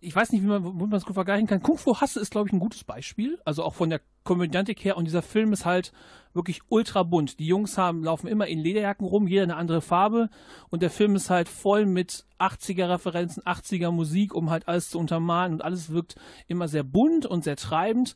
ich 0.00 0.14
weiß 0.14 0.32
nicht, 0.32 0.42
wie 0.42 0.48
man, 0.48 0.64
womit 0.64 0.90
man 0.90 0.98
es 0.98 1.04
gut 1.04 1.14
vergleichen 1.14 1.46
kann. 1.46 1.62
Kung 1.62 1.78
Fu 1.78 1.96
Hasse 1.96 2.20
ist, 2.20 2.30
glaube 2.30 2.48
ich, 2.48 2.52
ein 2.52 2.58
gutes 2.58 2.84
Beispiel, 2.84 3.38
also 3.44 3.62
auch 3.62 3.74
von 3.74 3.88
der 3.88 4.00
Komödiantik 4.24 4.84
her 4.84 4.96
und 4.96 5.06
dieser 5.06 5.22
Film 5.22 5.52
ist 5.52 5.64
halt 5.64 5.92
wirklich 6.34 6.60
ultra 6.68 7.02
bunt. 7.02 7.38
Die 7.38 7.46
Jungs 7.46 7.78
haben, 7.78 8.04
laufen 8.04 8.28
immer 8.28 8.46
in 8.46 8.58
Lederjacken 8.58 9.06
rum, 9.06 9.26
jeder 9.26 9.44
eine 9.44 9.56
andere 9.56 9.80
Farbe 9.80 10.28
und 10.70 10.82
der 10.82 10.90
Film 10.90 11.16
ist 11.16 11.30
halt 11.30 11.48
voll 11.48 11.86
mit 11.86 12.24
80er 12.38 12.88
Referenzen, 12.88 13.42
80er 13.44 13.90
Musik, 13.90 14.34
um 14.34 14.50
halt 14.50 14.68
alles 14.68 14.90
zu 14.90 14.98
untermalen 14.98 15.52
und 15.52 15.62
alles 15.62 15.90
wirkt 15.90 16.16
immer 16.48 16.68
sehr 16.68 16.84
bunt 16.84 17.26
und 17.26 17.44
sehr 17.44 17.56
treibend. 17.56 18.14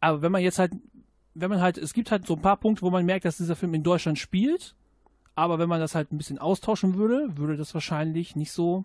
Aber 0.00 0.22
wenn 0.22 0.32
man 0.32 0.42
jetzt 0.42 0.58
halt, 0.58 0.72
wenn 1.34 1.50
man 1.50 1.60
halt, 1.60 1.78
es 1.78 1.92
gibt 1.92 2.10
halt 2.10 2.26
so 2.26 2.34
ein 2.34 2.42
paar 2.42 2.56
Punkte, 2.56 2.82
wo 2.82 2.90
man 2.90 3.04
merkt, 3.06 3.24
dass 3.24 3.36
dieser 3.36 3.56
Film 3.56 3.74
in 3.74 3.82
Deutschland 3.82 4.18
spielt, 4.18 4.74
aber 5.34 5.58
wenn 5.58 5.68
man 5.68 5.80
das 5.80 5.94
halt 5.94 6.12
ein 6.12 6.18
bisschen 6.18 6.38
austauschen 6.38 6.96
würde, 6.96 7.36
würde 7.36 7.56
das 7.56 7.72
wahrscheinlich 7.74 8.36
nicht 8.36 8.52
so, 8.52 8.84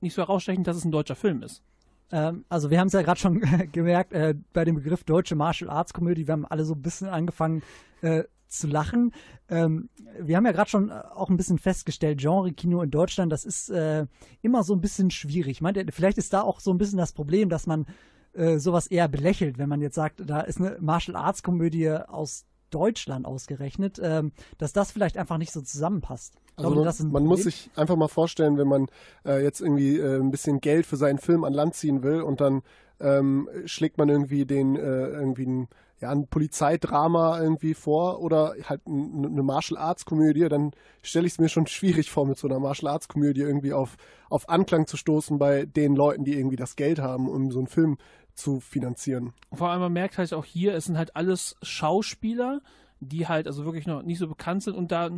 nicht 0.00 0.14
so 0.14 0.22
herausstechen, 0.22 0.64
dass 0.64 0.76
es 0.76 0.84
ein 0.84 0.92
deutscher 0.92 1.16
Film 1.16 1.42
ist. 1.42 1.62
Ähm, 2.10 2.44
also 2.48 2.70
wir 2.70 2.80
haben 2.80 2.88
es 2.88 2.92
ja 2.92 3.02
gerade 3.02 3.20
schon 3.20 3.40
gemerkt, 3.72 4.12
äh, 4.12 4.34
bei 4.52 4.64
dem 4.64 4.76
Begriff 4.76 5.04
deutsche 5.04 5.34
Martial 5.34 5.70
Arts 5.70 5.92
Komödie, 5.92 6.26
wir 6.26 6.32
haben 6.32 6.46
alle 6.46 6.64
so 6.64 6.74
ein 6.74 6.82
bisschen 6.82 7.08
angefangen 7.08 7.62
äh, 8.02 8.24
zu 8.48 8.68
lachen. 8.68 9.12
Ähm, 9.48 9.88
wir 10.20 10.36
haben 10.36 10.46
ja 10.46 10.52
gerade 10.52 10.70
schon 10.70 10.90
äh, 10.90 11.02
auch 11.14 11.28
ein 11.28 11.36
bisschen 11.36 11.58
festgestellt, 11.58 12.20
Genre-Kino 12.20 12.82
in 12.82 12.90
Deutschland, 12.90 13.32
das 13.32 13.44
ist 13.44 13.70
äh, 13.70 14.06
immer 14.42 14.62
so 14.62 14.74
ein 14.74 14.80
bisschen 14.80 15.10
schwierig. 15.10 15.52
Ich 15.52 15.60
meine, 15.60 15.84
vielleicht 15.90 16.18
ist 16.18 16.32
da 16.32 16.42
auch 16.42 16.60
so 16.60 16.72
ein 16.72 16.78
bisschen 16.78 16.98
das 16.98 17.12
Problem, 17.12 17.48
dass 17.48 17.66
man 17.66 17.86
äh, 18.34 18.58
sowas 18.58 18.86
eher 18.86 19.08
belächelt, 19.08 19.58
wenn 19.58 19.68
man 19.68 19.80
jetzt 19.80 19.94
sagt, 19.94 20.22
da 20.24 20.40
ist 20.40 20.58
eine 20.58 20.76
Martial 20.80 21.16
Arts 21.16 21.42
Komödie 21.42 21.90
aus 21.90 22.46
Deutschland 22.70 23.24
ausgerechnet, 23.24 24.00
ähm, 24.02 24.32
dass 24.58 24.72
das 24.72 24.90
vielleicht 24.90 25.16
einfach 25.16 25.38
nicht 25.38 25.52
so 25.52 25.60
zusammenpasst. 25.60 26.34
Also 26.56 26.72
Glaubt 26.72 26.98
ihr, 26.98 27.04
man, 27.04 27.12
man 27.12 27.26
muss 27.26 27.44
sich 27.44 27.70
einfach 27.76 27.96
mal 27.96 28.08
vorstellen, 28.08 28.58
wenn 28.58 28.68
man 28.68 28.86
äh, 29.24 29.42
jetzt 29.42 29.60
irgendwie 29.60 29.98
äh, 29.98 30.18
ein 30.18 30.32
bisschen 30.32 30.60
Geld 30.60 30.84
für 30.84 30.96
seinen 30.96 31.18
Film 31.18 31.44
an 31.44 31.52
Land 31.52 31.74
ziehen 31.74 32.02
will 32.02 32.22
und 32.22 32.40
dann 32.40 32.62
ähm, 33.00 33.48
schlägt 33.64 33.98
man 33.98 34.08
irgendwie 34.08 34.44
den 34.44 34.76
äh, 34.76 34.80
irgendwie 34.80 35.46
ein, 35.46 35.68
ja, 36.00 36.10
ein 36.10 36.26
Polizeidrama 36.26 37.40
irgendwie 37.40 37.74
vor 37.74 38.20
oder 38.20 38.54
halt 38.68 38.86
ein, 38.86 39.24
eine 39.24 39.42
Martial 39.42 39.78
Arts 39.78 40.04
Komödie, 40.04 40.48
dann 40.48 40.72
stelle 41.02 41.26
ich 41.26 41.34
es 41.34 41.38
mir 41.38 41.48
schon 41.48 41.66
schwierig 41.66 42.10
vor, 42.10 42.26
mit 42.26 42.38
so 42.38 42.48
einer 42.48 42.58
Martial 42.58 42.92
Arts 42.92 43.08
Komödie 43.08 43.42
irgendwie 43.42 43.72
auf, 43.72 43.96
auf 44.30 44.48
Anklang 44.48 44.86
zu 44.86 44.96
stoßen 44.96 45.38
bei 45.38 45.64
den 45.64 45.94
Leuten, 45.94 46.24
die 46.24 46.36
irgendwie 46.36 46.56
das 46.56 46.76
Geld 46.76 46.98
haben, 46.98 47.28
um 47.28 47.50
so 47.50 47.58
einen 47.58 47.68
Film 47.68 47.98
zu 48.34 48.60
finanzieren. 48.60 49.32
Vor 49.52 49.70
allem 49.70 49.80
man 49.80 49.92
merkt 49.92 50.18
halt 50.18 50.34
auch 50.34 50.44
hier, 50.44 50.74
es 50.74 50.84
sind 50.86 50.98
halt 50.98 51.16
alles 51.16 51.56
Schauspieler, 51.62 52.60
die 53.00 53.28
halt 53.28 53.46
also 53.46 53.64
wirklich 53.64 53.86
noch 53.86 54.02
nicht 54.02 54.18
so 54.18 54.28
bekannt 54.28 54.62
sind. 54.62 54.76
Und 54.76 54.92
da 54.92 55.10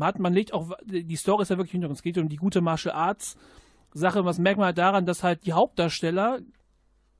hat, 0.00 0.18
man 0.18 0.32
legt 0.32 0.52
auch, 0.52 0.72
die 0.84 1.16
Story 1.16 1.42
ist 1.42 1.50
ja 1.50 1.56
wirklich 1.56 1.72
hinter 1.72 1.88
uns, 1.88 1.98
es 1.98 2.02
geht 2.02 2.18
um 2.18 2.28
die 2.28 2.36
gute 2.36 2.60
Martial 2.60 2.94
Arts 2.94 3.36
Sache, 3.94 4.24
was 4.24 4.38
merkt 4.38 4.58
man 4.58 4.66
halt 4.66 4.78
daran, 4.78 5.06
dass 5.06 5.22
halt 5.22 5.46
die 5.46 5.54
Hauptdarsteller 5.54 6.40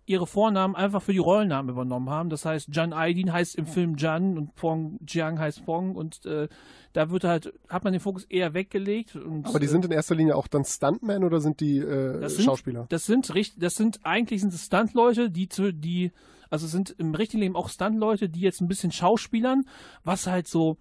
ihre 0.08 0.26
Vornamen 0.26 0.74
einfach 0.74 1.02
für 1.02 1.12
die 1.12 1.18
Rollennamen 1.18 1.70
übernommen 1.70 2.08
haben. 2.10 2.30
Das 2.30 2.44
heißt, 2.44 2.68
Jan 2.72 2.92
Aydin 2.92 3.32
heißt 3.32 3.56
im 3.56 3.66
Film 3.66 3.96
Jan 3.96 4.38
und 4.38 4.54
Pong 4.54 4.98
Jiang 5.06 5.38
heißt 5.38 5.64
Pong 5.64 5.94
und 5.94 6.24
äh, 6.24 6.48
da 6.94 7.10
wird 7.10 7.24
halt, 7.24 7.52
hat 7.68 7.84
man 7.84 7.92
den 7.92 8.00
Fokus 8.00 8.24
eher 8.24 8.54
weggelegt. 8.54 9.16
Und, 9.16 9.46
Aber 9.46 9.60
die 9.60 9.66
äh, 9.66 9.68
sind 9.68 9.84
in 9.84 9.90
erster 9.90 10.14
Linie 10.14 10.34
auch 10.36 10.46
dann 10.46 10.64
Stuntmen 10.64 11.24
oder 11.24 11.40
sind 11.40 11.60
die 11.60 11.78
äh, 11.78 12.20
das 12.20 12.36
sind, 12.36 12.44
Schauspieler? 12.44 12.86
Das 12.88 13.04
sind 13.04 13.34
richtig, 13.34 13.60
das 13.60 13.74
sind 13.74 14.00
eigentlich 14.04 14.40
sind 14.40 14.52
es 14.54 14.64
Stuntleute, 14.64 15.30
die 15.30 15.48
zu, 15.48 15.72
die, 15.72 16.12
also 16.48 16.66
es 16.66 16.72
sind 16.72 16.90
im 16.98 17.14
richtigen 17.14 17.42
Leben 17.42 17.56
auch 17.56 17.68
Stuntleute, 17.68 18.28
die 18.28 18.40
jetzt 18.40 18.60
ein 18.62 18.68
bisschen 18.68 18.92
Schauspielern, 18.92 19.64
was 20.04 20.26
halt 20.26 20.48
so, 20.48 20.78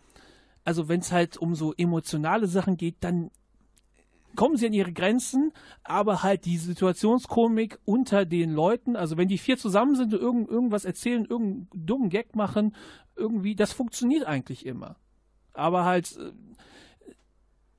also 0.63 0.88
wenn 0.88 1.01
es 1.01 1.11
halt 1.11 1.38
um 1.38 1.53
so 1.53 1.73
emotionale 1.73 2.47
Sachen 2.47 2.78
geht, 2.78 2.95
dann 3.01 3.30
kommen 4.38 4.55
sie 4.55 4.67
an 4.67 4.73
ihre 4.73 4.93
Grenzen, 4.93 5.51
aber 5.83 6.23
halt 6.23 6.45
die 6.45 6.57
Situationskomik 6.57 7.79
unter 7.83 8.25
den 8.25 8.53
Leuten, 8.53 8.95
also 8.95 9.17
wenn 9.17 9.27
die 9.27 9.38
vier 9.38 9.57
zusammen 9.57 9.95
sind 9.95 10.13
und 10.13 10.21
irgend, 10.21 10.49
irgendwas 10.49 10.85
erzählen, 10.85 11.25
irgendeinen 11.25 11.67
dummen 11.73 12.09
Gag 12.09 12.35
machen, 12.35 12.73
irgendwie, 13.17 13.55
das 13.55 13.73
funktioniert 13.73 14.25
eigentlich 14.25 14.65
immer. 14.65 14.95
Aber 15.53 15.83
halt, 15.83 16.15
äh, 16.17 16.31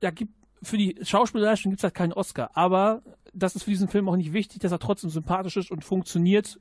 da 0.01 0.11
gibt 0.11 0.35
für 0.63 0.77
die 0.77 0.97
Schauspielerleistung 1.03 1.71
gibt 1.71 1.81
es 1.81 1.85
halt 1.85 1.95
keinen 1.95 2.13
Oscar. 2.13 2.51
Aber 2.55 3.03
das 3.33 3.55
ist 3.55 3.63
für 3.63 3.71
diesen 3.71 3.89
Film 3.89 4.09
auch 4.09 4.17
nicht 4.17 4.33
wichtig, 4.33 4.61
dass 4.61 4.73
er 4.73 4.81
trotzdem 4.81 5.11
sympathisch 5.11 5.57
ist 5.57 5.71
und 5.71 5.85
funktioniert 5.85 6.59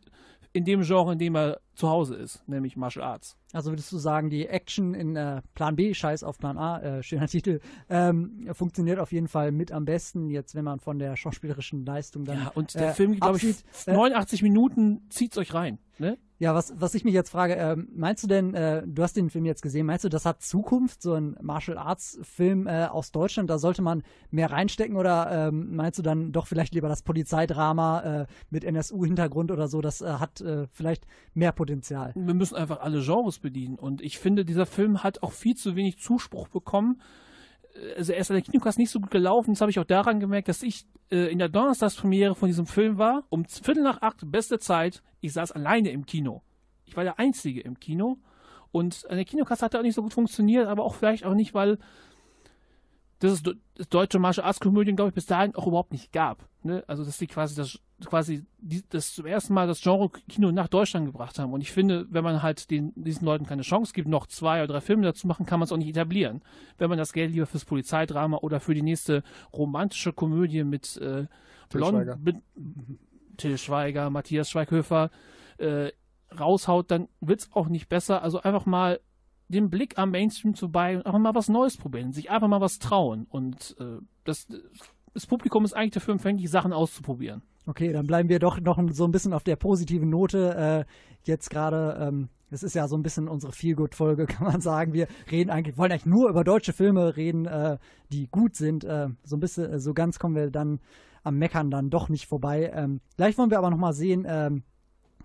in 0.57 0.65
dem 0.65 0.81
Genre, 0.81 1.13
in 1.13 1.19
dem 1.19 1.35
er 1.35 1.61
zu 1.75 1.87
Hause 1.87 2.15
ist, 2.15 2.41
nämlich 2.47 2.75
Martial 2.75 3.05
Arts. 3.05 3.37
Also 3.53 3.71
würdest 3.71 3.91
du 3.91 3.97
sagen, 3.97 4.31
die 4.31 4.47
Action 4.47 4.95
in 4.95 5.15
äh, 5.15 5.41
Plan 5.53 5.75
B, 5.75 5.93
Scheiß 5.93 6.23
auf 6.23 6.39
Plan 6.39 6.57
A, 6.57 6.79
äh, 6.79 7.03
schöner 7.03 7.27
Titel, 7.27 7.59
ähm, 7.89 8.49
funktioniert 8.53 8.99
auf 8.99 9.11
jeden 9.11 9.27
Fall 9.27 9.51
mit 9.51 9.71
am 9.71 9.85
besten, 9.85 10.29
jetzt 10.29 10.55
wenn 10.55 10.65
man 10.65 10.79
von 10.79 10.97
der 10.97 11.15
schauspielerischen 11.15 11.85
Leistung 11.85 12.25
dann. 12.25 12.39
Ja, 12.39 12.51
und 12.55 12.73
der 12.73 12.89
äh, 12.89 12.93
Film, 12.93 13.15
glaube 13.19 13.37
ich, 13.37 13.47
absieht. 13.47 13.65
Äh, 13.85 13.93
89 13.93 14.41
Minuten 14.41 15.01
zieht's 15.09 15.37
euch 15.37 15.53
rein. 15.53 15.77
Ne? 15.99 16.17
Ja, 16.39 16.53
was, 16.53 16.73
was 16.77 16.93
ich 16.93 17.03
mich 17.03 17.15
jetzt 17.15 17.31
frage, 17.31 17.55
ähm, 17.55 17.87
meinst 17.95 18.23
du 18.23 18.27
denn, 18.27 18.53
äh, 18.53 18.83
du 18.85 19.01
hast 19.01 19.17
den 19.17 19.31
Film 19.31 19.45
jetzt 19.45 19.63
gesehen, 19.63 19.87
meinst 19.87 20.05
du, 20.05 20.09
das 20.09 20.25
hat 20.25 20.43
Zukunft, 20.43 21.01
so 21.01 21.13
ein 21.13 21.35
Martial 21.41 21.79
Arts 21.79 22.19
Film 22.21 22.67
äh, 22.67 22.85
aus 22.85 23.11
Deutschland, 23.11 23.49
da 23.49 23.57
sollte 23.57 23.81
man 23.81 24.03
mehr 24.29 24.51
reinstecken 24.51 24.97
oder 24.97 25.47
ähm, 25.47 25.75
meinst 25.75 25.97
du 25.97 26.03
dann 26.03 26.31
doch 26.31 26.45
vielleicht 26.45 26.75
lieber 26.75 26.89
das 26.89 27.01
Polizeidrama 27.01 28.21
äh, 28.21 28.25
mit 28.51 28.63
NSU-Hintergrund 28.63 29.51
oder 29.51 29.67
so, 29.67 29.81
das 29.81 30.01
äh, 30.01 30.05
hat 30.05 30.41
äh, 30.41 30.67
vielleicht 30.71 31.07
mehr 31.33 31.53
Potenzial? 31.53 32.13
Wir 32.15 32.35
müssen 32.35 32.55
einfach 32.55 32.81
alle 32.81 33.01
Genres 33.01 33.39
bedienen. 33.39 33.75
Und 33.75 34.01
ich 34.01 34.19
finde, 34.19 34.45
dieser 34.45 34.67
Film 34.67 35.03
hat 35.03 35.23
auch 35.23 35.31
viel 35.31 35.55
zu 35.55 35.75
wenig 35.75 35.97
Zuspruch 35.97 36.49
bekommen. 36.49 37.01
Also 37.95 38.13
er 38.13 38.19
ist 38.19 38.31
an 38.31 38.35
der 38.35 38.43
Kinokast 38.43 38.77
nicht 38.77 38.89
so 38.89 38.99
gut 38.99 39.11
gelaufen. 39.11 39.53
Das 39.53 39.61
habe 39.61 39.71
ich 39.71 39.79
auch 39.79 39.85
daran 39.85 40.19
gemerkt, 40.19 40.47
dass 40.47 40.63
ich 40.63 40.85
äh, 41.11 41.31
in 41.31 41.39
der 41.39 41.49
Donnerstagspremiere 41.49 42.35
von 42.35 42.47
diesem 42.47 42.65
Film 42.65 42.97
war. 42.97 43.25
Um 43.29 43.45
Viertel 43.45 43.83
nach 43.83 44.01
acht, 44.01 44.29
beste 44.31 44.59
Zeit. 44.59 45.03
Ich 45.21 45.33
saß 45.33 45.51
alleine 45.51 45.91
im 45.91 46.05
Kino. 46.05 46.41
Ich 46.85 46.95
war 46.95 47.03
der 47.03 47.19
Einzige 47.19 47.61
im 47.61 47.79
Kino. 47.79 48.17
Und 48.71 49.05
an 49.09 49.15
der 49.15 49.25
Kinokast 49.25 49.61
hat 49.61 49.73
er 49.73 49.79
auch 49.79 49.83
nicht 49.83 49.95
so 49.95 50.03
gut 50.03 50.13
funktioniert, 50.13 50.67
aber 50.67 50.83
auch 50.83 50.95
vielleicht 50.95 51.25
auch 51.25 51.33
nicht, 51.33 51.53
weil 51.53 51.77
das, 53.19 53.33
ist, 53.33 53.55
das 53.75 53.89
deutsche 53.89 54.19
Martial 54.19 54.45
Arts 54.45 54.59
Komödien, 54.59 54.95
glaube 54.95 55.09
ich, 55.09 55.15
bis 55.15 55.25
dahin 55.25 55.55
auch 55.55 55.67
überhaupt 55.67 55.91
nicht 55.91 56.11
gab. 56.11 56.47
Ne? 56.63 56.83
Also, 56.87 57.03
dass 57.03 57.17
die 57.17 57.27
quasi 57.27 57.55
das, 57.55 57.79
quasi 58.05 58.45
die, 58.59 58.83
das 58.89 59.15
zum 59.15 59.25
ersten 59.25 59.53
Mal 59.53 59.67
das 59.67 59.81
Genre 59.81 60.09
Kino 60.29 60.51
nach 60.51 60.67
Deutschland 60.67 61.07
gebracht 61.07 61.39
haben. 61.39 61.53
Und 61.53 61.61
ich 61.61 61.71
finde, 61.71 62.05
wenn 62.09 62.23
man 62.23 62.43
halt 62.43 62.69
den, 62.69 62.93
diesen 62.95 63.25
Leuten 63.25 63.45
keine 63.45 63.63
Chance 63.63 63.93
gibt, 63.93 64.07
noch 64.07 64.27
zwei 64.27 64.59
oder 64.63 64.73
drei 64.73 64.81
Filme 64.81 65.03
dazu 65.03 65.25
machen, 65.25 65.45
kann 65.45 65.59
man 65.59 65.65
es 65.65 65.71
auch 65.71 65.77
nicht 65.77 65.89
etablieren. 65.89 66.41
Wenn 66.77 66.89
man 66.89 66.97
das 66.97 67.13
Geld 67.13 67.31
lieber 67.31 67.47
fürs 67.47 67.65
Polizeidrama 67.65 68.37
oder 68.37 68.59
für 68.59 68.75
die 68.75 68.83
nächste 68.83 69.23
romantische 69.51 70.13
Komödie 70.13 70.63
mit 70.63 70.97
äh, 70.97 71.25
Blond, 71.69 72.23
mit 72.23 72.37
Till 73.37 73.57
Schweiger, 73.57 74.09
Matthias 74.09 74.49
Schweighöfer 74.49 75.09
äh, 75.57 75.91
raushaut, 76.37 76.91
dann 76.91 77.07
wird 77.21 77.41
es 77.41 77.49
auch 77.53 77.67
nicht 77.67 77.89
besser. 77.89 78.21
Also 78.21 78.41
einfach 78.41 78.65
mal 78.65 78.99
den 79.47 79.69
Blick 79.69 79.97
am 79.97 80.11
Mainstream 80.11 80.53
zu 80.53 80.69
bei 80.69 80.97
und 80.97 81.05
einfach 81.05 81.19
mal 81.19 81.35
was 81.35 81.49
Neues 81.49 81.77
probieren, 81.77 82.11
sich 82.11 82.29
einfach 82.29 82.47
mal 82.47 82.61
was 82.61 82.79
trauen. 82.79 83.25
Und 83.29 83.75
äh, 83.79 83.99
das, 84.23 84.47
das 85.13 85.25
Publikum 85.25 85.63
ist 85.65 85.73
eigentlich 85.73 85.93
dafür 85.93 86.13
empfänglich, 86.13 86.49
Sachen 86.49 86.73
auszuprobieren. 86.73 87.43
Okay, 87.65 87.91
dann 87.91 88.07
bleiben 88.07 88.29
wir 88.29 88.39
doch 88.39 88.59
noch 88.61 88.79
so 88.91 89.05
ein 89.05 89.11
bisschen 89.11 89.33
auf 89.33 89.43
der 89.43 89.57
positiven 89.57 90.09
Note. 90.09 90.85
Äh, 90.87 90.91
jetzt 91.23 91.49
gerade, 91.49 91.97
ähm, 91.99 92.29
das 92.49 92.63
ist 92.63 92.75
ja 92.75 92.87
so 92.87 92.95
ein 92.95 93.03
bisschen 93.03 93.27
unsere 93.27 93.51
Feelgood-Folge, 93.51 94.25
kann 94.27 94.47
man 94.47 94.61
sagen. 94.61 94.93
Wir 94.93 95.07
reden 95.29 95.49
eigentlich, 95.49 95.77
wollen 95.77 95.91
eigentlich 95.91 96.05
nur 96.05 96.29
über 96.29 96.43
deutsche 96.43 96.73
Filme 96.73 97.17
reden, 97.17 97.45
äh, 97.45 97.77
die 98.11 98.27
gut 98.27 98.55
sind. 98.55 98.83
Äh, 98.83 99.09
so 99.23 99.35
ein 99.35 99.39
bisschen, 99.39 99.71
äh, 99.71 99.79
so 99.79 99.93
ganz 99.93 100.17
kommen 100.17 100.35
wir 100.35 100.49
dann 100.49 100.79
am 101.23 101.37
Meckern 101.37 101.69
dann 101.69 101.89
doch 101.89 102.07
nicht 102.07 102.27
vorbei. 102.27 102.71
Ähm, 102.73 103.01
gleich 103.17 103.37
wollen 103.37 103.51
wir 103.51 103.57
aber 103.57 103.69
nochmal 103.69 103.93
sehen, 103.93 104.25
ähm, 104.27 104.63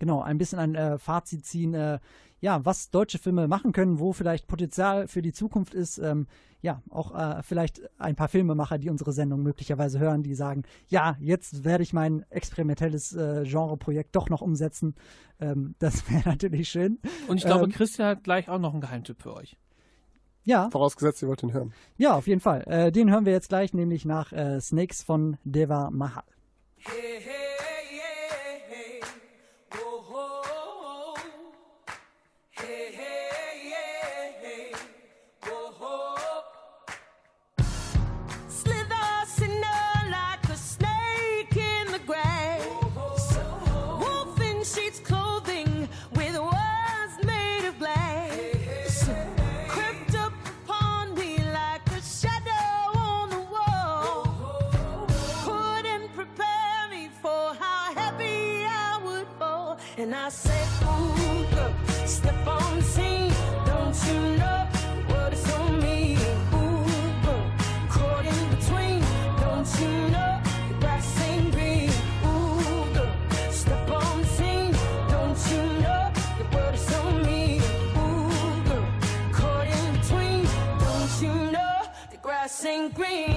genau, 0.00 0.20
ein 0.20 0.36
bisschen 0.36 0.58
ein 0.58 0.74
äh, 0.74 0.98
Fazit 0.98 1.46
ziehen, 1.46 1.74
äh, 1.74 2.00
ja, 2.43 2.62
was 2.66 2.90
deutsche 2.90 3.18
Filme 3.18 3.49
machen 3.49 3.72
können, 3.72 3.99
wo 3.99 4.12
vielleicht 4.12 4.47
Potenzial 4.49 5.09
für 5.09 5.22
die 5.22 5.32
Zukunft 5.32 5.72
ist. 5.72 5.97
Ähm, 5.97 6.26
ja, 6.61 6.82
auch 6.90 7.14
äh, 7.14 7.43
vielleicht 7.43 7.80
ein 7.99 8.14
paar 8.14 8.28
Filmemacher, 8.28 8.78
die 8.78 8.90
unsere 8.90 9.12
Sendung 9.12 9.43
möglicherweise 9.43 9.99
hören, 9.99 10.22
die 10.22 10.34
sagen, 10.34 10.62
ja, 10.88 11.16
jetzt 11.18 11.64
werde 11.64 11.82
ich 11.82 11.93
mein 11.93 12.24
experimentelles 12.30 13.14
äh, 13.14 13.45
Genreprojekt 13.45 14.14
doch 14.14 14.28
noch 14.28 14.43
umsetzen. 14.43 14.95
Ähm, 15.40 15.74
das 15.78 16.09
wäre 16.11 16.28
natürlich 16.28 16.68
schön. 16.68 16.99
Und 17.28 17.38
ich 17.38 17.45
glaube, 17.45 17.64
Ähm, 17.64 17.70
Christian 17.72 18.09
hat 18.09 18.24
gleich 18.24 18.49
auch 18.49 18.59
noch 18.59 18.72
einen 18.72 18.80
Geheimtipp 18.80 19.22
für 19.22 19.34
euch. 19.34 19.57
Ja, 20.45 20.68
Vorausgesetzt, 20.70 21.22
ihr 21.22 21.28
wollt 21.28 21.43
ihn 21.45 21.53
hören. 21.53 21.72
ja, 21.97 22.14
auf 22.14 22.26
jeden 22.26 22.40
Fall. 22.40 22.64
Äh, 22.66 22.90
den 22.93 23.11
hören 23.11 23.24
wir 23.24 23.32
jetzt 23.32 23.49
gleich, 23.49 23.72
nämlich 23.72 24.05
nach 24.05 24.32
äh, 24.32 24.61
Snakes 24.61 25.03
von 25.03 25.36
Deva 25.45 25.90
Mahal. 25.90 26.24
Slither, 26.80 27.30
And 60.12 60.20
I 60.20 60.28
said, 60.28 60.68
Ooh, 60.82 61.46
girl, 61.54 61.72
step 62.04 62.46
on 62.46 62.76
the 62.76 62.82
scene. 62.82 63.32
Don't 63.64 63.96
you 64.06 64.36
know 64.36 64.68
what 65.06 65.32
it's 65.32 65.50
on 65.54 65.80
me? 65.80 66.18
Ooh, 66.52 66.84
girl, 67.24 67.50
caught 67.88 68.26
in 68.26 68.50
between. 68.50 69.00
Don't 69.40 69.66
you 69.80 70.10
know 70.10 70.38
the 70.68 70.74
grass 70.80 71.18
ain't 71.22 71.50
green? 71.54 71.90
Ooh, 72.26 72.92
step 73.50 73.90
on 73.90 74.24
scene. 74.26 74.76
Don't 75.08 75.40
you 75.50 75.62
know 75.80 76.12
the 76.38 76.74
is 76.74 76.94
on 76.94 77.22
me? 77.22 77.62
Ooh, 77.96 79.32
caught 79.32 79.66
in 79.66 79.98
between. 79.98 80.44
Don't 80.78 81.22
you 81.22 81.52
know 81.52 81.78
the 82.10 82.18
grass 82.18 82.66
ain't 82.66 82.94
green? 82.94 83.31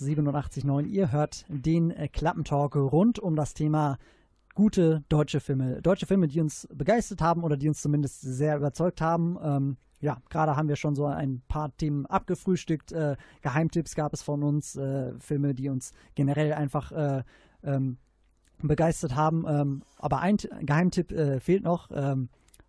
87.9. 0.00 0.86
Ihr 0.86 1.12
hört 1.12 1.44
den 1.48 1.90
äh, 1.90 2.08
Klappentalk 2.08 2.76
rund 2.76 3.18
um 3.18 3.36
das 3.36 3.54
Thema 3.54 3.98
gute 4.54 5.04
deutsche 5.08 5.40
Filme. 5.40 5.80
Deutsche 5.82 6.06
Filme, 6.06 6.28
die 6.28 6.40
uns 6.40 6.68
begeistert 6.72 7.22
haben 7.22 7.44
oder 7.44 7.56
die 7.56 7.68
uns 7.68 7.82
zumindest 7.82 8.20
sehr 8.20 8.56
überzeugt 8.56 9.00
haben. 9.00 9.38
Ähm, 9.42 9.76
ja, 10.00 10.18
gerade 10.30 10.56
haben 10.56 10.68
wir 10.68 10.76
schon 10.76 10.94
so 10.94 11.06
ein 11.06 11.42
paar 11.46 11.76
Themen 11.76 12.06
abgefrühstückt. 12.06 12.92
Äh, 12.92 13.16
Geheimtipps 13.42 13.94
gab 13.94 14.12
es 14.12 14.22
von 14.22 14.42
uns, 14.42 14.76
äh, 14.76 15.12
Filme, 15.18 15.54
die 15.54 15.68
uns 15.68 15.92
generell 16.14 16.52
einfach 16.52 16.92
äh, 16.92 17.22
ähm, 17.62 17.98
begeistert 18.62 19.14
haben. 19.14 19.44
Ähm, 19.46 19.82
aber 19.98 20.20
ein 20.20 20.36
Geheimtipp 20.36 21.12
äh, 21.12 21.40
fehlt 21.40 21.64
noch. 21.64 21.90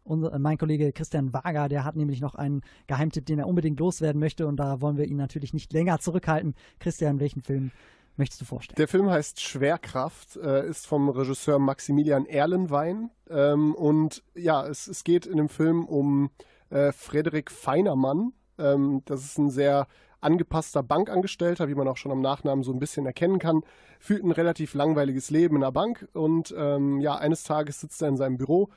Unser, 0.03 0.37
mein 0.39 0.57
Kollege 0.57 0.91
Christian 0.91 1.33
Wager, 1.33 1.69
der 1.69 1.83
hat 1.83 1.95
nämlich 1.95 2.21
noch 2.21 2.35
einen 2.35 2.61
Geheimtipp, 2.87 3.25
den 3.25 3.39
er 3.39 3.47
unbedingt 3.47 3.79
loswerden 3.79 4.19
möchte. 4.19 4.47
Und 4.47 4.57
da 4.57 4.81
wollen 4.81 4.97
wir 4.97 5.05
ihn 5.05 5.17
natürlich 5.17 5.53
nicht 5.53 5.73
länger 5.73 5.99
zurückhalten. 5.99 6.55
Christian, 6.79 7.19
welchen 7.19 7.41
Film 7.41 7.71
möchtest 8.17 8.41
du 8.41 8.45
vorstellen? 8.45 8.75
Der 8.77 8.87
Film 8.87 9.09
heißt 9.09 9.39
Schwerkraft, 9.41 10.37
äh, 10.37 10.67
ist 10.67 10.87
vom 10.87 11.09
Regisseur 11.09 11.59
Maximilian 11.59 12.25
Erlenwein. 12.25 13.11
Ähm, 13.29 13.75
und 13.75 14.23
ja, 14.35 14.65
es, 14.65 14.87
es 14.87 15.03
geht 15.03 15.25
in 15.25 15.37
dem 15.37 15.49
Film 15.49 15.85
um 15.85 16.29
äh, 16.69 16.91
Frederik 16.91 17.51
Feinermann. 17.51 18.33
Ähm, 18.57 19.01
das 19.05 19.23
ist 19.23 19.37
ein 19.37 19.49
sehr 19.49 19.87
angepasster 20.21 20.83
Bankangestellter, 20.83 21.67
wie 21.67 21.75
man 21.75 21.87
auch 21.87 21.97
schon 21.97 22.11
am 22.11 22.21
Nachnamen 22.21 22.63
so 22.63 22.71
ein 22.71 22.79
bisschen 22.79 23.05
erkennen 23.05 23.39
kann, 23.39 23.61
führt 23.99 24.23
ein 24.23 24.31
relativ 24.31 24.73
langweiliges 24.73 25.31
Leben 25.31 25.55
in 25.55 25.61
der 25.61 25.71
Bank 25.71 26.07
und 26.13 26.53
ähm, 26.57 26.99
ja, 26.99 27.15
eines 27.15 27.43
Tages 27.43 27.81
sitzt 27.81 28.01
er 28.01 28.09
in 28.09 28.17
seinem 28.17 28.37
Büro. 28.37 28.69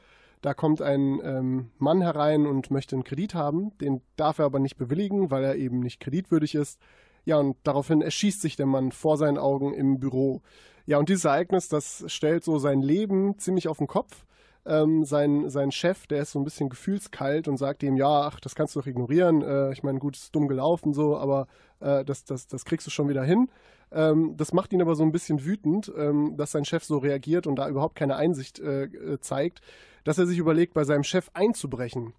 Da 0.44 0.52
kommt 0.52 0.82
ein 0.82 1.22
ähm, 1.24 1.70
Mann 1.78 2.02
herein 2.02 2.46
und 2.46 2.70
möchte 2.70 2.94
einen 2.94 3.02
Kredit 3.02 3.34
haben. 3.34 3.72
Den 3.78 4.02
darf 4.16 4.38
er 4.38 4.44
aber 4.44 4.58
nicht 4.58 4.76
bewilligen, 4.76 5.30
weil 5.30 5.42
er 5.42 5.56
eben 5.56 5.80
nicht 5.80 6.00
kreditwürdig 6.00 6.54
ist. 6.54 6.78
Ja, 7.24 7.38
und 7.38 7.56
daraufhin 7.62 8.02
erschießt 8.02 8.42
sich 8.42 8.54
der 8.54 8.66
Mann 8.66 8.92
vor 8.92 9.16
seinen 9.16 9.38
Augen 9.38 9.72
im 9.72 10.00
Büro. 10.00 10.42
Ja, 10.84 10.98
und 10.98 11.08
dieses 11.08 11.24
Ereignis, 11.24 11.68
das 11.68 12.04
stellt 12.08 12.44
so 12.44 12.58
sein 12.58 12.82
Leben 12.82 13.38
ziemlich 13.38 13.68
auf 13.68 13.78
den 13.78 13.86
Kopf. 13.86 14.26
Ähm, 14.66 15.06
sein, 15.06 15.48
sein 15.48 15.72
Chef, 15.72 16.06
der 16.08 16.20
ist 16.20 16.32
so 16.32 16.40
ein 16.40 16.44
bisschen 16.44 16.68
gefühlskalt 16.68 17.48
und 17.48 17.56
sagt 17.56 17.82
ihm, 17.82 17.96
ja, 17.96 18.26
ach, 18.26 18.38
das 18.38 18.54
kannst 18.54 18.76
du 18.76 18.80
doch 18.80 18.86
ignorieren. 18.86 19.40
Äh, 19.40 19.72
ich 19.72 19.82
meine, 19.82 19.98
gut, 19.98 20.14
ist 20.14 20.34
dumm 20.36 20.46
gelaufen 20.46 20.92
so, 20.92 21.16
aber 21.16 21.46
äh, 21.80 22.04
das, 22.04 22.24
das, 22.26 22.48
das 22.48 22.66
kriegst 22.66 22.86
du 22.86 22.90
schon 22.90 23.08
wieder 23.08 23.24
hin. 23.24 23.48
Ähm, 23.92 24.36
das 24.36 24.52
macht 24.52 24.74
ihn 24.74 24.82
aber 24.82 24.94
so 24.94 25.04
ein 25.04 25.12
bisschen 25.12 25.46
wütend, 25.46 25.90
ähm, 25.96 26.36
dass 26.36 26.52
sein 26.52 26.66
Chef 26.66 26.84
so 26.84 26.98
reagiert 26.98 27.46
und 27.46 27.56
da 27.56 27.66
überhaupt 27.66 27.94
keine 27.94 28.16
Einsicht 28.16 28.58
äh, 28.58 28.84
äh, 28.84 29.20
zeigt, 29.20 29.62
dass 30.04 30.18
er 30.18 30.26
sich 30.26 30.38
überlegt, 30.38 30.74
bei 30.74 30.84
seinem 30.84 31.04
Chef 31.04 31.30
einzubrechen. 31.34 32.14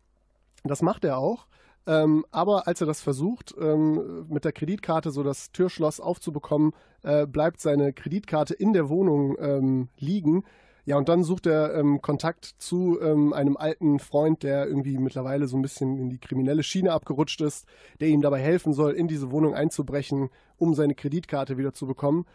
Das 0.63 0.81
macht 0.81 1.05
er 1.05 1.17
auch. 1.17 1.47
Ähm, 1.87 2.25
aber 2.31 2.67
als 2.67 2.81
er 2.81 2.87
das 2.87 3.01
versucht, 3.01 3.53
ähm, 3.59 4.25
mit 4.27 4.43
der 4.43 4.51
Kreditkarte 4.51 5.11
so 5.11 5.21
das 5.21 5.51
Türschloss 5.51 5.99
aufzubekommen, 5.99 6.73
äh, 7.03 7.27
bleibt 7.27 7.61
seine 7.61 7.93
Kreditkarte 7.93 8.55
in 8.55 8.73
der 8.73 8.89
Wohnung 8.89 9.37
ähm, 9.39 9.89
liegen. 9.97 10.43
Ja, 10.85 10.97
und 10.97 11.09
dann 11.09 11.23
sucht 11.23 11.47
er 11.47 11.75
ähm, 11.75 12.01
Kontakt 12.01 12.45
zu 12.59 12.99
ähm, 13.01 13.33
einem 13.33 13.57
alten 13.57 13.99
Freund, 13.99 14.43
der 14.43 14.67
irgendwie 14.67 14.97
mittlerweile 14.97 15.47
so 15.47 15.57
ein 15.57 15.63
bisschen 15.63 15.97
in 15.97 16.09
die 16.09 16.19
kriminelle 16.19 16.63
Schiene 16.63 16.91
abgerutscht 16.91 17.41
ist, 17.41 17.65
der 17.99 18.07
ihm 18.07 18.21
dabei 18.21 18.39
helfen 18.39 18.73
soll, 18.73 18.93
in 18.93 19.07
diese 19.07 19.31
Wohnung 19.31 19.55
einzubrechen, 19.55 20.29
um 20.57 20.75
seine 20.75 20.93
Kreditkarte 20.93 21.57
wieder 21.57 21.73
zu 21.73 21.87
bekommen. 21.87 22.25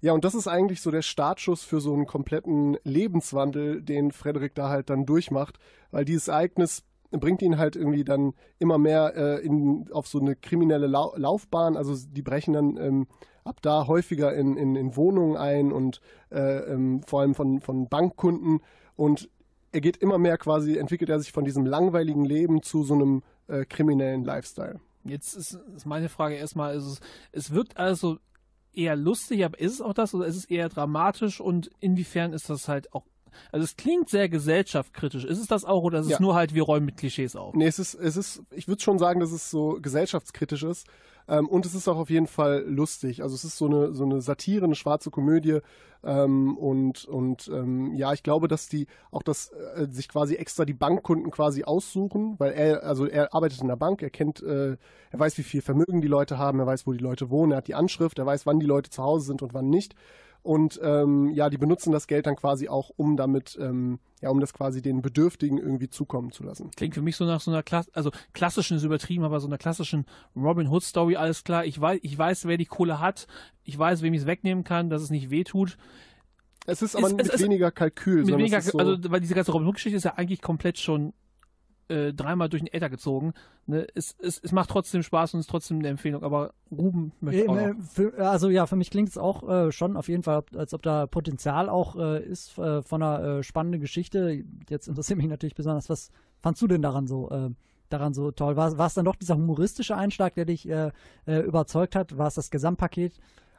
Ja, 0.00 0.12
und 0.12 0.24
das 0.24 0.34
ist 0.34 0.46
eigentlich 0.46 0.80
so 0.80 0.90
der 0.90 1.02
Startschuss 1.02 1.62
für 1.64 1.80
so 1.80 1.92
einen 1.92 2.06
kompletten 2.06 2.76
Lebenswandel, 2.84 3.82
den 3.82 4.12
Frederik 4.12 4.54
da 4.54 4.68
halt 4.68 4.90
dann 4.90 5.06
durchmacht, 5.06 5.58
weil 5.90 6.04
dieses 6.04 6.28
Ereignis 6.28 6.84
bringt 7.10 7.42
ihn 7.42 7.58
halt 7.58 7.74
irgendwie 7.74 8.04
dann 8.04 8.34
immer 8.58 8.78
mehr 8.78 9.14
äh, 9.16 9.44
in, 9.44 9.88
auf 9.92 10.06
so 10.06 10.20
eine 10.20 10.36
kriminelle 10.36 10.86
Lau 10.86 11.14
Laufbahn. 11.16 11.76
Also 11.76 11.96
die 12.08 12.22
brechen 12.22 12.52
dann 12.52 12.76
ähm, 12.76 13.06
ab 13.44 13.60
da 13.62 13.86
häufiger 13.86 14.34
in, 14.34 14.56
in, 14.56 14.76
in 14.76 14.94
Wohnungen 14.94 15.36
ein 15.36 15.72
und 15.72 16.00
äh, 16.30 16.58
ähm, 16.72 17.02
vor 17.06 17.22
allem 17.22 17.34
von, 17.34 17.60
von 17.60 17.88
Bankkunden. 17.88 18.60
Und 18.94 19.30
er 19.72 19.80
geht 19.80 19.96
immer 19.96 20.18
mehr 20.18 20.38
quasi, 20.38 20.76
entwickelt 20.76 21.10
er 21.10 21.18
sich 21.18 21.32
von 21.32 21.44
diesem 21.44 21.66
langweiligen 21.66 22.24
Leben 22.24 22.62
zu 22.62 22.84
so 22.84 22.94
einem 22.94 23.22
äh, 23.48 23.64
kriminellen 23.64 24.24
Lifestyle. 24.24 24.80
Jetzt 25.04 25.34
ist, 25.34 25.58
ist 25.74 25.86
meine 25.86 26.08
Frage 26.08 26.34
erstmal, 26.34 26.76
ist 26.76 26.84
es, 26.84 27.00
es 27.32 27.54
wirkt 27.54 27.78
also 27.78 28.18
eher 28.72 28.96
lustig, 28.96 29.44
aber 29.44 29.58
ist 29.58 29.74
es 29.74 29.80
auch 29.80 29.94
das 29.94 30.14
oder 30.14 30.26
ist 30.26 30.36
es 30.36 30.44
eher 30.44 30.68
dramatisch 30.68 31.40
und 31.40 31.70
inwiefern 31.80 32.32
ist 32.32 32.50
das 32.50 32.68
halt 32.68 32.92
auch 32.92 33.04
also 33.52 33.64
es 33.64 33.76
klingt 33.76 34.08
sehr 34.08 34.28
gesellschaftskritisch. 34.28 35.24
Ist 35.24 35.38
es 35.38 35.46
das 35.46 35.64
auch 35.64 35.82
oder 35.82 36.00
ist 36.00 36.06
es 36.06 36.12
Ja. 36.12 36.20
nur 36.20 36.34
halt, 36.34 36.54
wir 36.54 36.62
räumen 36.62 36.86
mit 36.86 36.96
Klischees 36.96 37.36
auf? 37.36 37.54
Nee, 37.54 37.66
es 37.66 37.78
ist, 37.78 37.94
es 37.94 38.16
ist, 38.16 38.42
ich 38.50 38.68
würde 38.68 38.82
schon 38.82 38.98
sagen, 38.98 39.20
dass 39.20 39.32
es 39.32 39.50
so 39.50 39.78
gesellschaftskritisch 39.80 40.62
ist. 40.62 40.86
Ähm, 41.28 41.46
und 41.46 41.66
es 41.66 41.74
ist 41.74 41.88
auch 41.88 41.98
auf 41.98 42.08
jeden 42.08 42.26
Fall 42.26 42.64
lustig. 42.66 43.22
Also 43.22 43.34
es 43.34 43.44
ist 43.44 43.58
so 43.58 43.66
eine, 43.66 43.92
so 43.94 44.04
eine 44.04 44.22
Satire, 44.22 44.64
eine 44.64 44.74
schwarze 44.74 45.10
Komödie. 45.10 45.58
Ähm, 46.02 46.56
und 46.56 47.04
und 47.06 47.48
ähm, 47.52 47.92
ja, 47.94 48.12
ich 48.12 48.22
glaube, 48.22 48.48
dass 48.48 48.68
die 48.68 48.86
auch 49.10 49.22
das 49.22 49.50
äh, 49.74 49.88
sich 49.90 50.08
quasi 50.08 50.36
extra 50.36 50.64
die 50.64 50.72
Bankkunden 50.72 51.30
quasi 51.30 51.64
aussuchen, 51.64 52.36
weil 52.38 52.52
er, 52.52 52.84
also 52.84 53.04
er 53.06 53.34
arbeitet 53.34 53.60
in 53.60 53.68
der 53.68 53.76
Bank, 53.76 54.00
er 54.00 54.10
kennt, 54.10 54.40
äh, 54.42 54.76
er 55.10 55.18
weiß, 55.18 55.36
wie 55.38 55.42
viel 55.42 55.60
Vermögen 55.60 56.00
die 56.00 56.08
Leute 56.08 56.38
haben, 56.38 56.60
er 56.60 56.66
weiß, 56.66 56.86
wo 56.86 56.92
die 56.92 57.02
Leute 57.02 57.30
wohnen, 57.30 57.50
er 57.52 57.58
hat 57.58 57.66
die 57.68 57.74
Anschrift, 57.74 58.18
er 58.18 58.26
weiß, 58.26 58.46
wann 58.46 58.60
die 58.60 58.66
Leute 58.66 58.90
zu 58.90 59.02
Hause 59.02 59.26
sind 59.26 59.42
und 59.42 59.54
wann 59.54 59.68
nicht. 59.68 59.96
Und 60.48 60.80
ähm, 60.82 61.28
ja, 61.34 61.50
die 61.50 61.58
benutzen 61.58 61.92
das 61.92 62.06
Geld 62.06 62.24
dann 62.24 62.34
quasi 62.34 62.70
auch, 62.70 62.90
um 62.96 63.18
damit, 63.18 63.58
ähm, 63.60 63.98
ja, 64.22 64.30
um 64.30 64.40
das 64.40 64.54
quasi 64.54 64.80
den 64.80 65.02
Bedürftigen 65.02 65.58
irgendwie 65.58 65.90
zukommen 65.90 66.32
zu 66.32 66.42
lassen. 66.42 66.70
Klingt 66.74 66.94
für 66.94 67.02
mich 67.02 67.16
so 67.16 67.26
nach 67.26 67.42
so 67.42 67.50
einer 67.50 67.62
Klasse, 67.62 67.90
also 67.92 68.10
klassischen 68.32 68.78
ist 68.78 68.82
übertrieben, 68.82 69.24
aber 69.24 69.40
so 69.40 69.46
einer 69.46 69.58
klassischen 69.58 70.06
Robin 70.34 70.68
Hood 70.68 70.82
Story, 70.84 71.16
alles 71.16 71.44
klar. 71.44 71.66
Ich 71.66 71.78
weiß, 71.78 71.98
ich 72.02 72.16
weiß, 72.16 72.46
wer 72.46 72.56
die 72.56 72.64
Kohle 72.64 72.98
hat. 72.98 73.26
Ich 73.64 73.78
weiß, 73.78 74.00
wem 74.00 74.14
ich 74.14 74.22
es 74.22 74.26
wegnehmen 74.26 74.64
kann, 74.64 74.88
dass 74.88 75.02
es 75.02 75.10
nicht 75.10 75.28
wehtut. 75.28 75.76
Es 76.64 76.80
ist 76.80 76.96
aber 76.96 77.08
Es- 77.08 77.12
mit 77.12 77.28
es- 77.28 77.42
weniger 77.42 77.70
Kalkühl. 77.70 78.24
Mit 78.24 78.38
weniger, 78.38 78.62
so, 78.62 78.78
also, 78.78 78.96
weil 79.10 79.20
diese 79.20 79.34
ganze 79.34 79.52
Robin 79.52 79.68
Hood 79.68 79.74
Geschichte 79.74 79.98
ist 79.98 80.04
ja 80.04 80.14
eigentlich 80.14 80.40
komplett 80.40 80.78
schon 80.78 81.12
äh, 81.88 82.12
dreimal 82.12 82.48
durch 82.48 82.62
den 82.62 82.72
Äther 82.72 82.88
gezogen. 82.90 83.32
Ne? 83.66 83.86
Es, 83.94 84.14
es, 84.20 84.38
es 84.42 84.52
macht 84.52 84.70
trotzdem 84.70 85.02
Spaß 85.02 85.34
und 85.34 85.40
ist 85.40 85.50
trotzdem 85.50 85.78
eine 85.78 85.88
Empfehlung, 85.88 86.22
aber 86.22 86.52
Ruben 86.70 87.12
möchte 87.20 87.48
auch 87.48 87.56
Äh, 87.56 87.68
noch. 87.74 87.82
für, 87.82 88.14
also 88.18 88.48
ja, 88.50 88.66
für 88.66 88.76
mich 88.76 88.90
klingt 88.90 89.08
es 89.08 89.18
auch 89.18 89.48
äh, 89.48 89.72
schon 89.72 89.96
auf 89.96 90.08
jeden 90.08 90.22
Fall, 90.22 90.44
als 90.54 90.74
ob 90.74 90.82
da 90.82 91.06
Potenzial 91.06 91.68
auch 91.68 91.96
äh, 91.96 92.22
ist 92.22 92.56
äh, 92.58 92.82
von 92.82 93.02
einer 93.02 93.42
spannenden 93.42 93.80
Geschichte. 93.80 94.44
Jetzt 94.68 94.88
interessiert 94.88 95.16
mich 95.18 95.28
natürlich 95.28 95.54
besonders, 95.54 95.88
was 95.88 96.10
fandst 96.40 96.62
du 96.62 96.66
denn 96.66 96.82
daran 96.82 97.06
so, 97.06 97.50
daran 97.88 98.14
so 98.14 98.30
toll? 98.30 98.56
War 98.56 98.86
es 98.86 98.94
dann 98.94 99.04
doch 99.04 99.16
dieser 99.16 99.36
humoristische 99.36 99.96
Einschlag, 99.96 100.34
der 100.34 100.44
dich 100.44 100.68
überzeugt 101.26 101.96
hat? 101.96 102.16
War 102.16 102.28
es 102.28 102.34
das 102.34 102.50
Gesamtpaket? 102.50 103.18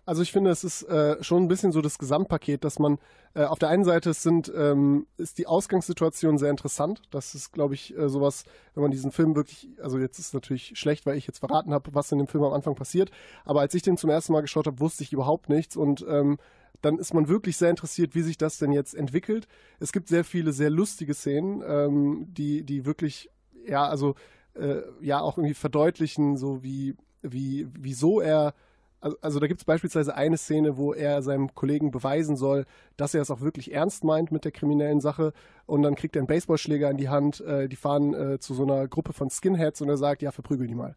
Also 0.10 0.24
ich 0.24 0.32
finde, 0.32 0.50
es 0.50 0.64
ist 0.64 0.82
äh, 0.90 1.24
schon 1.24 1.44
ein 1.44 1.48
bisschen 1.48 1.72
so 1.72 1.82
das 1.82 2.00
Gesamtpaket, 2.00 2.64
dass 2.64 2.80
man 2.80 2.98
äh, 3.36 3.44
auf 3.44 3.60
der 3.60 3.70
einen 3.70 3.84
Seite 3.84 4.12
sind, 4.16 4.52
ähm, 4.58 5.06
ist 5.18 5.38
die 5.38 5.46
Ausgangssituation 5.46 6.40
sehr 6.40 6.50
interessant. 6.50 7.04
Das 7.12 7.36
ist, 7.36 7.54
glaube 7.54 7.76
ich, 7.76 7.96
äh, 7.96 8.10
sowas, 8.10 8.44
wenn 8.74 8.82
man 8.82 8.90
diesen 8.90 9.12
Film 9.12 9.36
wirklich, 9.36 9.70
also 9.80 10.00
jetzt 10.00 10.18
ist 10.18 10.30
es 10.30 10.34
natürlich 10.34 10.72
schlecht, 10.80 11.06
weil 11.06 11.16
ich 11.16 11.28
jetzt 11.28 11.38
verraten 11.38 11.76
habe, 11.76 11.94
was 11.94 12.12
in 12.12 12.18
dem 12.18 12.26
Film 12.26 12.44
am 12.44 12.54
Anfang 12.54 12.74
passiert. 12.74 13.12
Aber 13.46 13.60
als 13.60 13.76
ich 13.76 13.84
den 13.84 13.98
zum 13.98 14.10
ersten 14.10 14.34
Mal 14.34 14.42
geschaut 14.42 14.66
habe, 14.66 14.80
wusste 14.80 15.04
ich 15.04 15.14
überhaupt 15.14 15.48
nichts 15.48 15.78
und 15.78 16.04
ähm, 16.10 16.40
dann 16.82 16.98
ist 16.98 17.14
man 17.14 17.28
wirklich 17.28 17.58
sehr 17.58 17.70
interessiert, 17.70 18.16
wie 18.16 18.24
sich 18.24 18.40
das 18.40 18.58
denn 18.58 18.72
jetzt 18.72 18.96
entwickelt. 18.96 19.48
Es 19.80 19.92
gibt 19.92 20.08
sehr 20.08 20.24
viele 20.24 20.54
sehr 20.54 20.72
lustige 20.72 21.14
Szenen, 21.14 21.62
ähm, 21.64 22.26
die, 22.34 22.64
die 22.64 22.88
wirklich, 22.88 23.30
ja, 23.64 23.88
also 23.88 24.16
äh, 24.56 24.82
ja 25.02 25.22
auch 25.22 25.38
irgendwie 25.38 25.54
verdeutlichen, 25.54 26.36
so 26.36 26.64
wie, 26.64 26.96
wie, 27.22 27.68
wieso 27.78 28.22
er 28.22 28.56
also, 29.02 29.18
also 29.22 29.40
da 29.40 29.48
gibt 29.48 29.62
es 29.62 29.66
beispielsweise 29.66 30.16
eine 30.16 30.38
Szene, 30.38 30.78
wo 30.78 30.94
er 30.94 31.22
seinem 31.22 31.54
Kollegen 31.56 31.92
beweisen 31.92 32.36
soll, 32.36 32.66
dass 32.98 33.14
er 33.14 33.22
es 33.22 33.32
auch 33.32 33.42
wirklich 33.42 33.74
ernst 33.74 34.04
meint 34.04 34.32
mit 34.32 34.46
der 34.46 34.52
kriminellen 34.52 35.00
Sache. 35.00 35.34
Und 35.66 35.84
dann 35.84 35.96
kriegt 35.96 36.16
er 36.16 36.22
einen 36.22 36.28
Baseballschläger 36.28 36.90
in 36.90 36.98
die 36.98 37.10
Hand. 37.10 37.42
Äh, 37.42 37.70
die 37.70 37.76
fahren 37.76 38.14
äh, 38.14 38.40
zu 38.40 38.54
so 38.54 38.64
einer 38.64 38.88
Gruppe 38.88 39.14
von 39.14 39.30
Skinheads 39.30 39.82
und 39.82 39.90
er 39.90 39.98
sagt, 39.98 40.22
ja, 40.22 40.32
verprügel 40.32 40.68
die 40.68 40.76
mal. 40.76 40.96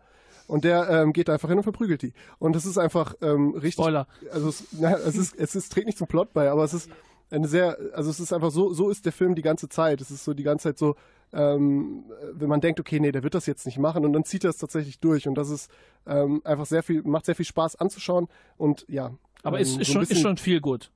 Und 0.48 0.64
der 0.64 0.88
ähm, 0.90 1.12
geht 1.12 1.28
da 1.28 1.34
einfach 1.34 1.48
hin 1.48 1.58
und 1.58 1.64
verprügelt 1.64 2.02
die. 2.02 2.12
Und 2.38 2.56
das 2.56 2.66
ist 2.66 2.78
einfach 2.78 3.14
ähm, 3.22 3.52
richtig. 3.52 3.74
Spoiler. 3.74 4.06
Also 4.32 4.48
es, 4.48 4.64
na, 4.72 4.96
es 4.96 5.16
ist, 5.16 5.36
es 5.36 5.54
ist, 5.54 5.72
trägt 5.72 5.86
nicht 5.86 5.98
zum 5.98 6.08
Plot 6.08 6.32
bei, 6.32 6.50
aber 6.50 6.64
es 6.64 6.74
ist 6.74 6.90
eine 7.30 7.48
sehr, 7.48 7.78
also 7.94 8.10
es 8.10 8.20
ist 8.20 8.32
einfach 8.32 8.50
so, 8.50 8.72
so 8.72 8.90
ist 8.90 9.06
der 9.06 9.12
Film 9.12 9.34
die 9.34 9.42
ganze 9.42 9.68
Zeit. 9.68 10.00
Es 10.00 10.10
ist 10.10 10.24
so 10.24 10.34
die 10.34 10.42
ganze 10.42 10.64
Zeit 10.64 10.78
so, 10.78 10.96
ähm, 11.32 12.04
wenn 12.32 12.48
man 12.48 12.60
denkt, 12.60 12.78
okay, 12.80 13.00
nee, 13.00 13.12
der 13.12 13.22
wird 13.22 13.34
das 13.34 13.46
jetzt 13.46 13.66
nicht 13.66 13.78
machen 13.78 14.04
und 14.04 14.12
dann 14.12 14.24
zieht 14.24 14.44
er 14.44 14.50
es 14.50 14.58
tatsächlich 14.58 15.00
durch 15.00 15.26
und 15.26 15.34
das 15.34 15.50
ist 15.50 15.70
ähm, 16.06 16.42
einfach 16.44 16.66
sehr 16.66 16.82
viel, 16.82 17.02
macht 17.02 17.26
sehr 17.26 17.34
viel 17.34 17.46
Spaß 17.46 17.76
anzuschauen 17.76 18.28
und 18.56 18.84
ja. 18.88 19.12
Aber 19.42 19.58
ähm, 19.58 19.62
ist, 19.62 19.78
ist, 19.78 19.88
so 19.88 19.94
schon, 19.94 20.02
ist 20.02 20.20
schon 20.20 20.36
viel 20.36 20.60
gut. 20.60 20.90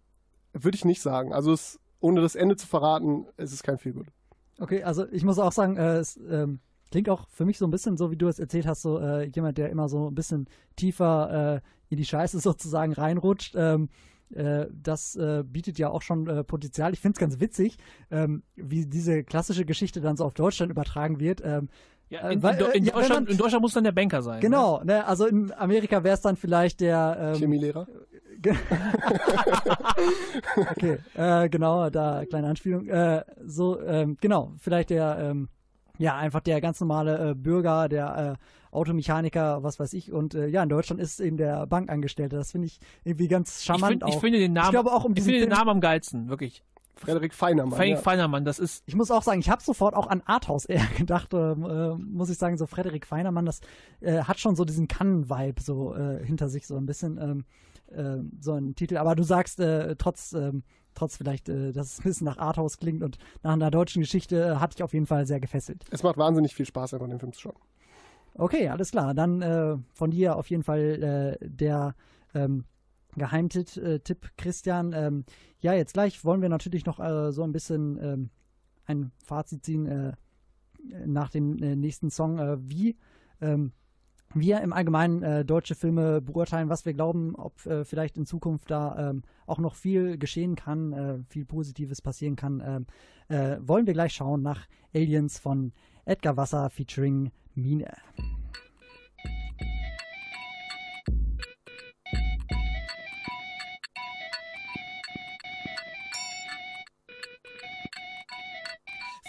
Würde 0.52 0.76
ich 0.76 0.84
nicht 0.84 1.00
sagen. 1.00 1.32
Also 1.32 1.52
es, 1.52 1.78
ohne 2.00 2.20
das 2.20 2.34
Ende 2.34 2.56
zu 2.56 2.66
verraten, 2.66 3.26
es 3.36 3.52
ist 3.52 3.62
kein 3.62 3.78
viel 3.78 3.92
gut. 3.92 4.06
Okay, 4.58 4.82
also 4.82 5.06
ich 5.10 5.24
muss 5.24 5.38
auch 5.38 5.52
sagen, 5.52 5.76
äh, 5.76 5.96
es 5.96 6.18
ähm, 6.28 6.60
klingt 6.90 7.08
auch 7.08 7.28
für 7.28 7.44
mich 7.44 7.58
so 7.58 7.66
ein 7.66 7.70
bisschen 7.70 7.96
so, 7.96 8.10
wie 8.10 8.16
du 8.16 8.28
es 8.28 8.38
erzählt 8.38 8.66
hast, 8.66 8.82
so 8.82 8.98
äh, 8.98 9.24
jemand, 9.24 9.58
der 9.58 9.70
immer 9.70 9.88
so 9.88 10.08
ein 10.08 10.14
bisschen 10.14 10.48
tiefer 10.76 11.56
äh, 11.56 11.60
in 11.88 11.96
die 11.96 12.04
Scheiße 12.04 12.40
sozusagen 12.40 12.92
reinrutscht. 12.92 13.54
Ähm, 13.56 13.88
äh, 14.34 14.66
das 14.72 15.16
äh, 15.16 15.42
bietet 15.46 15.78
ja 15.78 15.90
auch 15.90 16.02
schon 16.02 16.26
äh, 16.28 16.44
Potenzial. 16.44 16.92
Ich 16.92 17.00
finde 17.00 17.16
es 17.16 17.20
ganz 17.20 17.40
witzig, 17.40 17.76
ähm, 18.10 18.42
wie 18.56 18.86
diese 18.86 19.24
klassische 19.24 19.64
Geschichte 19.64 20.00
dann 20.00 20.16
so 20.16 20.24
auf 20.24 20.34
Deutschland 20.34 20.70
übertragen 20.70 21.18
wird. 21.20 21.42
Ähm, 21.44 21.68
Ja, 22.08 22.28
Äh, 22.28 22.34
in, 22.34 22.42
weil, 22.42 22.54
in, 22.54 22.60
äh, 22.60 22.64
in, 22.76 22.84
ja, 22.84 22.92
wenn 22.94 23.00
Deutschland, 23.00 23.26
man- 23.26 23.32
in 23.32 23.38
Deutschland 23.38 23.62
muss 23.62 23.72
dann 23.74 23.84
der 23.84 23.92
Banker 23.92 24.22
sein. 24.22 24.40
Genau, 24.40 24.82
ne? 24.84 25.04
also 25.06 25.26
in 25.26 25.52
Amerika 25.52 26.04
wäre 26.04 26.14
es 26.14 26.20
dann 26.20 26.36
vielleicht 26.36 26.80
der 26.80 27.16
ähm, 27.20 27.34
Chemielehrer? 27.40 27.86
Okay, 30.56 30.98
äh, 31.14 31.48
genau, 31.48 31.90
da 31.90 32.24
kleine 32.26 32.48
Anspielung. 32.48 32.88
Äh, 32.88 33.24
so, 33.44 33.80
ähm, 33.80 34.16
genau, 34.20 34.52
vielleicht 34.58 34.90
der, 34.90 35.18
ähm, 35.20 35.48
ja, 35.98 36.16
einfach 36.16 36.40
der 36.40 36.60
ganz 36.60 36.80
normale 36.80 37.30
äh, 37.30 37.34
Bürger, 37.34 37.88
der 37.88 38.36
äh, 38.38 38.46
Automechaniker, 38.76 39.62
was 39.62 39.80
weiß 39.80 39.92
ich. 39.94 40.12
Und 40.12 40.34
äh, 40.34 40.46
ja, 40.48 40.62
in 40.62 40.68
Deutschland 40.68 41.00
ist 41.00 41.20
eben 41.20 41.36
der 41.36 41.66
Bankangestellte. 41.66 42.36
Das 42.36 42.52
finde 42.52 42.66
ich 42.66 42.78
irgendwie 43.04 43.28
ganz 43.28 43.60
Ich, 43.60 43.64
charmant 43.64 44.02
find, 44.02 44.04
ich 44.08 44.16
auch. 44.16 44.20
finde 44.20 44.38
den 44.38 44.52
Namen, 44.52 44.66
ich 44.66 44.72
glaube 44.72 44.92
auch 44.92 45.04
um 45.04 45.14
ich 45.16 45.24
finde 45.24 45.40
den 45.40 45.48
Namen 45.48 45.70
am 45.70 45.80
geilsten, 45.80 46.28
wirklich. 46.28 46.62
Frederik 46.98 47.34
Feinermann. 47.34 47.76
Frank 47.76 47.90
ja. 47.90 47.96
Feinermann, 47.96 48.44
das 48.44 48.58
ist 48.58 48.82
ich 48.86 48.94
muss 48.94 49.10
auch 49.10 49.22
sagen, 49.22 49.40
ich 49.40 49.50
habe 49.50 49.62
sofort 49.62 49.94
auch 49.94 50.06
an 50.06 50.22
Arthouse 50.24 50.64
eher 50.64 50.86
gedacht, 50.96 51.34
ähm, 51.34 51.64
äh, 51.64 51.94
muss 51.94 52.30
ich 52.30 52.38
sagen, 52.38 52.56
so 52.56 52.66
Frederik 52.66 53.06
Feinermann, 53.06 53.44
das 53.44 53.60
äh, 54.00 54.22
hat 54.22 54.40
schon 54.40 54.56
so 54.56 54.64
diesen 54.64 54.88
Kannen-Vibe 54.88 55.60
so 55.60 55.94
äh, 55.94 56.24
hinter 56.24 56.48
sich, 56.48 56.66
so 56.66 56.76
ein 56.76 56.86
bisschen 56.86 57.18
ähm, 57.20 57.44
äh, 57.94 58.22
so 58.40 58.52
ein 58.54 58.74
Titel. 58.74 58.96
Aber 58.96 59.14
du 59.14 59.22
sagst 59.24 59.60
äh, 59.60 59.94
trotz, 59.96 60.32
ähm, 60.32 60.62
trotz 60.94 61.18
vielleicht, 61.18 61.48
äh, 61.50 61.72
dass 61.72 61.92
es 61.92 61.98
ein 62.00 62.04
bisschen 62.04 62.24
nach 62.24 62.38
Arthouse 62.38 62.78
klingt 62.78 63.02
und 63.02 63.18
nach 63.42 63.52
einer 63.52 63.70
deutschen 63.70 64.00
Geschichte, 64.00 64.42
äh, 64.42 64.56
hat 64.56 64.74
dich 64.74 64.82
auf 64.82 64.94
jeden 64.94 65.06
Fall 65.06 65.26
sehr 65.26 65.38
gefesselt. 65.40 65.84
Es 65.90 66.02
macht 66.02 66.16
wahnsinnig 66.16 66.54
viel 66.54 66.66
Spaß, 66.66 66.94
einfach 66.94 67.08
den 67.08 67.20
Film 67.20 67.32
zu 67.32 67.40
schauen. 67.40 67.56
Okay, 68.38 68.68
alles 68.68 68.90
klar. 68.90 69.14
Dann 69.14 69.40
äh, 69.40 69.76
von 69.94 70.10
dir 70.10 70.36
auf 70.36 70.50
jeden 70.50 70.62
Fall 70.62 71.38
äh, 71.40 71.48
der 71.48 71.94
ähm, 72.34 72.64
Geheimtipp, 73.16 73.76
äh, 73.78 73.98
Christian. 74.36 74.92
Ähm, 74.92 75.24
ja, 75.60 75.72
jetzt 75.72 75.94
gleich 75.94 76.22
wollen 76.24 76.42
wir 76.42 76.50
natürlich 76.50 76.84
noch 76.84 77.00
äh, 77.00 77.32
so 77.32 77.42
ein 77.42 77.52
bisschen 77.52 77.98
ähm, 78.02 78.30
ein 78.84 79.10
Fazit 79.24 79.64
ziehen 79.64 79.86
äh, 79.86 80.12
nach 81.06 81.30
dem 81.30 81.62
äh, 81.62 81.76
nächsten 81.76 82.10
Song, 82.10 82.38
wie 82.68 82.96
ähm, 83.40 83.72
wir 84.34 84.60
im 84.60 84.72
Allgemeinen 84.72 85.46
deutsche 85.46 85.74
Filme 85.74 86.20
beurteilen, 86.20 86.68
was 86.68 86.84
wir 86.84 86.92
glauben, 86.92 87.34
ob 87.36 87.58
vielleicht 87.84 88.18
in 88.18 88.26
Zukunft 88.26 88.70
da 88.70 89.10
ähm, 89.10 89.22
auch 89.46 89.58
noch 89.58 89.76
viel 89.76 90.18
geschehen 90.18 90.56
kann, 90.56 91.24
viel 91.28 91.44
Positives 91.44 92.02
passieren 92.02 92.36
kann. 92.36 92.60
ähm, 92.64 92.86
äh, 93.28 93.56
wollen 93.60 93.86
wir 93.86 93.94
gleich 93.94 94.12
schauen 94.12 94.42
nach 94.42 94.66
Aliens 94.94 95.38
von 95.38 95.72
Edgar 96.04 96.36
Wasser 96.36 96.68
featuring 96.70 97.30
Mine. 97.56 97.90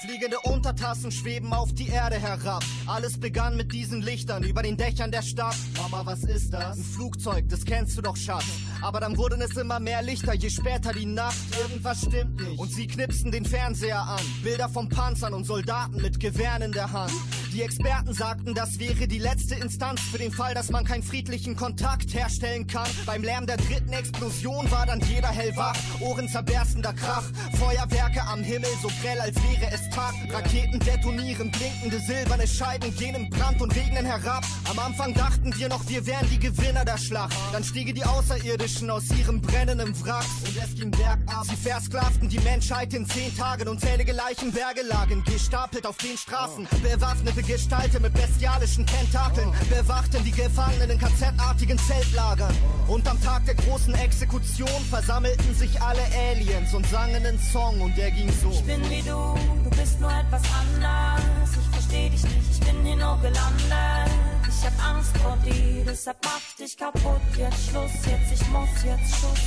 Fliegende 0.01 0.37
Untertassen 0.43 1.11
schweben 1.11 1.53
auf 1.53 1.73
die 1.73 1.87
Erde 1.87 2.17
herab. 2.17 2.63
Alles 2.85 3.17
begann 3.19 3.55
mit 3.55 3.71
diesen 3.71 4.01
Lichtern 4.01 4.43
über 4.43 4.61
den 4.61 4.75
Dächern 4.75 5.11
der 5.11 5.21
Stadt. 5.21 5.55
Mama, 5.77 6.05
was 6.05 6.23
ist 6.23 6.53
das? 6.53 6.77
Ein 6.77 6.83
Flugzeug, 6.83 7.47
das 7.49 7.63
kennst 7.63 7.97
du 7.97 8.01
doch, 8.01 8.17
Schatz. 8.17 8.45
Aber 8.81 8.99
dann 8.99 9.17
wurden 9.17 9.41
es 9.41 9.55
immer 9.55 9.79
mehr 9.79 10.01
Lichter, 10.01 10.33
je 10.33 10.49
später 10.49 10.91
die 10.91 11.05
Nacht. 11.05 11.37
Irgendwas 11.61 12.01
stimmt 12.01 12.41
nicht. 12.41 12.59
Und 12.59 12.71
sie 12.71 12.87
knipsten 12.87 13.31
den 13.31 13.45
Fernseher 13.45 14.01
an. 14.01 14.21
Bilder 14.43 14.67
von 14.67 14.89
Panzern 14.89 15.33
und 15.33 15.45
Soldaten 15.45 16.01
mit 16.01 16.19
Gewehren 16.19 16.61
in 16.61 16.71
der 16.73 16.91
Hand. 16.91 17.13
Die 17.57 17.63
Experten 17.63 18.13
sagten, 18.13 18.53
das 18.53 18.77
wäre 18.77 19.07
die 19.07 19.17
letzte 19.17 19.55
Instanz 19.55 19.99
für 20.01 20.19
den 20.19 20.31
Fall, 20.31 20.53
dass 20.53 20.69
man 20.69 20.85
keinen 20.85 21.01
friedlichen 21.01 21.55
Kontakt 21.55 22.13
herstellen 22.13 22.67
kann. 22.67 22.87
Beim 23.07 23.23
Lärm 23.23 23.47
der 23.47 23.57
dritten 23.57 23.93
Explosion 23.93 24.69
war 24.69 24.85
dann 24.85 24.99
jeder 24.99 25.29
hellwach. 25.29 25.75
Ohren 25.99 26.29
zerberstender 26.29 26.93
Krach. 26.93 27.23
Feuerwerke 27.57 28.21
am 28.21 28.43
Himmel, 28.43 28.69
so 28.79 28.89
grell, 29.01 29.19
als 29.19 29.35
wäre 29.37 29.71
es 29.73 29.89
Tag. 29.89 30.13
Raketen 30.31 30.79
detonieren, 30.81 31.49
blinkende 31.49 31.99
silberne 31.99 32.45
Scheiben 32.45 32.95
gehen 32.95 33.15
im 33.15 33.27
Brand 33.31 33.59
und 33.59 33.75
regnen 33.75 34.05
herab. 34.05 34.45
Am 34.69 34.77
Anfang 34.77 35.15
dachten 35.15 35.51
wir 35.57 35.67
noch, 35.67 35.89
wir 35.89 36.05
wären 36.05 36.29
die 36.29 36.37
Gewinner 36.37 36.85
der 36.85 36.99
Schlacht. 36.99 37.35
Dann 37.51 37.63
stiegen 37.63 37.95
die 37.95 38.05
Außerirdischen 38.05 38.87
aus 38.91 39.09
ihrem 39.17 39.41
brennenden 39.41 39.99
Wrack 40.05 40.25
und 40.45 40.55
es 40.63 40.75
ging 40.75 40.91
bergab. 40.91 41.43
Sie 41.49 41.55
versklavten 41.55 42.29
die 42.29 42.39
Menschheit 42.41 42.93
in 42.93 43.07
zehn 43.07 43.35
Tagen. 43.35 43.67
Unzählige 43.67 44.11
Leichenberge 44.11 44.83
lagen 44.83 45.23
gestapelt 45.23 45.87
auf 45.87 45.97
den 45.97 46.15
Straßen. 46.15 46.67
Bewaffnete 46.83 47.46
Gestalten 47.47 48.01
mit 48.01 48.13
bestialischen 48.13 48.85
Tentakeln 48.85 49.53
bewachten 49.69 50.21
die 50.25 50.31
Gefangenen 50.31 50.89
in 50.89 50.99
KZ-artigen 50.99 51.79
Zeltlagern. 51.79 52.53
Und 52.89 53.07
am 53.07 53.21
Tag 53.23 53.45
der 53.45 53.55
großen 53.55 53.95
Exekution 53.95 54.81
versammelten 54.89 55.55
sich 55.55 55.81
alle 55.81 56.01
Aliens 56.29 56.73
und 56.73 56.85
sangen 56.87 57.15
einen 57.15 57.39
Song 57.39 57.79
und 57.79 57.97
der 57.97 58.11
ging 58.11 58.29
so. 58.41 58.49
Ich 58.51 58.63
bin 58.65 58.81
wie 58.89 59.01
du, 59.01 59.35
du 59.63 59.69
bist 59.77 59.97
nur 60.01 60.11
etwas 60.11 60.41
anders. 60.59 61.21
Ich 61.57 61.73
versteh 61.73 62.09
dich 62.09 62.23
nicht, 62.23 62.51
ich 62.51 62.59
bin 62.59 62.83
hier 62.83 62.97
nur 62.97 63.17
gelandet. 63.21 64.11
Ich 64.49 64.65
hab 64.65 64.95
Angst 64.95 65.17
vor 65.17 65.37
dir, 65.45 65.85
deshalb 65.85 66.17
mach 66.25 66.55
dich 66.59 66.75
kaputt. 66.75 67.21
Jetzt 67.37 67.69
Schluss, 67.69 67.91
jetzt 67.93 68.41
ich 68.41 68.47
muss, 68.49 68.83
jetzt 68.83 69.15
Schluss. 69.19 69.39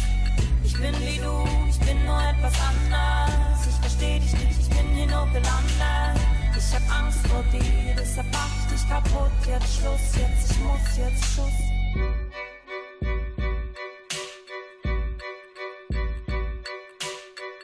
Ich 0.65 0.73
bin 0.73 0.95
wie 1.01 1.19
du, 1.19 1.45
ich 1.69 1.79
bin 1.81 2.03
nur 2.07 2.19
etwas 2.19 2.55
anders. 2.67 3.67
Ich 3.69 3.77
versteh 3.77 4.19
dich 4.21 4.33
nicht, 4.33 4.59
ich 4.59 4.69
bin 4.71 4.89
hier 4.95 5.07
nur 5.07 5.27
gelandet. 5.27 6.40
Ich 6.63 6.75
hab 6.75 7.01
Angst 7.01 7.27
vor 7.27 7.43
dir, 7.45 7.95
deshalb 7.99 8.27
mach 8.33 8.71
dich 8.71 8.87
kaputt. 8.87 9.33
Jetzt 9.47 9.77
Schluss, 9.77 10.15
jetzt 10.15 10.51
ich 10.51 10.59
muss, 10.61 10.97
jetzt 10.99 11.25
Schluss. 11.33 11.59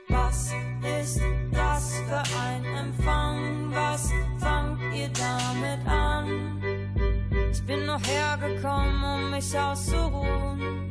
Was 0.08 0.52
ist 1.02 1.20
das 1.52 1.92
für 2.08 2.22
ein 2.40 2.64
Empfang? 2.64 3.70
Was 3.74 4.10
fangt 4.40 4.80
ihr 4.94 5.10
damit 5.10 5.86
an? 5.86 6.62
Ich 7.52 7.62
bin 7.66 7.84
noch 7.84 8.00
hergekommen, 8.02 9.04
um 9.04 9.30
mich 9.30 9.58
auszuruhen. 9.58 10.90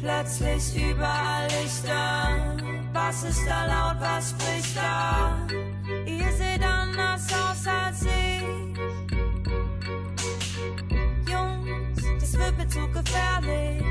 Plötzlich 0.00 0.74
überall 0.76 1.46
Lichter. 1.60 2.56
Was 2.94 3.22
ist 3.24 3.46
da 3.46 3.66
laut? 3.66 4.00
Was 4.00 4.30
spricht 4.30 4.76
da? 4.76 5.46
Gefährlich. 12.92 13.82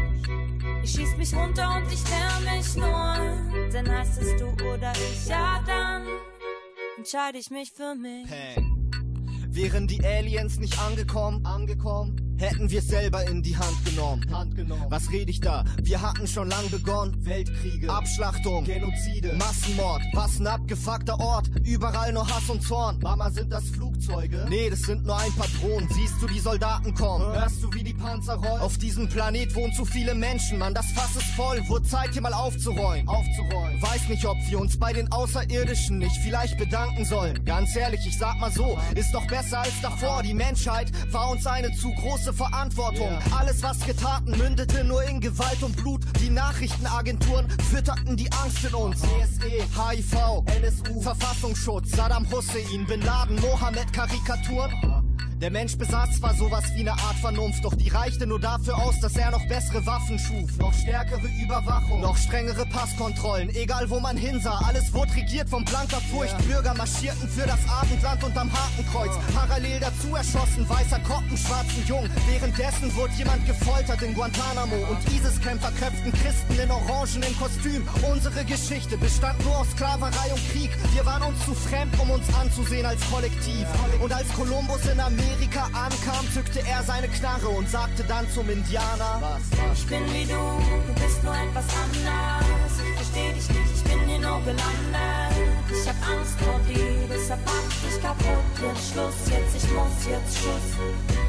Ich 0.83 0.91
schieß 0.91 1.17
mich 1.17 1.33
runter 1.33 1.77
und 1.77 1.91
ich 1.91 2.03
wehr 2.09 2.53
mich 2.53 2.75
nur. 2.75 3.71
Denn 3.71 3.89
heißt 3.89 4.21
es 4.21 4.39
du 4.39 4.47
oder 4.47 4.91
ich, 4.93 5.27
ja 5.27 5.63
dann 5.65 6.03
entscheide 7.03 7.37
ich 7.37 7.49
mich 7.49 7.71
für 7.71 7.95
mich. 7.95 8.27
Peng. 8.27 8.89
Wären 9.49 9.87
die 9.87 10.03
Aliens 10.05 10.57
nicht 10.57 10.79
angekommen, 10.79 11.45
angekommen, 11.45 12.32
hätten 12.43 12.69
wir 12.69 12.81
selber 12.81 13.25
in 13.27 13.41
die 13.41 13.55
Hand 13.55 13.85
genommen. 13.85 14.25
Hand 14.31 14.55
genommen. 14.55 14.85
Was 14.89 15.09
rede 15.11 15.31
ich 15.31 15.39
da? 15.39 15.63
Wir 15.81 16.01
hatten 16.01 16.27
schon 16.27 16.49
lang 16.49 16.69
begonnen. 16.69 17.25
Weltkriege, 17.25 17.89
Abschlachtung, 17.89 18.65
Genozide, 18.65 19.33
Massenmord. 19.33 20.01
Was 20.13 20.39
ein 20.39 20.47
abgefuckter 20.47 21.19
Ort. 21.19 21.49
Überall 21.63 22.11
nur 22.11 22.27
Hass 22.27 22.49
und 22.49 22.61
Zorn. 22.61 22.99
Mama, 23.01 23.29
sind 23.31 23.51
das 23.51 23.63
Flugzeuge? 23.69 24.45
Nee, 24.49 24.69
das 24.69 24.81
sind 24.81 25.05
nur 25.05 25.17
ein 25.17 25.31
paar 25.33 25.47
Drohnen. 25.59 25.87
Siehst 25.91 26.15
du 26.21 26.27
die 26.27 26.39
Soldaten 26.39 26.93
kommen? 26.93 27.25
Hörst 27.33 27.63
du, 27.63 27.73
wie 27.73 27.83
die 27.83 27.93
Panzer 27.93 28.35
rollen? 28.35 28.61
Auf 28.61 28.77
diesem 28.77 29.07
Planet 29.07 29.55
wohnen 29.55 29.73
zu 29.73 29.85
viele 29.85 30.13
Menschen, 30.13 30.59
Mann. 30.59 30.73
Das 30.73 30.91
Fass 30.91 31.15
ist 31.15 31.29
voll. 31.35 31.61
Wurde 31.69 31.85
Zeit, 31.85 32.11
hier 32.11 32.21
mal 32.21 32.33
aufzuräumen. 32.33 33.07
Aufzuräumen. 33.07 33.81
Weiß 33.81 34.09
nicht, 34.09 34.25
ob 34.25 34.37
wir 34.49 34.59
uns 34.59 34.77
bei 34.77 34.91
den 34.91 35.09
Außerirdischen 35.11 35.97
nicht 35.97 36.17
vielleicht 36.17 36.57
bedanken 36.57 37.05
sollen. 37.05 37.43
Ganz 37.45 37.75
ehrlich, 37.75 38.01
ich 38.05 38.17
sag 38.17 38.37
mal 38.39 38.51
so, 38.51 38.77
ist 38.95 39.13
doch 39.13 39.25
besser 39.27 39.61
als 39.61 39.79
davor. 39.81 40.23
Die 40.23 40.33
Menschheit 40.33 40.91
war 41.11 41.29
uns 41.29 41.47
eine 41.47 41.71
zu 41.73 41.89
große 41.93 42.32
Verantwortung. 42.33 43.17
Alles, 43.37 43.61
was 43.63 43.85
wir 43.85 43.95
taten, 43.95 44.37
mündete 44.37 44.83
nur 44.83 45.03
in 45.03 45.19
Gewalt 45.19 45.61
und 45.61 45.75
Blut. 45.77 46.01
Die 46.19 46.29
Nachrichtenagenturen 46.29 47.47
fütterten 47.71 48.17
die 48.17 48.31
Angst 48.31 48.63
in 48.63 48.73
uns. 48.73 49.01
CSE, 49.01 49.63
HIV, 49.75 50.43
NSU, 50.61 51.01
Verfassungsschutz, 51.01 51.91
Saddam 51.91 52.29
Hussein, 52.31 52.85
Bin 52.87 53.01
Laden, 53.01 53.39
Mohammed, 53.39 53.91
Karikaturen. 53.93 55.02
Der 55.43 55.51
Mensch 55.51 55.77
besaß 55.77 56.19
zwar 56.19 56.33
sowas 56.35 56.63
wie 56.73 56.79
eine 56.79 56.93
Art 56.93 57.17
Vernunft, 57.19 57.65
doch 57.65 57.75
die 57.75 57.89
reichte 57.89 58.25
nur 58.25 58.39
dafür 58.39 58.77
aus, 58.77 58.97
dass 59.01 59.17
er 59.17 59.29
noch 59.29 59.45
bessere 59.49 59.85
Waffen 59.85 60.17
schuf. 60.17 60.57
Noch 60.57 60.73
stärkere 60.73 61.27
Überwachung, 61.43 61.99
noch 61.99 62.15
strengere 62.15 62.65
Passkontrollen, 62.67 63.49
egal 63.49 63.89
wo 63.89 63.99
man 63.99 64.15
hinsah. 64.15 64.57
Alles 64.65 64.93
wurde 64.93 65.13
regiert 65.13 65.49
von 65.49 65.65
blanker 65.65 65.99
Furcht. 66.09 66.37
Bürger 66.47 66.73
marschierten 66.75 67.27
für 67.27 67.45
das 67.45 67.59
Abendland 67.67 68.23
unterm 68.23 68.49
Hakenkreuz. 68.53 69.11
Parallel 69.35 69.81
dazu 69.81 70.15
erschossen, 70.15 70.63
weißer 70.69 70.99
Koppen, 70.99 71.35
schwarzen 71.35 71.85
Jungen. 71.87 72.09
Währenddessen 72.31 72.95
wurde 72.95 73.11
jemand 73.17 73.45
gefoltert 73.45 74.01
in 74.01 74.13
Guantanamo. 74.13 74.77
Und 74.91 75.11
ISIS-Kämpfer 75.11 75.73
köpften 75.73 76.13
Christen 76.13 76.57
in 76.57 76.71
orangenen 76.71 77.37
Kostüm. 77.37 77.85
Unsere 78.09 78.45
Geschichte 78.45 78.95
bestand 78.95 79.43
nur 79.43 79.57
aus 79.57 79.69
Sklaverei 79.71 80.31
und 80.31 80.51
Krieg. 80.53 80.71
Wir 80.93 81.05
waren 81.05 81.23
uns 81.23 81.43
zu 81.43 81.53
fremd, 81.53 81.99
um 81.99 82.11
uns 82.11 82.33
anzusehen 82.33 82.85
als 82.85 83.01
Kollektiv. 83.11 83.67
Und 83.99 84.13
als 84.13 84.29
Kolumbus 84.29 84.85
in 84.85 85.01
Amerika 85.01 85.32
ankam, 85.83 86.25
zückte 86.33 86.59
er 86.67 86.83
seine 86.83 87.07
Knarre 87.07 87.47
und 87.49 87.69
sagte 87.69 88.03
dann 88.03 88.29
zum 88.29 88.49
Indianer: 88.49 89.39
Ich 89.73 89.85
bin 89.87 90.05
wie 90.13 90.25
du, 90.25 90.39
du 90.87 90.93
bist 91.01 91.23
nur 91.23 91.33
etwas 91.33 91.65
anders. 91.83 92.73
Ich 92.79 92.95
versteh 92.95 93.33
dich 93.33 93.49
nicht, 93.49 93.71
ich 93.75 93.83
bin 93.83 93.99
hier 94.07 94.19
nur 94.19 94.39
gelandet. 94.41 95.33
Ich 95.69 95.87
hab 95.87 95.95
Angst 96.09 96.39
vor 96.39 96.59
dir, 96.67 97.07
deshalb 97.09 97.39
mach 97.45 97.67
dich 97.83 98.01
kaputt, 98.01 98.53
jetzt 98.61 98.91
Schluss, 98.91 99.19
jetzt 99.29 99.55
ich 99.57 99.71
muss, 99.71 99.97
jetzt 100.09 100.37
Schluss. 100.37 100.69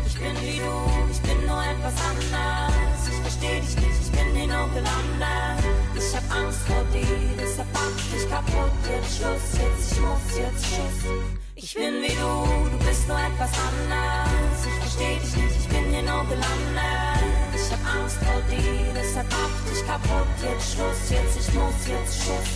Ich 0.06 0.14
bin 0.14 0.34
wie 0.40 0.58
du, 0.58 0.74
ich 1.10 1.20
bin 1.20 1.46
nur 1.46 1.62
etwas 1.62 1.96
anders. 2.10 3.08
Ich 3.08 3.20
versteh 3.20 3.60
dich 3.60 3.76
nicht, 3.76 4.00
ich 4.04 4.12
bin 4.12 4.34
den 4.34 4.52
Onkel 4.52 4.84
anders. 4.84 5.64
Ich 5.96 6.14
hab 6.14 6.36
Angst 6.36 6.60
vor 6.66 6.84
dir, 6.92 7.34
deshalb 7.38 7.68
mach 7.72 7.96
dich 8.12 8.28
kaputt, 8.28 8.72
jetzt 8.88 9.16
Schluss, 9.16 9.46
jetzt 9.58 9.92
ich 9.92 10.00
muss, 10.00 10.38
jetzt 10.38 10.66
Schluss. 10.66 11.43
Ich 11.56 11.72
bin 11.74 12.02
wie 12.02 12.08
du, 12.08 12.68
du 12.68 12.84
bist 12.84 13.06
nur 13.06 13.16
etwas 13.16 13.50
anders. 13.54 14.66
Ich 14.66 14.80
versteh 14.80 15.18
dich 15.20 15.36
nicht, 15.36 15.56
ich 15.60 15.68
bin 15.68 15.92
den 15.92 16.08
Onkel 16.08 16.36
anders. 16.36 17.22
Ich 17.54 17.72
hab 17.72 17.94
Angst 17.94 18.16
vor 18.16 18.42
dir, 18.50 18.92
deshalb 18.92 19.26
mach 19.30 19.70
dich 19.70 19.86
kaputt, 19.86 20.26
jetzt 20.42 20.74
Schluss, 20.74 21.10
jetzt 21.10 21.36
ich 21.38 21.54
muss, 21.54 21.86
jetzt 21.86 22.24
Schluss. 22.24 22.52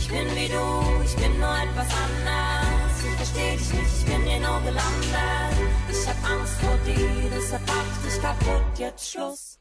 Ich 0.00 0.08
bin 0.08 0.26
wie 0.34 0.48
du, 0.48 1.04
ich 1.04 1.14
bin 1.14 1.38
nur 1.38 1.54
etwas 1.54 1.86
anders. 1.94 3.04
Ich 3.06 3.16
versteh 3.16 3.56
dich 3.56 3.72
nicht, 3.72 3.98
ich 3.98 4.04
bin 4.04 4.24
dir 4.24 4.40
nur 4.40 4.60
gelandet. 4.62 5.54
Ich 5.88 6.08
hab 6.08 6.30
Angst 6.30 6.54
vor 6.54 6.76
dir, 6.84 7.30
deshalb 7.30 7.62
mach 7.68 8.02
dich 8.04 8.20
kaputt, 8.20 8.78
jetzt 8.78 9.12
Schluss. 9.12 9.60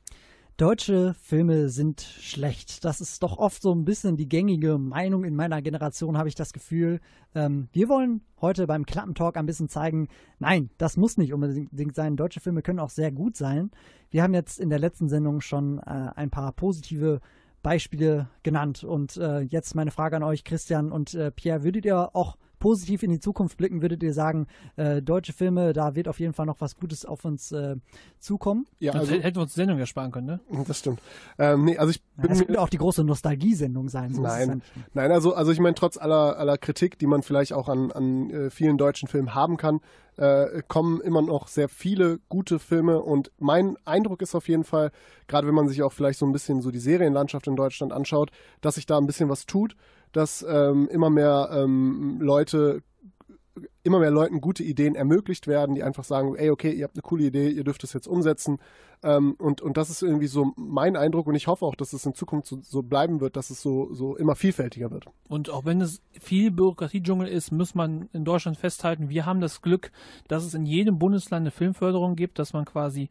Deutsche 0.58 1.16
Filme 1.16 1.70
sind 1.70 2.02
schlecht. 2.02 2.86
Das 2.86 3.02
ist 3.02 3.24
doch 3.24 3.40
oft 3.40 3.60
so 3.60 3.74
ein 3.74 3.86
bisschen 3.86 4.18
die 4.18 4.30
gängige 4.30 4.78
Meinung 4.78 5.24
in 5.24 5.36
meiner 5.36 5.64
Generation, 5.64 6.16
habe 6.16 6.30
ich 6.30 6.36
das 6.36 6.54
Gefühl. 6.54 7.00
Ähm, 7.34 7.70
wir 7.72 7.90
wollen 7.90 8.22
heute 8.40 8.68
beim 8.68 8.86
Klappentalk 8.86 9.36
ein 9.36 9.48
bisschen 9.48 9.68
zeigen, 9.68 10.10
nein, 10.38 10.70
das 10.78 10.96
muss 10.96 11.18
nicht 11.18 11.34
unbedingt 11.34 11.96
sein. 11.96 12.18
Deutsche 12.18 12.40
Filme 12.40 12.62
können 12.62 12.78
auch 12.78 12.92
sehr 12.92 13.12
gut 13.12 13.36
sein. 13.36 13.72
Wir 14.12 14.22
haben 14.22 14.36
jetzt 14.36 14.60
in 14.60 14.70
der 14.70 14.78
letzten 14.78 15.10
Sendung 15.10 15.42
schon 15.42 15.80
äh, 15.80 16.12
ein 16.16 16.30
paar 16.30 16.52
positive 16.52 17.20
Beispiele 17.64 18.30
genannt. 18.44 18.84
Und 18.84 19.18
äh, 19.18 19.40
jetzt 19.40 19.74
meine 19.74 19.90
Frage 19.90 20.18
an 20.18 20.24
euch, 20.24 20.44
Christian 20.44 20.92
und 20.92 21.16
äh, 21.16 21.32
Pierre, 21.32 21.64
würdet 21.64 21.86
ihr 21.86 22.16
auch 22.16 22.38
positiv 22.64 23.04
in 23.04 23.12
die 23.12 23.20
Zukunft 23.20 23.58
blicken, 23.58 23.82
würdet 23.82 24.02
ihr 24.04 24.14
sagen, 24.14 24.48
äh, 24.78 25.02
deutsche 25.02 25.34
Filme, 25.34 25.74
da 25.74 25.96
wird 25.96 26.08
auf 26.08 26.22
jeden 26.22 26.32
Fall 26.32 26.46
noch 26.46 26.62
was 26.62 26.78
Gutes 26.78 27.04
auf 27.06 27.26
uns 27.26 27.52
äh, 27.52 27.76
zukommen? 28.20 28.68
Ja, 28.80 28.94
also, 28.94 29.12
hätten 29.12 29.36
wir 29.36 29.42
uns 29.42 29.52
die 29.52 29.60
Sendung 29.60 29.78
ja 29.80 29.86
sparen 29.86 30.14
können, 30.14 30.28
ne? 30.28 30.40
das 30.68 30.80
stimmt. 30.80 31.02
Ähm, 31.38 31.66
nee, 31.66 31.78
also 31.78 31.90
ich 31.92 31.98
Ja, 31.98 32.22
bin 32.22 32.30
das 32.30 32.40
mir- 32.40 32.46
könnte 32.46 32.62
auch 32.62 32.70
die 32.70 32.78
große 32.78 33.04
Nostalgiesendung 33.04 33.90
sein. 33.90 34.14
So 34.14 34.22
Nein, 34.22 34.62
nein, 34.94 35.12
also, 35.12 35.34
also 35.34 35.52
ich 35.52 35.60
meine, 35.60 35.76
trotz 35.76 35.98
aller, 35.98 36.38
aller 36.40 36.58
Kritik, 36.58 36.98
die 37.00 37.06
man 37.06 37.22
vielleicht 37.22 37.52
auch 37.52 37.68
an, 37.68 37.92
an 37.92 38.30
äh, 38.30 38.50
vielen 38.50 38.78
deutschen 38.78 39.10
Filmen 39.10 39.36
haben 39.36 39.58
kann, 39.58 39.82
äh, 40.16 40.62
kommen 40.70 41.02
immer 41.02 41.22
noch 41.22 41.50
sehr 41.50 41.68
viele 41.68 42.20
gute 42.30 42.60
Filme 42.60 43.02
und 43.02 43.30
mein 43.40 43.76
Eindruck 43.84 44.22
ist 44.22 44.36
auf 44.36 44.48
jeden 44.48 44.64
Fall, 44.64 44.92
gerade 45.28 45.48
wenn 45.48 45.56
man 45.56 45.68
sich 45.68 45.84
auch 45.84 45.92
vielleicht 45.92 46.20
so 46.20 46.26
ein 46.26 46.32
bisschen 46.32 46.62
so 46.62 46.72
die 46.72 46.80
Serienlandschaft 46.80 47.46
in 47.48 47.58
Deutschland 47.58 47.92
anschaut, 47.92 48.32
dass 48.62 48.76
sich 48.76 48.86
da 48.86 48.98
ein 48.98 49.06
bisschen 49.08 49.28
was 49.28 49.46
tut, 49.48 49.76
dass 50.14 50.46
ähm, 50.48 50.88
immer 50.90 51.10
mehr 51.10 51.50
ähm, 51.52 52.20
Leute 52.22 52.82
immer 53.84 54.00
mehr 54.00 54.12
Leuten 54.12 54.42
gute 54.42 54.64
Ideen 54.64 54.96
ermöglicht 54.96 55.46
werden, 55.48 55.76
die 55.76 55.84
einfach 55.84 56.04
sagen, 56.04 56.36
ey, 56.36 56.50
okay, 56.50 56.72
ihr 56.72 56.86
habt 56.86 56.96
eine 56.96 57.02
coole 57.02 57.26
Idee, 57.26 57.50
ihr 57.50 57.64
dürft 57.64 57.84
es 57.84 57.94
jetzt 57.94 58.08
umsetzen. 58.08 58.60
Ähm, 59.04 59.36
und, 59.38 59.62
und 59.62 59.76
das 59.76 59.90
ist 59.90 60.02
irgendwie 60.02 60.28
so 60.28 60.54
mein 60.56 60.96
Eindruck 60.96 61.28
und 61.28 61.36
ich 61.36 61.48
hoffe 61.48 61.66
auch, 61.66 61.76
dass 61.76 61.92
es 61.92 62.06
in 62.06 62.14
Zukunft 62.14 62.48
so, 62.48 62.60
so 62.62 62.82
bleiben 62.82 63.20
wird, 63.20 63.36
dass 63.36 63.50
es 63.50 63.62
so, 63.62 63.94
so 63.94 64.16
immer 64.16 64.36
vielfältiger 64.36 64.90
wird. 64.92 65.06
Und 65.28 65.50
auch 65.50 65.66
wenn 65.66 65.82
es 65.82 66.02
viel 66.12 66.52
Bürokratiedschungel 66.52 67.28
ist, 67.28 67.52
muss 67.52 67.76
man 67.76 68.08
in 68.14 68.24
Deutschland 68.24 68.58
festhalten, 68.58 69.10
wir 69.10 69.26
haben 69.26 69.42
das 69.42 69.62
Glück, 69.62 69.92
dass 70.30 70.46
es 70.46 70.54
in 70.54 70.66
jedem 70.66 70.98
Bundesland 70.98 71.42
eine 71.42 71.52
Filmförderung 71.52 72.16
gibt, 72.16 72.40
dass 72.40 72.54
man 72.54 72.64
quasi, 72.64 73.10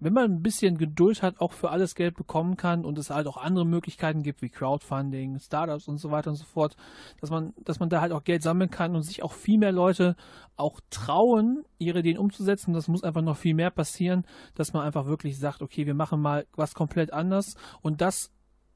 wenn 0.00 0.12
man 0.12 0.24
ein 0.30 0.42
bisschen 0.42 0.78
Geduld 0.78 1.22
hat, 1.22 1.40
auch 1.40 1.52
für 1.52 1.70
alles 1.70 1.94
Geld 1.94 2.16
bekommen 2.16 2.56
kann 2.56 2.84
und 2.84 2.98
es 2.98 3.10
halt 3.10 3.26
auch 3.26 3.36
andere 3.36 3.66
Möglichkeiten 3.66 4.22
gibt, 4.22 4.42
wie 4.42 4.48
Crowdfunding, 4.48 5.38
Startups 5.38 5.88
und 5.88 5.98
so 5.98 6.10
weiter 6.10 6.30
und 6.30 6.36
so 6.36 6.44
fort, 6.44 6.76
dass 7.20 7.30
man, 7.30 7.52
dass 7.64 7.80
man 7.80 7.88
da 7.88 8.00
halt 8.00 8.12
auch 8.12 8.24
Geld 8.24 8.42
sammeln 8.42 8.70
kann 8.70 8.94
und 8.94 9.02
sich 9.02 9.22
auch 9.22 9.32
viel 9.32 9.58
mehr 9.58 9.72
Leute 9.72 10.16
auch 10.56 10.80
trauen, 10.90 11.64
ihre 11.78 12.00
Ideen 12.00 12.18
umzusetzen. 12.18 12.72
Das 12.72 12.88
muss 12.88 13.02
einfach 13.02 13.22
noch 13.22 13.36
viel 13.36 13.54
mehr 13.54 13.70
passieren, 13.70 14.24
dass 14.54 14.72
man 14.72 14.84
einfach 14.84 15.06
wirklich 15.06 15.38
sagt, 15.38 15.62
okay, 15.62 15.86
wir 15.86 15.94
machen 15.94 16.20
mal 16.20 16.46
was 16.54 16.74
komplett 16.74 17.12
anders 17.12 17.56
und 17.82 18.00
das 18.00 18.30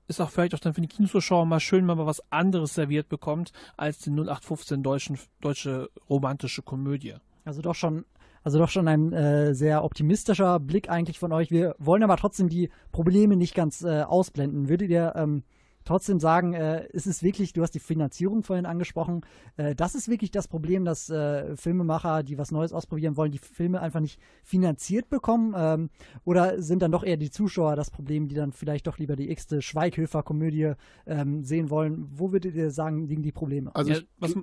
ist 0.08 0.20
auch 0.20 0.30
vielleicht 0.30 0.54
auch 0.54 0.58
dann 0.58 0.74
für 0.74 0.80
die 0.80 0.88
Kinozuschauer 0.88 1.46
mal 1.46 1.60
schön, 1.60 1.86
wenn 1.88 1.96
man 1.96 2.06
was 2.06 2.22
anderes 2.32 2.74
serviert 2.74 3.08
bekommt 3.08 3.52
als 3.76 3.98
die 3.98 4.10
0815 4.10 4.82
deutschen, 4.82 5.18
deutsche 5.40 5.90
romantische 6.08 6.62
Komödie. 6.62 7.14
Also 7.44 7.62
doch 7.62 7.74
schon, 7.74 8.04
also 8.42 8.58
doch 8.58 8.68
schon 8.68 8.88
ein 8.88 9.12
äh, 9.12 9.54
sehr 9.54 9.84
optimistischer 9.84 10.60
Blick 10.60 10.90
eigentlich 10.90 11.18
von 11.18 11.32
euch. 11.32 11.50
Wir 11.50 11.74
wollen 11.78 12.02
aber 12.02 12.16
trotzdem 12.16 12.48
die 12.48 12.70
Probleme 12.90 13.36
nicht 13.36 13.54
ganz 13.54 13.82
äh, 13.82 14.02
ausblenden. 14.02 14.68
Würdet 14.68 14.90
ihr 14.90 15.12
ähm, 15.16 15.44
trotzdem 15.84 16.20
sagen, 16.20 16.54
äh, 16.54 16.86
es 16.92 17.06
ist 17.06 17.22
wirklich, 17.22 17.52
du 17.52 17.62
hast 17.62 17.72
die 17.72 17.80
Finanzierung 17.80 18.42
vorhin 18.42 18.66
angesprochen, 18.66 19.22
äh, 19.56 19.74
das 19.74 19.94
ist 19.94 20.08
wirklich 20.08 20.30
das 20.30 20.48
Problem, 20.48 20.84
dass 20.84 21.10
äh, 21.10 21.56
Filmemacher, 21.56 22.22
die 22.22 22.38
was 22.38 22.50
Neues 22.50 22.72
ausprobieren 22.72 23.16
wollen, 23.16 23.32
die 23.32 23.38
Filme 23.38 23.80
einfach 23.80 24.00
nicht 24.00 24.20
finanziert 24.42 25.08
bekommen? 25.08 25.54
Ähm, 25.56 25.90
oder 26.24 26.60
sind 26.62 26.82
dann 26.82 26.92
doch 26.92 27.04
eher 27.04 27.16
die 27.16 27.30
Zuschauer 27.30 27.76
das 27.76 27.90
Problem, 27.90 28.28
die 28.28 28.34
dann 28.34 28.52
vielleicht 28.52 28.86
doch 28.86 28.98
lieber 28.98 29.16
die 29.16 29.30
x-te 29.30 29.62
Schweighöfer-Komödie 29.62 30.72
ähm, 31.06 31.44
sehen 31.44 31.70
wollen? 31.70 32.08
Wo 32.10 32.32
würdet 32.32 32.54
ihr 32.54 32.70
sagen, 32.70 33.06
liegen 33.06 33.22
die 33.22 33.32
Probleme? 33.32 33.74
Also 33.74 33.92
ja, 33.92 33.98
was, 34.18 34.36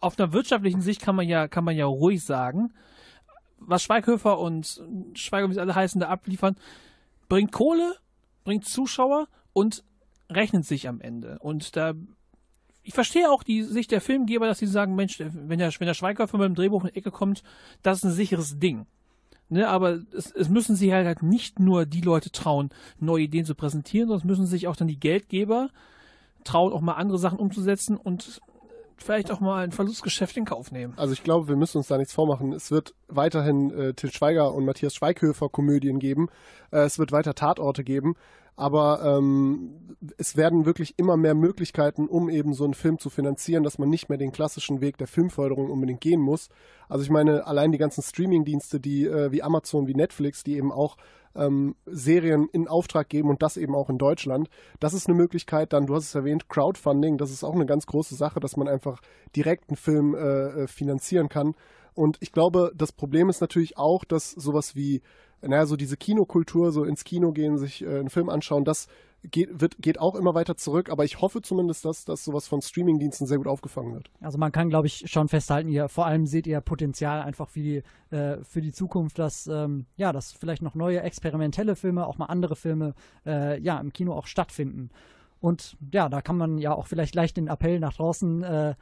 auf 0.00 0.18
einer 0.18 0.32
wirtschaftlichen 0.32 0.80
Sicht 0.80 1.02
kann 1.02 1.16
man 1.16 1.28
ja, 1.28 1.48
kann 1.48 1.64
man 1.64 1.76
ja 1.76 1.86
ruhig 1.86 2.24
sagen, 2.24 2.72
was 3.58 3.82
Schweighöfer 3.82 4.38
und 4.38 4.82
Schweiger, 5.14 5.48
wie 5.48 5.54
sie 5.54 5.60
alle 5.60 5.74
heißen, 5.74 6.00
da 6.00 6.08
abliefern, 6.08 6.56
bringt 7.28 7.52
Kohle, 7.52 7.96
bringt 8.44 8.66
Zuschauer 8.66 9.28
und 9.52 9.84
rechnet 10.30 10.64
sich 10.66 10.88
am 10.88 11.00
Ende. 11.00 11.38
Und 11.40 11.76
da, 11.76 11.94
ich 12.82 12.94
verstehe 12.94 13.30
auch 13.30 13.42
die 13.42 13.62
Sicht 13.62 13.90
der 13.90 14.00
Filmgeber, 14.00 14.46
dass 14.46 14.58
sie 14.58 14.66
sagen, 14.66 14.94
Mensch, 14.94 15.18
wenn 15.18 15.58
der, 15.58 15.72
wenn 15.78 15.86
der 15.86 15.94
Schweighöfer 15.94 16.38
mit 16.38 16.46
dem 16.46 16.54
Drehbuch 16.54 16.84
in 16.84 16.90
die 16.90 16.96
Ecke 16.96 17.10
kommt, 17.10 17.42
das 17.82 17.98
ist 17.98 18.04
ein 18.04 18.12
sicheres 18.12 18.58
Ding. 18.58 18.86
Ne, 19.50 19.68
aber 19.68 20.00
es, 20.12 20.32
es 20.32 20.48
müssen 20.48 20.74
sich 20.74 20.90
halt, 20.90 21.06
halt 21.06 21.22
nicht 21.22 21.60
nur 21.60 21.84
die 21.84 22.00
Leute 22.00 22.30
trauen, 22.30 22.70
neue 22.98 23.24
Ideen 23.24 23.44
zu 23.44 23.54
präsentieren, 23.54 24.08
sondern 24.08 24.22
es 24.22 24.28
müssen 24.28 24.46
sich 24.46 24.66
auch 24.66 24.76
dann 24.76 24.88
die 24.88 24.98
Geldgeber 24.98 25.68
trauen, 26.44 26.72
auch 26.72 26.80
mal 26.80 26.94
andere 26.94 27.18
Sachen 27.18 27.38
umzusetzen 27.38 27.96
und 27.96 28.40
vielleicht 28.96 29.30
auch 29.30 29.40
mal 29.40 29.64
ein 29.64 29.72
Verlustgeschäft 29.72 30.36
in 30.36 30.44
Kauf 30.44 30.72
nehmen. 30.72 30.94
Also 30.96 31.12
ich 31.12 31.22
glaube, 31.22 31.48
wir 31.48 31.56
müssen 31.56 31.78
uns 31.78 31.88
da 31.88 31.98
nichts 31.98 32.12
vormachen. 32.12 32.52
Es 32.52 32.70
wird 32.70 32.94
weiterhin 33.08 33.70
äh, 33.70 33.94
Til 33.94 34.12
Schweiger 34.12 34.54
und 34.54 34.64
Matthias 34.64 34.94
Schweighöfer 34.94 35.48
Komödien 35.48 35.98
geben. 35.98 36.28
Äh, 36.70 36.80
es 36.80 36.98
wird 36.98 37.12
weiter 37.12 37.34
Tatorte 37.34 37.84
geben. 37.84 38.14
Aber 38.56 39.02
ähm, 39.04 39.96
es 40.16 40.36
werden 40.36 40.64
wirklich 40.64 40.94
immer 40.96 41.16
mehr 41.16 41.34
Möglichkeiten, 41.34 42.06
um 42.06 42.28
eben 42.30 42.54
so 42.54 42.62
einen 42.62 42.74
Film 42.74 43.00
zu 43.00 43.10
finanzieren, 43.10 43.64
dass 43.64 43.78
man 43.78 43.88
nicht 43.88 44.08
mehr 44.08 44.18
den 44.18 44.30
klassischen 44.30 44.80
Weg 44.80 44.96
der 44.96 45.08
Filmförderung 45.08 45.70
unbedingt 45.70 46.00
gehen 46.00 46.20
muss. 46.20 46.50
Also 46.88 47.02
ich 47.02 47.10
meine, 47.10 47.46
allein 47.46 47.72
die 47.72 47.78
ganzen 47.78 48.02
Streaming-Dienste, 48.02 48.78
die 48.78 49.06
äh, 49.06 49.32
wie 49.32 49.42
Amazon, 49.42 49.88
wie 49.88 49.94
Netflix, 49.94 50.44
die 50.44 50.56
eben 50.56 50.70
auch 50.70 50.96
ähm, 51.34 51.74
Serien 51.86 52.48
in 52.52 52.68
Auftrag 52.68 53.08
geben 53.08 53.28
und 53.28 53.42
das 53.42 53.56
eben 53.56 53.74
auch 53.74 53.90
in 53.90 53.98
Deutschland. 53.98 54.48
Das 54.80 54.94
ist 54.94 55.08
eine 55.08 55.16
Möglichkeit. 55.16 55.72
Dann, 55.72 55.86
du 55.86 55.94
hast 55.94 56.04
es 56.04 56.14
erwähnt, 56.14 56.48
Crowdfunding, 56.48 57.16
das 57.16 57.30
ist 57.30 57.44
auch 57.44 57.54
eine 57.54 57.66
ganz 57.66 57.86
große 57.86 58.14
Sache, 58.14 58.40
dass 58.40 58.56
man 58.56 58.68
einfach 58.68 59.00
direkt 59.34 59.70
einen 59.70 59.76
Film 59.76 60.14
äh, 60.14 60.18
äh, 60.62 60.66
finanzieren 60.66 61.28
kann. 61.28 61.54
Und 61.94 62.16
ich 62.20 62.32
glaube, 62.32 62.72
das 62.74 62.92
Problem 62.92 63.28
ist 63.28 63.40
natürlich 63.40 63.78
auch, 63.78 64.04
dass 64.04 64.32
sowas 64.32 64.74
wie, 64.74 65.02
naja, 65.42 65.66
so 65.66 65.76
diese 65.76 65.96
Kinokultur, 65.96 66.72
so 66.72 66.84
ins 66.84 67.04
Kino 67.04 67.30
gehen, 67.32 67.56
sich 67.56 67.82
äh, 67.82 67.98
einen 67.98 68.10
Film 68.10 68.28
anschauen, 68.28 68.64
das 68.64 68.88
geht, 69.30 69.60
wird, 69.60 69.76
geht 69.78 69.98
auch 70.00 70.14
immer 70.14 70.34
weiter 70.34 70.56
zurück. 70.56 70.90
Aber 70.90 71.04
ich 71.04 71.20
hoffe 71.20 71.42
zumindest, 71.42 71.84
dass, 71.84 72.04
dass 72.04 72.24
sowas 72.24 72.46
von 72.46 72.62
Streamingdiensten 72.62 73.26
sehr 73.26 73.38
gut 73.38 73.46
aufgefangen 73.46 73.94
wird. 73.94 74.10
Also 74.20 74.38
man 74.38 74.52
kann, 74.52 74.70
glaube 74.70 74.86
ich, 74.86 75.04
schon 75.10 75.28
festhalten, 75.28 75.68
ihr 75.68 75.88
vor 75.88 76.06
allem 76.06 76.26
seht 76.26 76.46
ihr 76.46 76.60
Potenzial 76.60 77.22
einfach 77.22 77.48
für 77.48 77.60
die, 77.60 77.82
äh, 78.10 78.38
für 78.44 78.60
die 78.60 78.72
Zukunft, 78.72 79.18
dass 79.18 79.46
ähm, 79.46 79.86
ja, 79.96 80.12
dass 80.12 80.32
vielleicht 80.32 80.62
noch 80.62 80.74
neue 80.74 81.00
experimentelle 81.00 81.76
Filme, 81.76 82.06
auch 82.06 82.18
mal 82.18 82.26
andere 82.26 82.56
Filme, 82.56 82.94
äh, 83.26 83.60
ja, 83.60 83.78
im 83.80 83.92
Kino 83.92 84.12
auch 84.14 84.26
stattfinden. 84.26 84.90
Und 85.40 85.76
ja, 85.92 86.08
da 86.08 86.22
kann 86.22 86.36
man 86.36 86.58
ja 86.58 86.72
auch 86.74 86.86
vielleicht 86.86 87.14
leicht 87.14 87.36
den 87.36 87.48
Appell 87.48 87.78
nach 87.78 87.94
draußen 87.94 88.42
äh, 88.42 88.74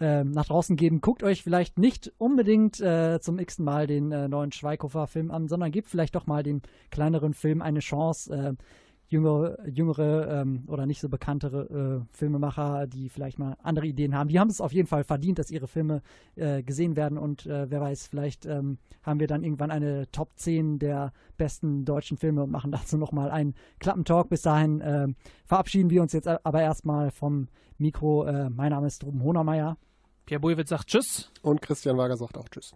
äh, 0.00 0.24
nach 0.24 0.46
draußen 0.46 0.76
geben. 0.76 1.00
Guckt 1.00 1.22
euch 1.22 1.42
vielleicht 1.42 1.78
nicht 1.78 2.12
unbedingt 2.18 2.80
äh, 2.80 3.18
zum 3.20 3.38
x 3.38 3.58
Mal 3.58 3.86
den 3.86 4.12
äh, 4.12 4.28
neuen 4.28 4.52
Schweighofer-Film 4.52 5.30
an, 5.30 5.48
sondern 5.48 5.70
gebt 5.72 5.88
vielleicht 5.88 6.14
doch 6.14 6.26
mal 6.26 6.42
dem 6.42 6.60
kleineren 6.90 7.32
Film 7.32 7.62
eine 7.62 7.80
Chance. 7.80 8.34
Äh, 8.34 8.54
jüngere, 9.08 9.58
jüngere 9.68 10.40
ähm, 10.40 10.64
oder 10.66 10.86
nicht 10.86 11.00
so 11.00 11.08
bekanntere 11.08 12.02
äh, 12.02 12.16
Filmemacher, 12.16 12.86
die 12.86 13.08
vielleicht 13.08 13.38
mal 13.38 13.56
andere 13.62 13.86
Ideen 13.86 14.14
haben. 14.14 14.28
Die 14.28 14.38
haben 14.38 14.50
es 14.50 14.60
auf 14.60 14.72
jeden 14.72 14.88
Fall 14.88 15.04
verdient, 15.04 15.38
dass 15.38 15.50
ihre 15.50 15.68
Filme 15.68 16.02
äh, 16.34 16.62
gesehen 16.62 16.96
werden 16.96 17.18
und 17.18 17.46
äh, 17.46 17.70
wer 17.70 17.80
weiß, 17.80 18.06
vielleicht 18.08 18.46
ähm, 18.46 18.78
haben 19.02 19.20
wir 19.20 19.26
dann 19.26 19.44
irgendwann 19.44 19.70
eine 19.70 20.10
Top 20.10 20.30
10 20.36 20.78
der 20.78 21.12
besten 21.36 21.84
deutschen 21.84 22.16
Filme 22.16 22.42
und 22.42 22.50
machen 22.50 22.72
dazu 22.72 22.96
nochmal 22.96 23.30
einen 23.30 23.54
Klappentalk. 23.78 24.28
Bis 24.28 24.42
dahin 24.42 24.80
äh, 24.80 25.08
verabschieden 25.44 25.90
wir 25.90 26.02
uns 26.02 26.12
jetzt 26.12 26.28
aber 26.28 26.62
erstmal 26.62 27.10
vom 27.10 27.48
Mikro. 27.78 28.24
Äh, 28.24 28.50
mein 28.50 28.70
Name 28.70 28.86
ist 28.86 29.04
Ruben 29.04 29.22
Honermeier. 29.22 29.76
Pierre 30.24 30.40
Boywitz 30.40 30.70
sagt 30.70 30.88
Tschüss. 30.88 31.30
Und 31.42 31.62
Christian 31.62 31.96
Wager 31.96 32.16
sagt 32.16 32.36
auch 32.36 32.48
Tschüss. 32.48 32.74